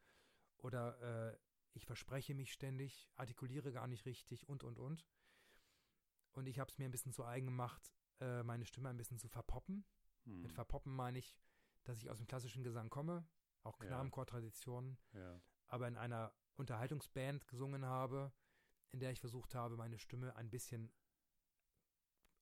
oder 0.59 1.33
äh, 1.33 1.39
ich 1.75 1.87
verspreche 1.87 2.35
mich 2.35 2.53
ständig, 2.53 3.11
artikuliere 3.15 3.73
gar 3.73 3.87
nicht 3.87 4.05
richtig 4.05 4.49
und, 4.49 4.63
und, 4.63 4.79
und. 4.79 5.07
Und 6.33 6.47
ich 6.47 6.59
habe 6.59 6.71
es 6.71 6.79
mir 6.79 6.87
ein 6.87 6.91
bisschen 6.91 7.13
zu 7.13 7.25
eigen 7.25 7.47
gemacht, 7.47 7.93
äh, 8.21 8.43
meine 8.43 8.65
Stimme 8.65 8.89
ein 8.89 8.97
bisschen 8.97 9.19
zu 9.19 9.29
verpoppen. 9.29 9.85
Hm. 10.25 10.43
Mit 10.43 10.53
verpoppen 10.53 10.95
meine 10.95 11.19
ich, 11.19 11.37
dass 11.85 11.99
ich 11.99 12.11
aus 12.11 12.19
dem 12.19 12.27
klassischen 12.27 12.63
Gesang 12.63 12.91
komme, 12.91 13.27
auch 13.63 13.79
Knabenchor-Traditionen, 13.79 14.99
ja. 15.13 15.41
aber 15.67 15.89
in 15.89 15.97
einer 15.97 16.33
Unterhaltungsband 16.57 17.47
gesungen 17.49 17.85
habe, 17.85 18.33
in 18.93 19.01
der 19.01 19.11
ich 19.11 19.21
versucht 19.21 19.55
habe, 19.55 19.77
meine 19.77 19.99
Stimme 19.99 20.37
ein 20.37 20.51
bisschen 20.51 20.93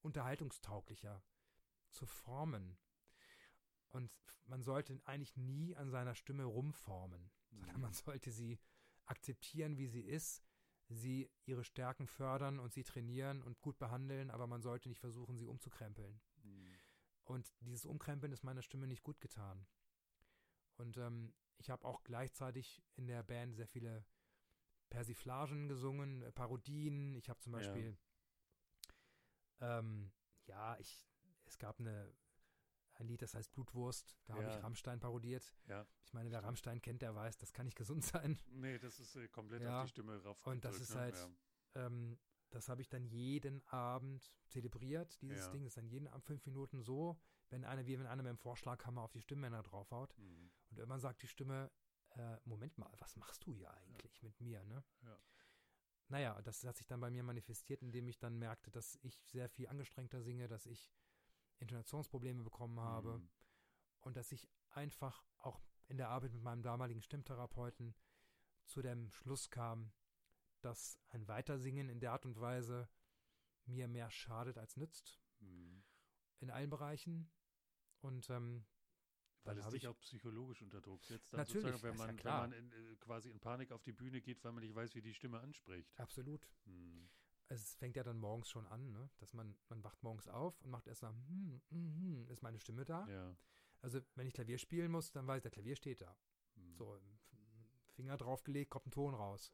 unterhaltungstauglicher 0.02 1.22
zu 1.90 2.06
formen. 2.06 2.78
Und 3.90 4.10
man 4.44 4.62
sollte 4.62 5.00
eigentlich 5.04 5.36
nie 5.36 5.76
an 5.76 5.90
seiner 5.90 6.14
Stimme 6.14 6.44
rumformen, 6.44 7.30
mhm. 7.50 7.56
sondern 7.56 7.80
man 7.80 7.92
sollte 7.92 8.30
sie 8.30 8.58
akzeptieren, 9.06 9.76
wie 9.76 9.88
sie 9.88 10.02
ist, 10.02 10.44
sie 10.88 11.30
ihre 11.44 11.64
Stärken 11.64 12.06
fördern 12.06 12.58
und 12.58 12.72
sie 12.72 12.84
trainieren 12.84 13.42
und 13.42 13.60
gut 13.60 13.78
behandeln, 13.78 14.30
aber 14.30 14.46
man 14.46 14.62
sollte 14.62 14.88
nicht 14.88 15.00
versuchen, 15.00 15.36
sie 15.36 15.46
umzukrempeln. 15.46 16.20
Und 17.30 17.52
dieses 17.60 17.86
Umkrempeln 17.86 18.32
ist 18.32 18.42
meiner 18.42 18.62
Stimme 18.62 18.88
nicht 18.88 19.04
gut 19.04 19.20
getan. 19.20 19.64
Und 20.76 20.96
ähm, 20.96 21.32
ich 21.58 21.70
habe 21.70 21.84
auch 21.84 22.02
gleichzeitig 22.02 22.82
in 22.96 23.06
der 23.06 23.22
Band 23.22 23.54
sehr 23.54 23.68
viele 23.68 24.04
Persiflagen 24.88 25.68
gesungen, 25.68 26.22
äh, 26.22 26.32
Parodien. 26.32 27.14
Ich 27.14 27.28
habe 27.28 27.38
zum 27.38 27.52
Beispiel, 27.52 27.96
ja. 29.60 29.78
Ähm, 29.78 30.10
ja, 30.46 30.76
ich, 30.80 31.06
es 31.44 31.56
gab 31.58 31.78
eine, 31.78 32.12
ein 32.94 33.06
Lied, 33.06 33.22
das 33.22 33.34
heißt 33.34 33.52
Blutwurst. 33.52 34.16
Da 34.24 34.34
ja. 34.34 34.42
habe 34.42 34.50
ich 34.50 34.64
Rammstein 34.64 34.98
parodiert. 34.98 35.54
Ja. 35.68 35.86
Ich 36.02 36.12
meine, 36.12 36.32
wer 36.32 36.42
Rammstein 36.42 36.82
kennt, 36.82 37.02
der 37.02 37.14
weiß, 37.14 37.38
das 37.38 37.52
kann 37.52 37.66
nicht 37.66 37.76
gesund 37.76 38.04
sein. 38.04 38.40
Nee, 38.48 38.78
das 38.78 38.98
ist 38.98 39.14
äh, 39.14 39.28
komplett 39.28 39.62
ja. 39.62 39.78
auf 39.78 39.84
die 39.84 39.90
Stimme 39.90 40.20
rauf. 40.20 40.44
Und 40.48 40.64
das 40.64 40.80
ist 40.80 40.94
ne? 40.94 41.00
halt, 41.00 41.28
ähm, 41.76 42.18
das 42.50 42.68
habe 42.68 42.82
ich 42.82 42.88
dann 42.88 43.04
jeden 43.04 43.62
Abend 43.68 44.32
zelebriert, 44.48 45.20
dieses 45.22 45.50
Ding. 45.50 45.62
Das 45.62 45.72
ist 45.72 45.76
dann 45.76 45.88
jeden 45.88 46.08
Abend 46.08 46.24
fünf 46.24 46.44
Minuten 46.46 46.82
so, 46.82 47.18
wenn 47.48 47.64
einer, 47.64 47.86
wie 47.86 47.98
wenn 47.98 48.06
einer 48.06 48.22
mit 48.22 48.30
dem 48.30 48.38
Vorschlaghammer 48.38 49.02
auf 49.02 49.12
die 49.12 49.20
Stimmbänder 49.20 49.62
draufhaut. 49.62 50.16
Mhm. 50.18 50.50
Und 50.70 50.78
irgendwann 50.78 51.00
sagt 51.00 51.22
die 51.22 51.28
Stimme, 51.28 51.70
äh, 52.16 52.36
Moment 52.44 52.76
mal, 52.78 52.90
was 52.98 53.16
machst 53.16 53.46
du 53.46 53.52
hier 53.52 53.72
eigentlich 53.72 54.16
ja. 54.16 54.28
mit 54.28 54.40
mir, 54.40 54.64
ne? 54.64 54.84
Ja. 55.02 55.18
Naja, 56.08 56.42
das 56.42 56.64
hat 56.64 56.76
sich 56.76 56.88
dann 56.88 57.00
bei 57.00 57.10
mir 57.10 57.22
manifestiert, 57.22 57.82
indem 57.82 58.08
ich 58.08 58.18
dann 58.18 58.36
merkte, 58.36 58.72
dass 58.72 58.98
ich 59.02 59.22
sehr 59.26 59.48
viel 59.48 59.68
angestrengter 59.68 60.22
singe, 60.22 60.48
dass 60.48 60.66
ich 60.66 60.90
Intonationsprobleme 61.60 62.42
bekommen 62.42 62.80
habe 62.80 63.18
mhm. 63.18 63.28
und 64.00 64.16
dass 64.16 64.32
ich 64.32 64.48
einfach 64.70 65.24
auch 65.38 65.60
in 65.86 65.98
der 65.98 66.08
Arbeit 66.08 66.32
mit 66.32 66.42
meinem 66.42 66.62
damaligen 66.62 67.02
Stimmtherapeuten 67.02 67.94
zu 68.64 68.82
dem 68.82 69.10
Schluss 69.10 69.50
kam, 69.50 69.92
dass 70.60 70.98
ein 71.08 71.26
Weitersingen 71.28 71.88
in 71.88 72.00
der 72.00 72.12
Art 72.12 72.26
und 72.26 72.40
Weise 72.40 72.88
mir 73.66 73.88
mehr 73.88 74.10
schadet 74.10 74.58
als 74.58 74.76
nützt. 74.76 75.20
Mhm. 75.40 75.82
In 76.40 76.50
allen 76.50 76.70
Bereichen. 76.70 77.30
Und 78.00 78.30
ähm, 78.30 78.64
weil 79.44 79.58
es 79.58 79.68
dich 79.68 79.88
auch 79.88 79.98
psychologisch 80.00 80.62
unter 80.62 80.80
Druck 80.80 81.04
setzt. 81.04 81.32
Dann 81.32 81.40
natürlich, 81.40 81.82
wenn 81.82 81.96
man, 81.96 82.16
ja 82.18 82.24
wenn 82.24 82.50
man 82.50 82.52
in, 82.52 82.98
quasi 83.00 83.30
in 83.30 83.40
Panik 83.40 83.72
auf 83.72 83.82
die 83.82 83.92
Bühne 83.92 84.20
geht, 84.20 84.42
weil 84.44 84.52
man 84.52 84.62
nicht 84.62 84.74
weiß, 84.74 84.94
wie 84.94 85.02
die 85.02 85.14
Stimme 85.14 85.40
anspricht. 85.40 85.98
Absolut. 85.98 86.48
Hm. 86.64 87.08
Es 87.48 87.74
fängt 87.76 87.96
ja 87.96 88.04
dann 88.04 88.18
morgens 88.18 88.48
schon 88.48 88.66
an, 88.66 88.92
ne? 88.92 89.10
dass 89.18 89.32
man, 89.32 89.56
man 89.68 89.82
wacht 89.82 90.02
morgens 90.02 90.28
auf 90.28 90.60
und 90.62 90.70
macht 90.70 90.86
erst 90.86 91.02
mal, 91.02 91.10
hm, 91.10 91.60
hm, 91.70 91.94
hm, 91.96 92.30
ist 92.30 92.42
meine 92.42 92.60
Stimme 92.60 92.84
da? 92.84 93.08
Ja. 93.08 93.36
Also 93.80 94.00
wenn 94.14 94.26
ich 94.26 94.34
Klavier 94.34 94.58
spielen 94.58 94.92
muss, 94.92 95.10
dann 95.10 95.26
weiß 95.26 95.38
ich, 95.38 95.42
der 95.42 95.50
Klavier 95.50 95.74
steht 95.74 96.02
da. 96.02 96.16
Hm. 96.54 96.74
So, 96.74 97.00
Finger 97.94 98.16
draufgelegt, 98.16 98.70
kommt 98.70 98.86
ein 98.86 98.92
Ton 98.92 99.14
raus. 99.14 99.52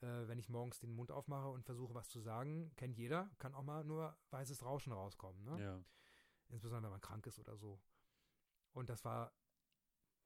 Äh, 0.00 0.28
wenn 0.28 0.38
ich 0.38 0.48
morgens 0.48 0.78
den 0.78 0.92
Mund 0.92 1.10
aufmache 1.10 1.48
und 1.48 1.64
versuche, 1.64 1.94
was 1.94 2.08
zu 2.08 2.20
sagen, 2.20 2.74
kennt 2.76 2.96
jeder, 2.96 3.30
kann 3.38 3.54
auch 3.54 3.62
mal 3.62 3.84
nur 3.84 4.16
weißes 4.30 4.64
Rauschen 4.64 4.92
rauskommen. 4.92 5.44
Ne? 5.44 5.62
Ja. 5.62 5.84
Insbesondere, 6.48 6.90
wenn 6.90 6.94
man 6.94 7.00
krank 7.00 7.26
ist 7.26 7.38
oder 7.38 7.56
so. 7.56 7.80
Und 8.72 8.88
das 8.88 9.04
war 9.04 9.32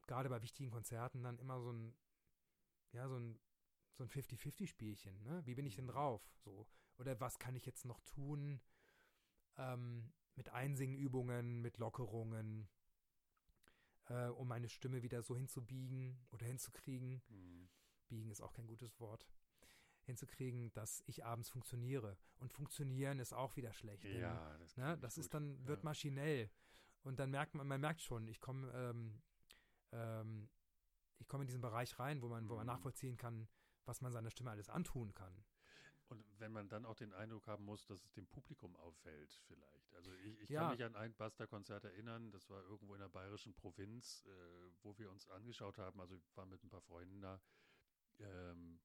gerade 0.07 0.29
bei 0.29 0.43
wichtigen 0.43 0.71
Konzerten 0.71 1.23
dann 1.23 1.39
immer 1.39 1.61
so 1.61 1.73
ein, 1.73 1.97
ja, 2.93 3.09
so 3.09 3.19
ein, 3.19 3.41
so 3.95 4.05
ein 4.05 4.11
50-50-Spielchen, 4.11 5.23
ne? 5.23 5.45
Wie 5.47 5.55
bin 5.55 5.67
ich 5.67 5.77
denn 5.77 5.87
drauf? 5.87 6.23
So. 6.45 6.67
Oder 6.99 7.19
was 7.21 7.39
kann 7.39 7.57
ich 7.57 7.67
jetzt 7.67 7.85
noch 7.85 8.01
tun? 8.01 8.61
Ähm, 9.57 10.13
mit 10.37 10.51
Einsingübungen, 10.51 11.61
mit 11.61 11.79
Lockerungen, 11.79 12.69
äh, 14.07 14.29
um 14.29 14.49
meine 14.49 14.68
Stimme 14.68 15.03
wieder 15.03 15.22
so 15.22 15.37
hinzubiegen 15.37 16.27
oder 16.31 16.47
hinzukriegen. 16.47 17.22
Mhm. 17.29 17.68
Biegen 18.09 18.31
ist 18.31 18.41
auch 18.41 18.53
kein 18.53 18.66
gutes 18.66 18.99
Wort. 19.01 19.27
Hinzukriegen, 20.05 20.72
dass 20.72 21.02
ich 21.07 21.24
abends 21.24 21.48
funktioniere. 21.48 22.16
Und 22.38 22.52
funktionieren 22.52 23.18
ist 23.18 23.32
auch 23.32 23.57
wieder 23.57 23.72
schlecht. 23.72 24.05
Ja, 24.05 24.50
denn, 24.50 24.61
das, 24.61 24.76
ne? 24.76 24.98
das 24.98 25.18
ist 25.18 25.34
dann, 25.34 25.66
wird 25.66 25.80
ja. 25.80 25.84
maschinell. 25.84 26.50
Und 27.02 27.18
dann 27.18 27.30
merkt 27.30 27.55
man, 27.55 27.66
man 27.66 27.80
merkt 27.80 28.00
schon, 28.00 28.28
ich 28.28 28.40
komme, 28.40 28.70
ähm, 28.72 29.22
ähm, 29.92 30.48
ich 31.18 31.28
komme 31.28 31.42
in 31.42 31.46
diesen 31.46 31.61
Bereich 31.61 31.98
rein, 31.98 32.22
wo 32.22 32.28
man, 32.28 32.48
wo 32.48 32.57
man 32.57 32.66
mhm. 32.66 32.72
nachvollziehen 32.72 33.16
kann, 33.16 33.48
was 33.84 34.00
man 34.00 34.12
seiner 34.12 34.30
Stimme 34.30 34.50
alles 34.50 34.68
antun 34.68 35.14
kann. 35.14 35.44
Und 36.09 36.24
wenn 36.38 36.52
man 36.52 36.68
dann 36.68 36.84
auch 36.84 36.96
den 36.96 37.12
Eindruck 37.12 37.46
haben 37.46 37.64
muss, 37.64 37.86
dass 37.86 38.02
es 38.02 38.12
dem 38.12 38.26
Publikum 38.26 38.76
auffällt, 38.76 39.40
vielleicht. 39.46 39.94
Also 39.94 40.12
ich, 40.12 40.40
ich 40.40 40.50
ja. 40.50 40.61
kann 40.61 40.70
mich 40.72 40.84
an 40.84 40.96
ein 40.96 41.14
Buster-Konzert 41.14 41.84
erinnern, 41.84 42.30
das 42.30 42.48
war 42.50 42.62
irgendwo 42.62 42.94
in 42.94 43.00
der 43.00 43.09
bayerischen 43.09 43.55
Provinz, 43.55 44.22
äh, 44.26 44.30
wo 44.82 44.96
wir 44.98 45.11
uns 45.11 45.28
angeschaut 45.28 45.78
haben, 45.78 46.00
also 46.00 46.14
ich 46.14 46.36
war 46.36 46.46
mit 46.46 46.62
ein 46.62 46.68
paar 46.68 46.82
Freunden 46.82 47.20
da, 47.20 47.40
ähm, 48.18 48.80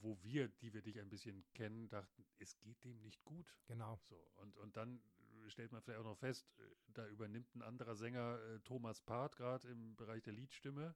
wo 0.00 0.18
wir, 0.22 0.48
die 0.48 0.72
wir 0.72 0.82
dich 0.82 0.98
ein 1.00 1.08
bisschen 1.08 1.44
kennen, 1.54 1.88
dachten, 1.88 2.24
es 2.38 2.58
geht 2.60 2.82
dem 2.84 3.00
nicht 3.02 3.24
gut. 3.24 3.56
Genau. 3.66 3.98
So, 4.04 4.16
und, 4.36 4.56
und 4.56 4.76
dann 4.76 5.00
stellt 5.48 5.72
man 5.72 5.82
vielleicht 5.82 6.00
auch 6.00 6.04
noch 6.04 6.18
fest, 6.18 6.48
äh, 6.58 6.62
da 6.88 7.06
übernimmt 7.08 7.54
ein 7.54 7.62
anderer 7.62 7.94
Sänger 7.94 8.40
äh, 8.40 8.60
Thomas 8.60 9.00
Part 9.00 9.36
gerade 9.36 9.68
im 9.68 9.96
Bereich 9.96 10.22
der 10.22 10.32
Liedstimme. 10.32 10.94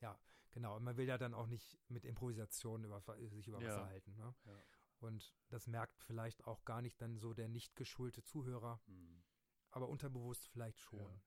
Ja, 0.00 0.18
genau. 0.52 0.76
Und 0.76 0.84
man 0.84 0.96
will 0.96 1.06
ja 1.06 1.18
dann 1.18 1.34
auch 1.34 1.46
nicht 1.46 1.78
mit 1.88 2.04
Improvisation 2.04 2.84
über, 2.84 3.02
sich 3.28 3.46
über 3.48 3.58
Wasser 3.58 3.82
Ja. 3.82 3.86
halten. 3.86 4.14
Ne? 4.16 4.34
Ja. 4.44 4.62
Und 5.00 5.34
das 5.48 5.66
merkt 5.66 6.02
vielleicht 6.04 6.46
auch 6.46 6.64
gar 6.64 6.82
nicht 6.82 7.00
dann 7.00 7.18
so 7.18 7.32
der 7.34 7.48
nicht 7.48 7.74
geschulte 7.76 8.22
Zuhörer, 8.22 8.80
Hm. 8.86 9.22
aber 9.70 9.88
unterbewusst 9.88 10.48
vielleicht 10.48 10.78
schon. 10.78 11.00
Ja. 11.00 11.22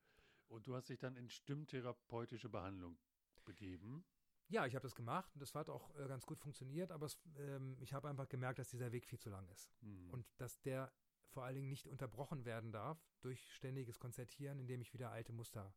Und 0.47 0.67
du 0.67 0.75
hast 0.75 0.89
dich 0.89 0.99
dann 0.99 1.15
in 1.15 1.29
stimmtherapeutische 1.29 2.49
Behandlung 2.49 2.99
begeben. 3.45 4.05
Ja, 4.49 4.65
ich 4.65 4.75
habe 4.75 4.83
das 4.83 4.95
gemacht 4.95 5.33
und 5.33 5.41
das 5.41 5.55
hat 5.55 5.69
auch 5.69 5.95
äh, 5.95 6.07
ganz 6.07 6.25
gut 6.25 6.39
funktioniert, 6.39 6.91
aber 6.91 7.05
es, 7.05 7.17
ähm, 7.37 7.77
ich 7.79 7.93
habe 7.93 8.09
einfach 8.09 8.27
gemerkt, 8.29 8.59
dass 8.59 8.69
dieser 8.69 8.91
Weg 8.91 9.05
viel 9.05 9.19
zu 9.19 9.29
lang 9.29 9.47
ist 9.49 9.71
Hm. 9.81 10.09
und 10.11 10.25
dass 10.37 10.61
der 10.61 10.91
vor 11.29 11.43
allen 11.43 11.55
Dingen 11.55 11.69
nicht 11.69 11.87
unterbrochen 11.87 12.45
werden 12.45 12.71
darf 12.71 12.99
durch 13.21 13.53
ständiges 13.55 13.99
Konzertieren, 13.99 14.59
indem 14.59 14.81
ich 14.81 14.93
wieder 14.93 15.09
alte 15.11 15.33
Muster 15.33 15.73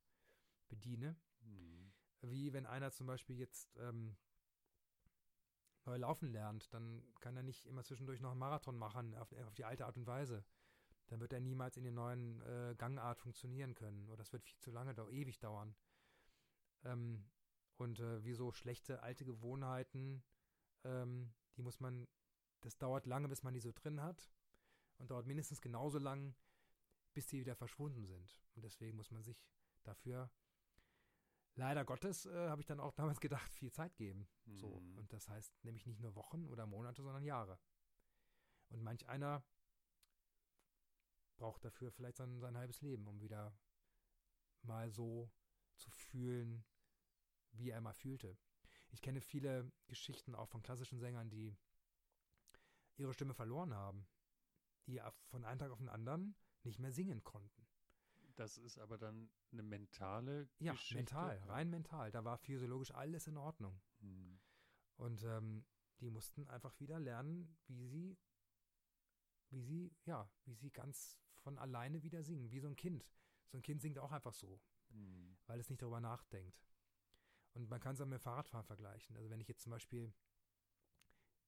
bediene. 0.68 1.16
Hm. 1.40 1.92
Wie 2.20 2.52
wenn 2.52 2.66
einer 2.66 2.90
zum 2.90 3.06
Beispiel 3.06 3.38
jetzt 3.38 3.74
ähm, 3.78 4.16
neu 5.86 5.96
laufen 5.96 6.28
lernt, 6.28 6.72
dann 6.74 7.02
kann 7.20 7.36
er 7.36 7.42
nicht 7.42 7.66
immer 7.66 7.84
zwischendurch 7.84 8.20
noch 8.20 8.32
einen 8.32 8.40
Marathon 8.40 8.76
machen 8.76 9.14
auf, 9.14 9.32
auf 9.32 9.54
die 9.54 9.64
alte 9.64 9.86
Art 9.86 9.96
und 9.96 10.06
Weise. 10.06 10.44
Dann 11.06 11.20
wird 11.20 11.32
er 11.32 11.40
niemals 11.40 11.76
in 11.76 11.84
der 11.84 11.92
neuen 11.92 12.40
äh, 12.42 12.74
Gangart 12.76 13.20
funktionieren 13.20 13.74
können. 13.74 14.08
Oder 14.08 14.18
das 14.18 14.32
wird 14.32 14.44
viel 14.44 14.58
zu 14.58 14.72
lange, 14.72 14.92
ewig 15.10 15.38
dauern. 15.38 15.74
Ähm, 16.84 17.24
und 17.76 18.00
äh, 18.00 18.24
wie 18.24 18.34
so 18.34 18.52
schlechte 18.52 19.02
alte 19.02 19.24
Gewohnheiten, 19.24 20.22
ähm, 20.84 21.32
die 21.56 21.62
muss 21.62 21.80
man, 21.80 22.08
das 22.60 22.78
dauert 22.78 23.06
lange, 23.06 23.28
bis 23.28 23.42
man 23.42 23.54
die 23.54 23.60
so 23.60 23.72
drin 23.72 24.02
hat. 24.02 24.30
Und 24.98 25.10
dauert 25.10 25.26
mindestens 25.26 25.60
genauso 25.60 25.98
lang, 25.98 26.34
bis 27.12 27.26
die 27.26 27.40
wieder 27.40 27.54
verschwunden 27.54 28.06
sind. 28.06 28.40
Und 28.54 28.64
deswegen 28.64 28.96
muss 28.96 29.10
man 29.10 29.22
sich 29.22 29.44
dafür 29.82 30.30
leider 31.54 31.84
Gottes, 31.84 32.26
äh, 32.26 32.48
habe 32.48 32.60
ich 32.60 32.66
dann 32.66 32.80
auch 32.80 32.92
damals 32.92 33.20
gedacht, 33.20 33.52
viel 33.52 33.72
Zeit 33.72 33.94
geben. 33.96 34.26
So. 34.54 34.78
Hm. 34.78 34.98
Und 34.98 35.12
das 35.12 35.28
heißt 35.28 35.52
nämlich 35.64 35.86
nicht 35.86 36.00
nur 36.00 36.14
Wochen 36.14 36.46
oder 36.46 36.66
Monate, 36.66 37.02
sondern 37.02 37.24
Jahre. 37.24 37.58
Und 38.68 38.82
manch 38.82 39.06
einer 39.08 39.44
braucht 41.36 41.64
dafür 41.64 41.90
vielleicht 41.90 42.16
sein, 42.16 42.40
sein 42.40 42.56
halbes 42.56 42.80
Leben, 42.80 43.06
um 43.06 43.20
wieder 43.20 43.56
mal 44.62 44.90
so 44.90 45.30
zu 45.76 45.90
fühlen, 45.90 46.64
wie 47.58 47.70
er 47.70 47.80
mal 47.80 47.92
fühlte. 47.94 48.36
Ich 48.90 49.02
kenne 49.02 49.20
viele 49.20 49.70
Geschichten 49.88 50.34
auch 50.34 50.48
von 50.48 50.62
klassischen 50.62 50.98
Sängern, 50.98 51.28
die 51.28 51.56
ihre 52.96 53.12
Stimme 53.12 53.34
verloren 53.34 53.74
haben, 53.74 54.06
die 54.86 55.00
von 55.28 55.44
einem 55.44 55.58
Tag 55.58 55.70
auf 55.70 55.78
den 55.78 55.88
anderen 55.88 56.34
nicht 56.62 56.78
mehr 56.78 56.92
singen 56.92 57.22
konnten. 57.24 57.66
Das 58.36 58.58
ist 58.58 58.78
aber 58.78 58.98
dann 58.98 59.30
eine 59.52 59.62
mentale 59.62 60.48
Ja, 60.58 60.72
Geschichte. 60.72 60.96
mental, 60.96 61.38
Ja. 61.38 61.44
rein 61.46 61.70
mental. 61.70 62.10
Da 62.10 62.24
war 62.24 62.36
physiologisch 62.38 62.92
alles 62.92 63.26
in 63.26 63.36
Ordnung. 63.38 63.80
Hm. 64.00 64.38
Und 64.96 65.22
ähm, 65.24 65.64
die 66.00 66.10
mussten 66.10 66.46
einfach 66.48 66.78
wieder 66.78 67.00
lernen, 67.00 67.56
wie 67.66 67.86
sie, 67.86 68.18
wie 69.50 69.62
sie, 69.62 69.96
ja, 70.04 70.30
wie 70.44 70.54
sie 70.54 70.70
ganz 70.70 71.18
von 71.38 71.58
alleine 71.58 72.02
wieder 72.02 72.22
singen, 72.22 72.50
wie 72.50 72.60
so 72.60 72.68
ein 72.68 72.76
Kind. 72.76 73.06
So 73.46 73.56
ein 73.56 73.62
Kind 73.62 73.80
singt 73.80 73.98
auch 73.98 74.12
einfach 74.12 74.34
so, 74.34 74.60
Hm. 74.90 75.36
weil 75.46 75.58
es 75.60 75.70
nicht 75.70 75.80
darüber 75.80 76.00
nachdenkt. 76.00 76.60
Und 77.56 77.70
man 77.70 77.80
kann 77.80 77.94
es 77.94 78.00
auch 78.02 78.06
mit 78.06 78.20
Fahrradfahren 78.20 78.66
vergleichen. 78.66 79.16
Also 79.16 79.30
wenn 79.30 79.40
ich 79.40 79.48
jetzt 79.48 79.62
zum 79.62 79.70
Beispiel, 79.70 80.12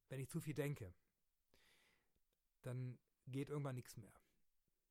wenn 0.08 0.20
ich 0.20 0.28
zu 0.30 0.40
viel 0.40 0.54
denke, 0.54 0.94
dann 2.62 2.98
geht 3.26 3.50
irgendwann 3.50 3.74
nichts 3.74 3.96
mehr. 3.96 4.12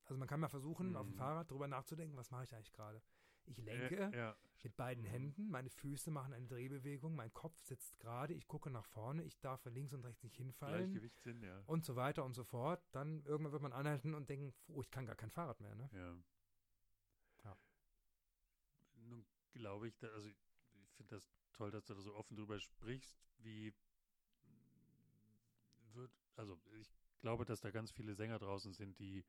Also 0.06 0.18
man 0.20 0.28
kann 0.28 0.40
mal 0.40 0.48
versuchen, 0.48 0.96
auf 0.96 1.06
dem 1.08 1.14
Mhm. 1.14 1.18
Fahrrad 1.18 1.50
drüber 1.52 1.68
nachzudenken, 1.68 2.16
was 2.18 2.30
mache 2.32 2.44
ich 2.44 2.54
eigentlich 2.54 2.72
gerade? 2.72 3.02
Ich 3.46 3.58
lenke, 3.58 3.96
Äh, 4.14 4.18
ja. 4.18 4.38
mit 4.62 4.76
beiden 4.76 5.04
Mhm. 5.06 5.10
Händen, 5.10 5.50
meine 5.50 5.70
Füße 5.70 6.12
machen 6.12 6.34
eine 6.34 6.48
Drehbewegung, 6.48 7.16
mein 7.16 7.34
Kopf 7.34 7.60
sitzt 7.64 7.98
gerade, 7.98 8.34
ich 8.34 8.48
gucke 8.48 8.70
nach 8.70 8.86
vorne, 8.86 9.24
ich 9.24 9.40
darf 9.40 9.66
links 9.66 9.94
und 9.94 10.04
rechts 10.06 10.22
nicht 10.24 10.36
hinfallen 10.36 10.92
Gleichgewichtssinn, 10.92 11.42
ja. 11.42 11.64
und 11.66 11.84
so 11.84 11.96
weiter 11.96 12.24
und 12.26 12.34
so 12.34 12.44
fort. 12.44 12.86
Dann 12.92 13.24
irgendwann 13.26 13.54
wird 13.54 13.62
man 13.64 13.74
anhalten 13.74 14.14
und 14.14 14.30
denken, 14.30 14.54
oh, 14.68 14.82
ich 14.82 14.92
kann 14.92 15.06
gar 15.08 15.16
kein 15.16 15.32
Fahrrad 15.32 15.60
mehr. 15.62 15.74
Ne? 15.76 15.90
Ja. 15.94 16.16
Ja. 17.46 17.58
Nun 18.96 19.26
glaube 19.54 19.88
ich, 19.88 19.98
da, 19.98 20.08
also 20.10 20.30
finde 20.98 21.16
das 21.16 21.30
toll, 21.54 21.72
dass 21.72 21.86
du 21.86 21.94
da 21.94 22.02
so 22.02 22.14
offen 22.16 22.36
drüber 22.36 22.60
sprichst, 22.60 23.18
wie 23.40 23.74
wird, 25.94 26.12
also 26.36 26.60
ich 26.80 26.92
glaube, 27.20 27.46
dass 27.46 27.62
da 27.62 27.72
ganz 27.72 27.92
viele 27.92 28.14
Sänger 28.16 28.40
draußen 28.40 28.74
sind, 28.74 29.00
die 29.00 29.24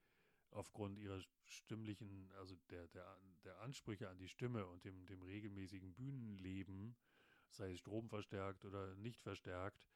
aufgrund 0.50 0.98
ihrer 0.98 1.20
stimmlichen, 1.44 2.30
also 2.38 2.56
der, 2.70 2.88
der, 2.88 3.18
der 3.44 3.60
Ansprüche 3.60 4.08
an 4.08 4.18
die 4.18 4.28
Stimme 4.28 4.66
und 4.66 4.84
dem, 4.84 5.06
dem 5.06 5.22
regelmäßigen 5.22 5.94
Bühnenleben, 5.94 6.96
sei 7.50 7.72
es 7.72 7.78
stromverstärkt 7.80 8.64
oder 8.64 8.94
nicht 8.96 9.20
verstärkt, 9.20 9.86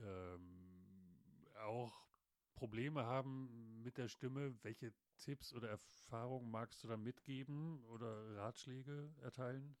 ähm, 0.00 1.46
auch 1.60 2.08
Probleme 2.54 3.04
haben 3.04 3.82
mit 3.82 3.98
der 3.98 4.08
Stimme. 4.08 4.56
Welche 4.62 4.92
Tipps 5.18 5.52
oder 5.52 5.68
Erfahrungen 5.68 6.50
magst 6.50 6.82
du 6.82 6.88
da 6.88 6.96
mitgeben 6.96 7.84
oder 7.86 8.36
Ratschläge 8.36 9.12
erteilen? 9.22 9.76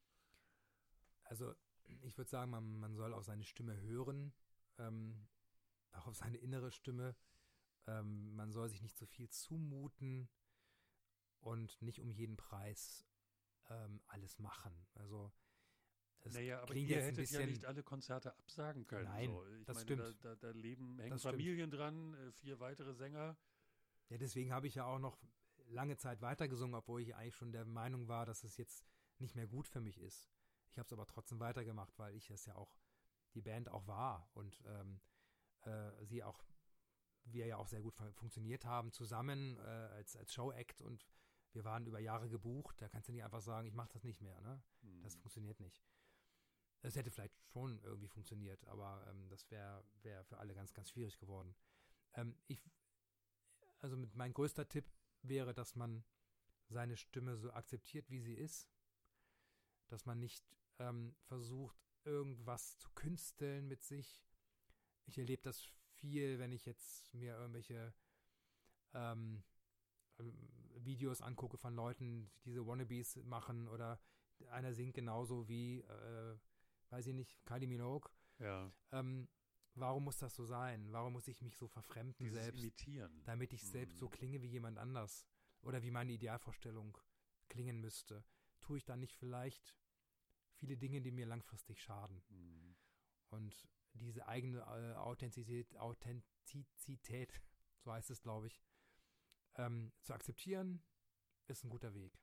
Also 1.28 1.54
ich 1.84 2.16
würde 2.16 2.30
sagen, 2.30 2.50
man, 2.50 2.78
man 2.78 2.94
soll 2.94 3.14
auf 3.14 3.24
seine 3.24 3.44
Stimme 3.44 3.78
hören, 3.80 4.32
ähm, 4.78 5.26
auch 5.92 6.06
auf 6.06 6.16
seine 6.16 6.38
innere 6.38 6.70
Stimme. 6.70 7.16
Ähm, 7.86 8.34
man 8.34 8.52
soll 8.52 8.68
sich 8.68 8.82
nicht 8.82 8.96
zu 8.96 9.06
viel 9.06 9.28
zumuten 9.28 10.28
und 11.40 11.80
nicht 11.80 12.00
um 12.00 12.10
jeden 12.10 12.36
Preis 12.36 13.06
ähm, 13.70 14.00
alles 14.06 14.38
machen. 14.38 14.86
Also 14.94 15.32
es 16.20 16.34
naja, 16.34 16.60
aber 16.60 16.74
ihr 16.74 17.00
hättet 17.00 17.16
bisschen, 17.16 17.40
ja 17.40 17.46
nicht 17.46 17.64
alle 17.64 17.82
Konzerte 17.82 18.36
absagen 18.38 18.86
können. 18.86 19.04
Nein, 19.04 19.30
so. 19.30 19.46
ich 19.46 19.64
das 19.64 19.76
meine, 19.76 19.84
stimmt. 19.84 20.24
Da, 20.24 20.34
da, 20.34 20.36
da 20.36 20.50
leben, 20.50 20.98
hängen 20.98 21.10
Das 21.10 21.20
stimmt. 21.20 21.34
Familien 21.34 21.70
dran, 21.70 22.14
äh, 22.14 22.32
vier 22.32 22.60
weitere 22.60 22.94
Sänger. 22.94 23.36
Ja, 24.08 24.18
deswegen 24.18 24.52
habe 24.52 24.66
ich 24.66 24.74
ja 24.74 24.84
auch 24.84 24.98
noch 24.98 25.18
lange 25.68 25.96
Zeit 25.96 26.20
weitergesungen, 26.22 26.74
obwohl 26.74 27.02
ich 27.02 27.14
eigentlich 27.14 27.36
schon 27.36 27.52
der 27.52 27.64
Meinung 27.64 28.08
war, 28.08 28.26
dass 28.26 28.42
es 28.42 28.56
jetzt 28.56 28.84
nicht 29.18 29.34
mehr 29.34 29.46
gut 29.46 29.68
für 29.68 29.80
mich 29.80 30.00
ist. 30.00 30.28
Ich 30.70 30.78
habe 30.78 30.86
es 30.86 30.92
aber 30.92 31.06
trotzdem 31.06 31.40
weitergemacht, 31.40 31.98
weil 31.98 32.14
ich 32.14 32.30
es 32.30 32.46
ja 32.46 32.54
auch, 32.54 32.76
die 33.34 33.42
Band 33.42 33.68
auch 33.68 33.86
war 33.86 34.28
und 34.34 34.62
ähm, 34.66 35.00
äh, 35.62 36.04
sie 36.04 36.22
auch, 36.22 36.42
wir 37.24 37.46
ja 37.46 37.56
auch 37.58 37.66
sehr 37.66 37.82
gut 37.82 37.94
fun- 37.94 38.12
funktioniert 38.14 38.64
haben 38.64 38.90
zusammen 38.92 39.58
äh, 39.58 39.60
als, 39.60 40.16
als 40.16 40.32
Show-Act 40.32 40.80
und 40.80 41.06
wir 41.52 41.64
waren 41.64 41.86
über 41.86 41.98
Jahre 42.00 42.28
gebucht. 42.28 42.80
Da 42.80 42.88
kannst 42.88 43.08
du 43.08 43.12
nicht 43.12 43.24
einfach 43.24 43.42
sagen, 43.42 43.66
ich 43.66 43.74
mache 43.74 43.90
das 43.92 44.04
nicht 44.04 44.20
mehr. 44.20 44.40
Ne? 44.40 44.62
Hm. 44.80 45.02
Das 45.02 45.14
funktioniert 45.16 45.60
nicht. 45.60 45.82
Das 46.80 46.94
hätte 46.96 47.10
vielleicht 47.10 47.36
schon 47.52 47.80
irgendwie 47.82 48.08
funktioniert, 48.08 48.64
aber 48.66 49.04
ähm, 49.08 49.28
das 49.28 49.50
wäre 49.50 49.84
wär 50.02 50.24
für 50.24 50.38
alle 50.38 50.54
ganz, 50.54 50.72
ganz 50.72 50.90
schwierig 50.90 51.18
geworden. 51.18 51.54
Ähm, 52.14 52.36
ich, 52.46 52.70
also 53.80 53.96
mein 54.14 54.32
größter 54.32 54.68
Tipp 54.68 54.90
wäre, 55.22 55.52
dass 55.52 55.74
man 55.74 56.04
seine 56.68 56.96
Stimme 56.96 57.36
so 57.36 57.50
akzeptiert, 57.52 58.08
wie 58.10 58.20
sie 58.20 58.34
ist, 58.34 58.68
dass 59.88 60.06
man 60.06 60.18
nicht 60.18 60.44
ähm, 60.78 61.14
versucht, 61.22 61.76
irgendwas 62.04 62.76
zu 62.78 62.88
künsteln 62.94 63.68
mit 63.68 63.82
sich. 63.82 64.22
Ich 65.06 65.18
erlebe 65.18 65.42
das 65.42 65.62
viel, 65.94 66.38
wenn 66.38 66.52
ich 66.52 66.64
jetzt 66.66 67.12
mir 67.14 67.36
irgendwelche 67.36 67.92
ähm, 68.94 69.42
ähm, 70.18 70.48
Videos 70.76 71.20
angucke 71.22 71.58
von 71.58 71.74
Leuten, 71.74 72.30
die 72.30 72.40
diese 72.50 72.66
Wannabes 72.66 73.16
machen 73.24 73.68
oder 73.68 74.00
einer 74.50 74.72
singt 74.72 74.94
genauso 74.94 75.48
wie, 75.48 75.80
äh, 75.80 76.38
weiß 76.90 77.06
ich 77.08 77.14
nicht, 77.14 77.44
Kylie 77.44 77.66
Minogue. 77.66 78.10
ja, 78.38 78.70
Ähm, 78.92 79.28
warum 79.74 80.04
muss 80.04 80.18
das 80.18 80.34
so 80.34 80.44
sein? 80.44 80.92
Warum 80.92 81.12
muss 81.14 81.28
ich 81.28 81.42
mich 81.42 81.56
so 81.56 81.66
verfremden 81.68 82.24
dieses 82.24 82.38
selbst, 82.44 82.60
Imitieren. 82.62 83.22
damit 83.24 83.52
ich 83.52 83.66
selbst 83.66 83.98
so 83.98 84.06
Mhm. 84.06 84.10
klinge 84.10 84.42
wie 84.42 84.48
jemand 84.48 84.78
anders? 84.78 85.26
Oder 85.62 85.82
wie 85.82 85.90
meine 85.90 86.12
Idealvorstellung 86.12 86.96
klingen 87.48 87.80
müsste? 87.80 88.24
Tue 88.68 88.76
ich 88.76 88.84
dann 88.84 89.00
nicht 89.00 89.16
vielleicht 89.16 89.74
viele 90.56 90.76
Dinge, 90.76 91.00
die 91.00 91.10
mir 91.10 91.24
langfristig 91.24 91.80
schaden? 91.80 92.22
Hm. 92.28 92.76
Und 93.30 93.66
diese 93.94 94.28
eigene 94.28 94.58
äh, 94.58 94.94
Authentizität, 94.94 95.74
Authentizität, 95.78 97.32
so 97.80 97.90
heißt 97.90 98.10
es, 98.10 98.20
glaube 98.20 98.48
ich, 98.48 98.62
ähm, 99.54 99.90
zu 100.02 100.12
akzeptieren, 100.12 100.82
ist 101.46 101.64
ein 101.64 101.70
guter 101.70 101.94
Weg. 101.94 102.20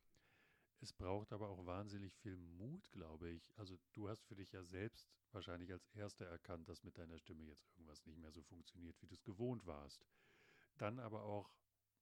Es 0.82 0.94
braucht 0.94 1.34
aber 1.34 1.50
auch 1.50 1.66
wahnsinnig 1.66 2.14
viel 2.14 2.38
Mut, 2.38 2.92
glaube 2.92 3.32
ich. 3.32 3.52
Also 3.58 3.80
du 3.94 4.08
hast 4.08 4.24
für 4.28 4.36
dich 4.36 4.52
ja 4.52 4.64
selbst 4.64 5.10
wahrscheinlich 5.32 5.72
als 5.72 5.88
Erster 5.96 6.28
erkannt, 6.28 6.70
dass 6.70 6.84
mit 6.84 7.00
deiner 7.00 7.18
Stimme 7.18 7.44
jetzt 7.44 7.66
irgendwas 7.72 8.06
nicht 8.06 8.20
mehr 8.20 8.32
so 8.32 8.44
funktioniert, 8.44 9.02
wie 9.02 9.08
du 9.08 9.16
es 9.16 9.24
gewohnt 9.24 9.66
warst. 9.66 10.06
Dann 10.78 11.00
aber 11.00 11.24
auch 11.24 11.52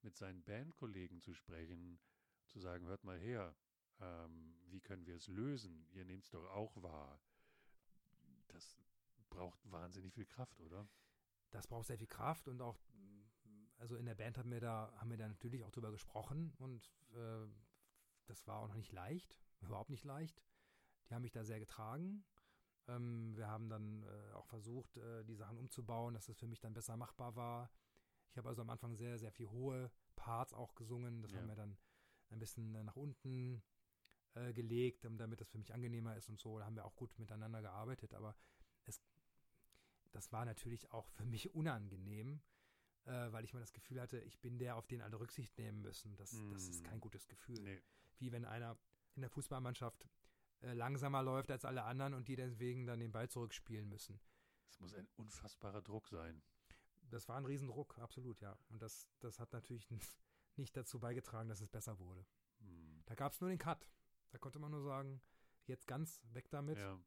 mit 0.02 0.18
seinen 0.18 0.44
Bandkollegen 0.44 1.22
zu 1.22 1.34
sprechen, 1.34 2.02
zu 2.48 2.60
sagen, 2.60 2.88
hört 2.88 3.06
mal 3.06 3.18
her, 3.18 3.56
ähm, 4.00 4.56
wie 4.68 4.82
können 4.82 5.06
wir 5.06 5.16
es 5.16 5.28
lösen? 5.28 5.86
Ihr 5.92 6.06
nehmt 6.06 6.24
es 6.24 6.30
doch 6.32 6.46
auch 6.52 6.82
wahr. 6.82 7.20
Das 8.48 8.78
braucht 9.30 9.60
wahnsinnig 9.72 10.14
viel 10.14 10.26
Kraft, 10.26 10.60
oder? 10.62 10.88
Das 11.52 11.68
braucht 11.68 11.88
sehr 11.88 11.98
viel 11.98 12.08
Kraft 12.08 12.48
und 12.48 12.62
auch, 12.62 12.80
also 13.78 13.96
in 13.96 14.06
der 14.06 14.16
Band 14.16 14.38
haben 14.38 14.52
wir 14.52 14.60
da, 14.60 14.94
haben 14.98 15.10
wir 15.10 15.18
da 15.18 15.28
natürlich 15.28 15.64
auch 15.64 15.72
drüber 15.72 15.92
gesprochen 15.92 16.54
und 16.58 16.92
äh, 17.14 17.48
das 18.26 18.46
war 18.48 18.60
auch 18.60 18.68
noch 18.68 18.76
nicht 18.76 18.92
leicht, 18.92 19.40
überhaupt 19.62 19.90
nicht 19.90 20.06
leicht. 20.06 20.42
Die 21.10 21.14
haben 21.14 21.22
mich 21.24 21.32
da 21.32 21.44
sehr 21.44 21.60
getragen. 21.60 22.24
Ähm, 22.88 23.36
wir 23.36 23.48
haben 23.48 23.70
dann 23.70 24.04
äh, 24.04 24.32
auch 24.34 24.46
versucht, 24.48 24.98
äh, 24.98 25.24
die 25.26 25.36
Sachen 25.36 25.58
umzubauen, 25.58 26.14
dass 26.14 26.30
es 26.30 26.38
für 26.38 26.48
mich 26.48 26.60
dann 26.60 26.74
besser 26.74 26.98
machbar 26.98 27.36
war. 27.36 27.72
Ich 28.30 28.38
habe 28.38 28.50
also 28.50 28.62
am 28.62 28.70
Anfang 28.70 28.96
sehr, 28.96 29.20
sehr 29.20 29.32
viel 29.32 29.50
hohe 29.50 29.92
Parts 30.16 30.54
auch 30.54 30.76
gesungen. 30.76 31.22
Das 31.22 31.32
Ja. 31.34 31.40
haben 31.40 31.48
wir 31.48 31.56
dann 31.56 31.78
ein 32.30 32.40
bisschen 32.40 32.74
äh, 32.76 32.84
nach 32.84 32.96
unten 32.96 33.62
äh, 34.36 34.54
gelegt, 34.54 35.06
um, 35.06 35.18
damit 35.18 35.42
das 35.42 35.50
für 35.50 35.58
mich 35.58 35.74
angenehmer 35.74 36.16
ist 36.16 36.30
und 36.30 36.40
so. 36.40 36.60
Da 36.60 36.66
haben 36.66 36.76
wir 36.76 36.86
auch 36.86 36.96
gut 36.96 37.18
miteinander 37.20 37.62
gearbeitet, 37.62 38.14
aber 38.14 38.36
es, 38.86 39.02
das 40.12 40.32
war 40.32 40.46
natürlich 40.46 40.92
auch 40.92 41.08
für 41.10 41.26
mich 41.26 41.54
unangenehm, 41.54 42.42
äh, 43.06 43.32
weil 43.32 43.44
ich 43.44 43.54
mal 43.54 43.60
das 43.60 43.74
Gefühl 43.74 44.02
hatte, 44.02 44.20
ich 44.20 44.40
bin 44.40 44.58
der, 44.58 44.76
auf 44.76 44.88
den 44.88 45.02
alle 45.02 45.20
Rücksicht 45.20 45.58
nehmen 45.58 45.82
müssen. 45.82 46.16
Das, 46.16 46.32
das 46.52 46.68
ist 46.68 46.82
Mm. 46.84 46.86
kein 46.86 47.00
gutes 47.00 47.28
Gefühl. 47.28 47.62
Nee. 47.62 47.82
Wie 48.20 48.32
wenn 48.32 48.46
einer 48.46 48.78
in 49.16 49.22
der 49.22 49.30
Fußballmannschaft 49.30 50.08
äh, 50.62 50.74
langsamer 50.74 51.22
läuft 51.22 51.52
als 51.52 51.66
alle 51.66 51.84
anderen 51.84 52.14
und 52.14 52.28
die 52.28 52.36
deswegen 52.36 52.86
dann 52.86 53.00
den 53.00 53.12
Ball 53.12 53.30
zurückspielen 53.30 53.88
müssen. 53.90 54.20
Es 54.70 54.80
muss 54.80 54.94
ein 54.94 55.08
unfassbarer 55.18 55.82
Druck 55.82 56.08
sein. 56.08 56.42
Das 57.10 57.28
war 57.28 57.38
ein 57.38 57.46
Riesendruck, 57.46 58.00
absolut, 58.00 58.42
ja. 58.42 58.58
Und 58.70 58.82
das, 58.82 59.08
das 59.20 59.40
hat 59.40 59.54
natürlich 59.54 59.88
nicht 60.56 60.76
dazu 60.76 61.00
beigetragen, 61.00 61.50
dass 61.50 61.62
es 61.62 61.68
besser 61.68 62.00
wurde. 62.00 62.26
Hm. 62.60 63.04
Da 63.06 63.16
gab 63.16 63.34
es 63.34 63.42
nur 63.42 63.50
den 63.50 63.60
Cut. 63.60 63.88
Da 64.34 64.40
konnte 64.40 64.58
man 64.58 64.72
nur 64.72 64.82
sagen, 64.82 65.22
jetzt 65.68 65.88
ganz 65.88 66.20
weg 66.34 66.50
damit, 66.50 66.78
Ja. 66.80 67.00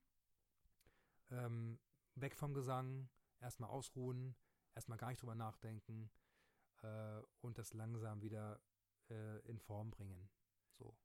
ähm, 1.30 1.78
weg 2.14 2.36
vom 2.36 2.54
Gesang, 2.54 3.08
erstmal 3.40 3.68
ausruhen, 3.68 4.36
erstmal 4.76 4.96
gar 4.96 5.08
nicht 5.08 5.20
drüber 5.20 5.34
nachdenken 5.34 6.08
äh, 6.82 7.20
und 7.40 7.58
das 7.58 7.74
langsam 7.74 8.22
wieder 8.22 8.60
äh, 9.10 9.40
in 9.40 9.58
Form 9.58 9.90
bringen. 9.90 10.30
So. 10.78 10.96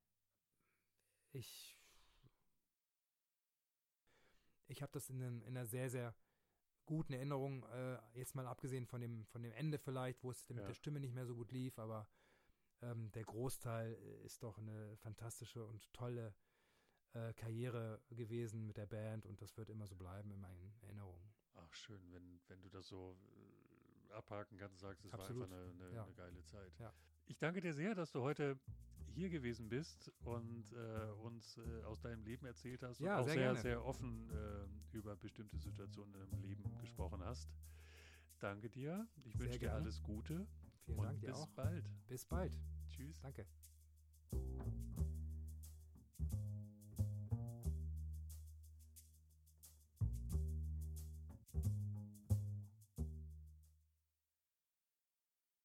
Ich 1.31 1.75
ich 4.67 4.81
habe 4.83 4.91
das 4.93 5.09
in, 5.09 5.21
einem- 5.21 5.41
in 5.41 5.57
einer 5.57 5.65
sehr, 5.65 5.89
sehr 5.89 6.15
guten 6.85 7.13
Erinnerung, 7.13 7.63
äh, 7.65 7.97
jetzt 8.13 8.35
mal 8.35 8.45
abgesehen 8.47 8.85
von 8.85 9.01
dem, 9.01 9.25
von 9.25 9.41
dem 9.41 9.51
Ende 9.53 9.77
vielleicht, 9.79 10.23
wo 10.23 10.29
es 10.31 10.47
mit 10.49 10.59
Ja. 10.59 10.67
der 10.67 10.75
Stimme 10.75 10.99
nicht 10.99 11.13
mehr 11.15 11.25
so 11.25 11.35
gut 11.35 11.51
lief, 11.51 11.77
aber 11.79 12.07
ähm, 12.81 13.11
der 13.11 13.23
Großteil 13.23 13.93
äh, 13.93 14.25
ist 14.25 14.43
doch 14.43 14.57
eine 14.57 14.95
fantastische 14.97 15.65
und 15.65 15.91
tolle 15.93 16.33
äh, 17.13 17.33
Karriere 17.33 18.01
gewesen 18.09 18.65
mit 18.65 18.77
der 18.77 18.85
Band 18.85 19.25
und 19.25 19.41
das 19.41 19.57
wird 19.57 19.69
immer 19.69 19.87
so 19.87 19.95
bleiben 19.95 20.31
in 20.31 20.39
meinen 20.39 20.73
Erinnerungen. 20.81 21.33
Ach, 21.55 21.73
schön, 21.73 22.01
wenn, 22.11 22.39
wenn 22.47 22.61
du 22.61 22.69
das 22.69 22.87
so 22.87 23.17
äh, 24.09 24.13
abhaken 24.13 24.57
kannst, 24.57 24.79
sagst, 24.79 25.05
es 25.05 25.13
Absolut, 25.13 25.49
war 25.49 25.57
einfach 25.57 25.73
eine, 25.73 25.85
eine, 25.85 25.95
ja. 25.95 26.03
eine 26.03 26.13
geile 26.13 26.43
Zeit. 26.43 26.71
Ja. 26.79 26.93
Ich 27.27 27.37
danke 27.37 27.61
dir 27.61 27.73
sehr, 27.73 27.95
dass 27.95 28.11
du 28.11 28.21
heute 28.21 28.59
hier 29.13 29.29
gewesen 29.29 29.67
bist 29.69 30.11
und 30.23 30.71
äh, 30.71 31.11
uns 31.21 31.57
äh, 31.57 31.83
aus 31.83 31.99
deinem 31.99 32.23
Leben 32.23 32.45
erzählt 32.45 32.81
hast 32.81 32.99
Ja, 32.99 33.17
und 33.17 33.23
auch 33.23 33.27
sehr 33.27 33.53
sehr, 33.53 33.55
sehr 33.61 33.85
offen 33.85 34.29
äh, 34.29 34.97
über 34.97 35.15
bestimmte 35.15 35.57
Situationen 35.57 36.13
in 36.15 36.19
deinem 36.21 36.41
Leben 36.41 36.63
gesprochen 36.79 37.23
hast. 37.23 37.49
Danke 38.39 38.69
dir. 38.69 39.07
Ich 39.25 39.37
wünsche 39.37 39.59
dir 39.59 39.73
alles 39.73 40.01
Gute 40.01 40.47
Vielen 40.85 40.97
und 40.99 41.05
Dank 41.05 41.19
dir 41.21 41.27
bis 41.27 41.35
auch. 41.37 41.49
bald. 41.49 41.89
Bis 42.07 42.25
bald. 42.25 42.53
Tschüss. 42.89 43.19
Danke. 43.21 43.45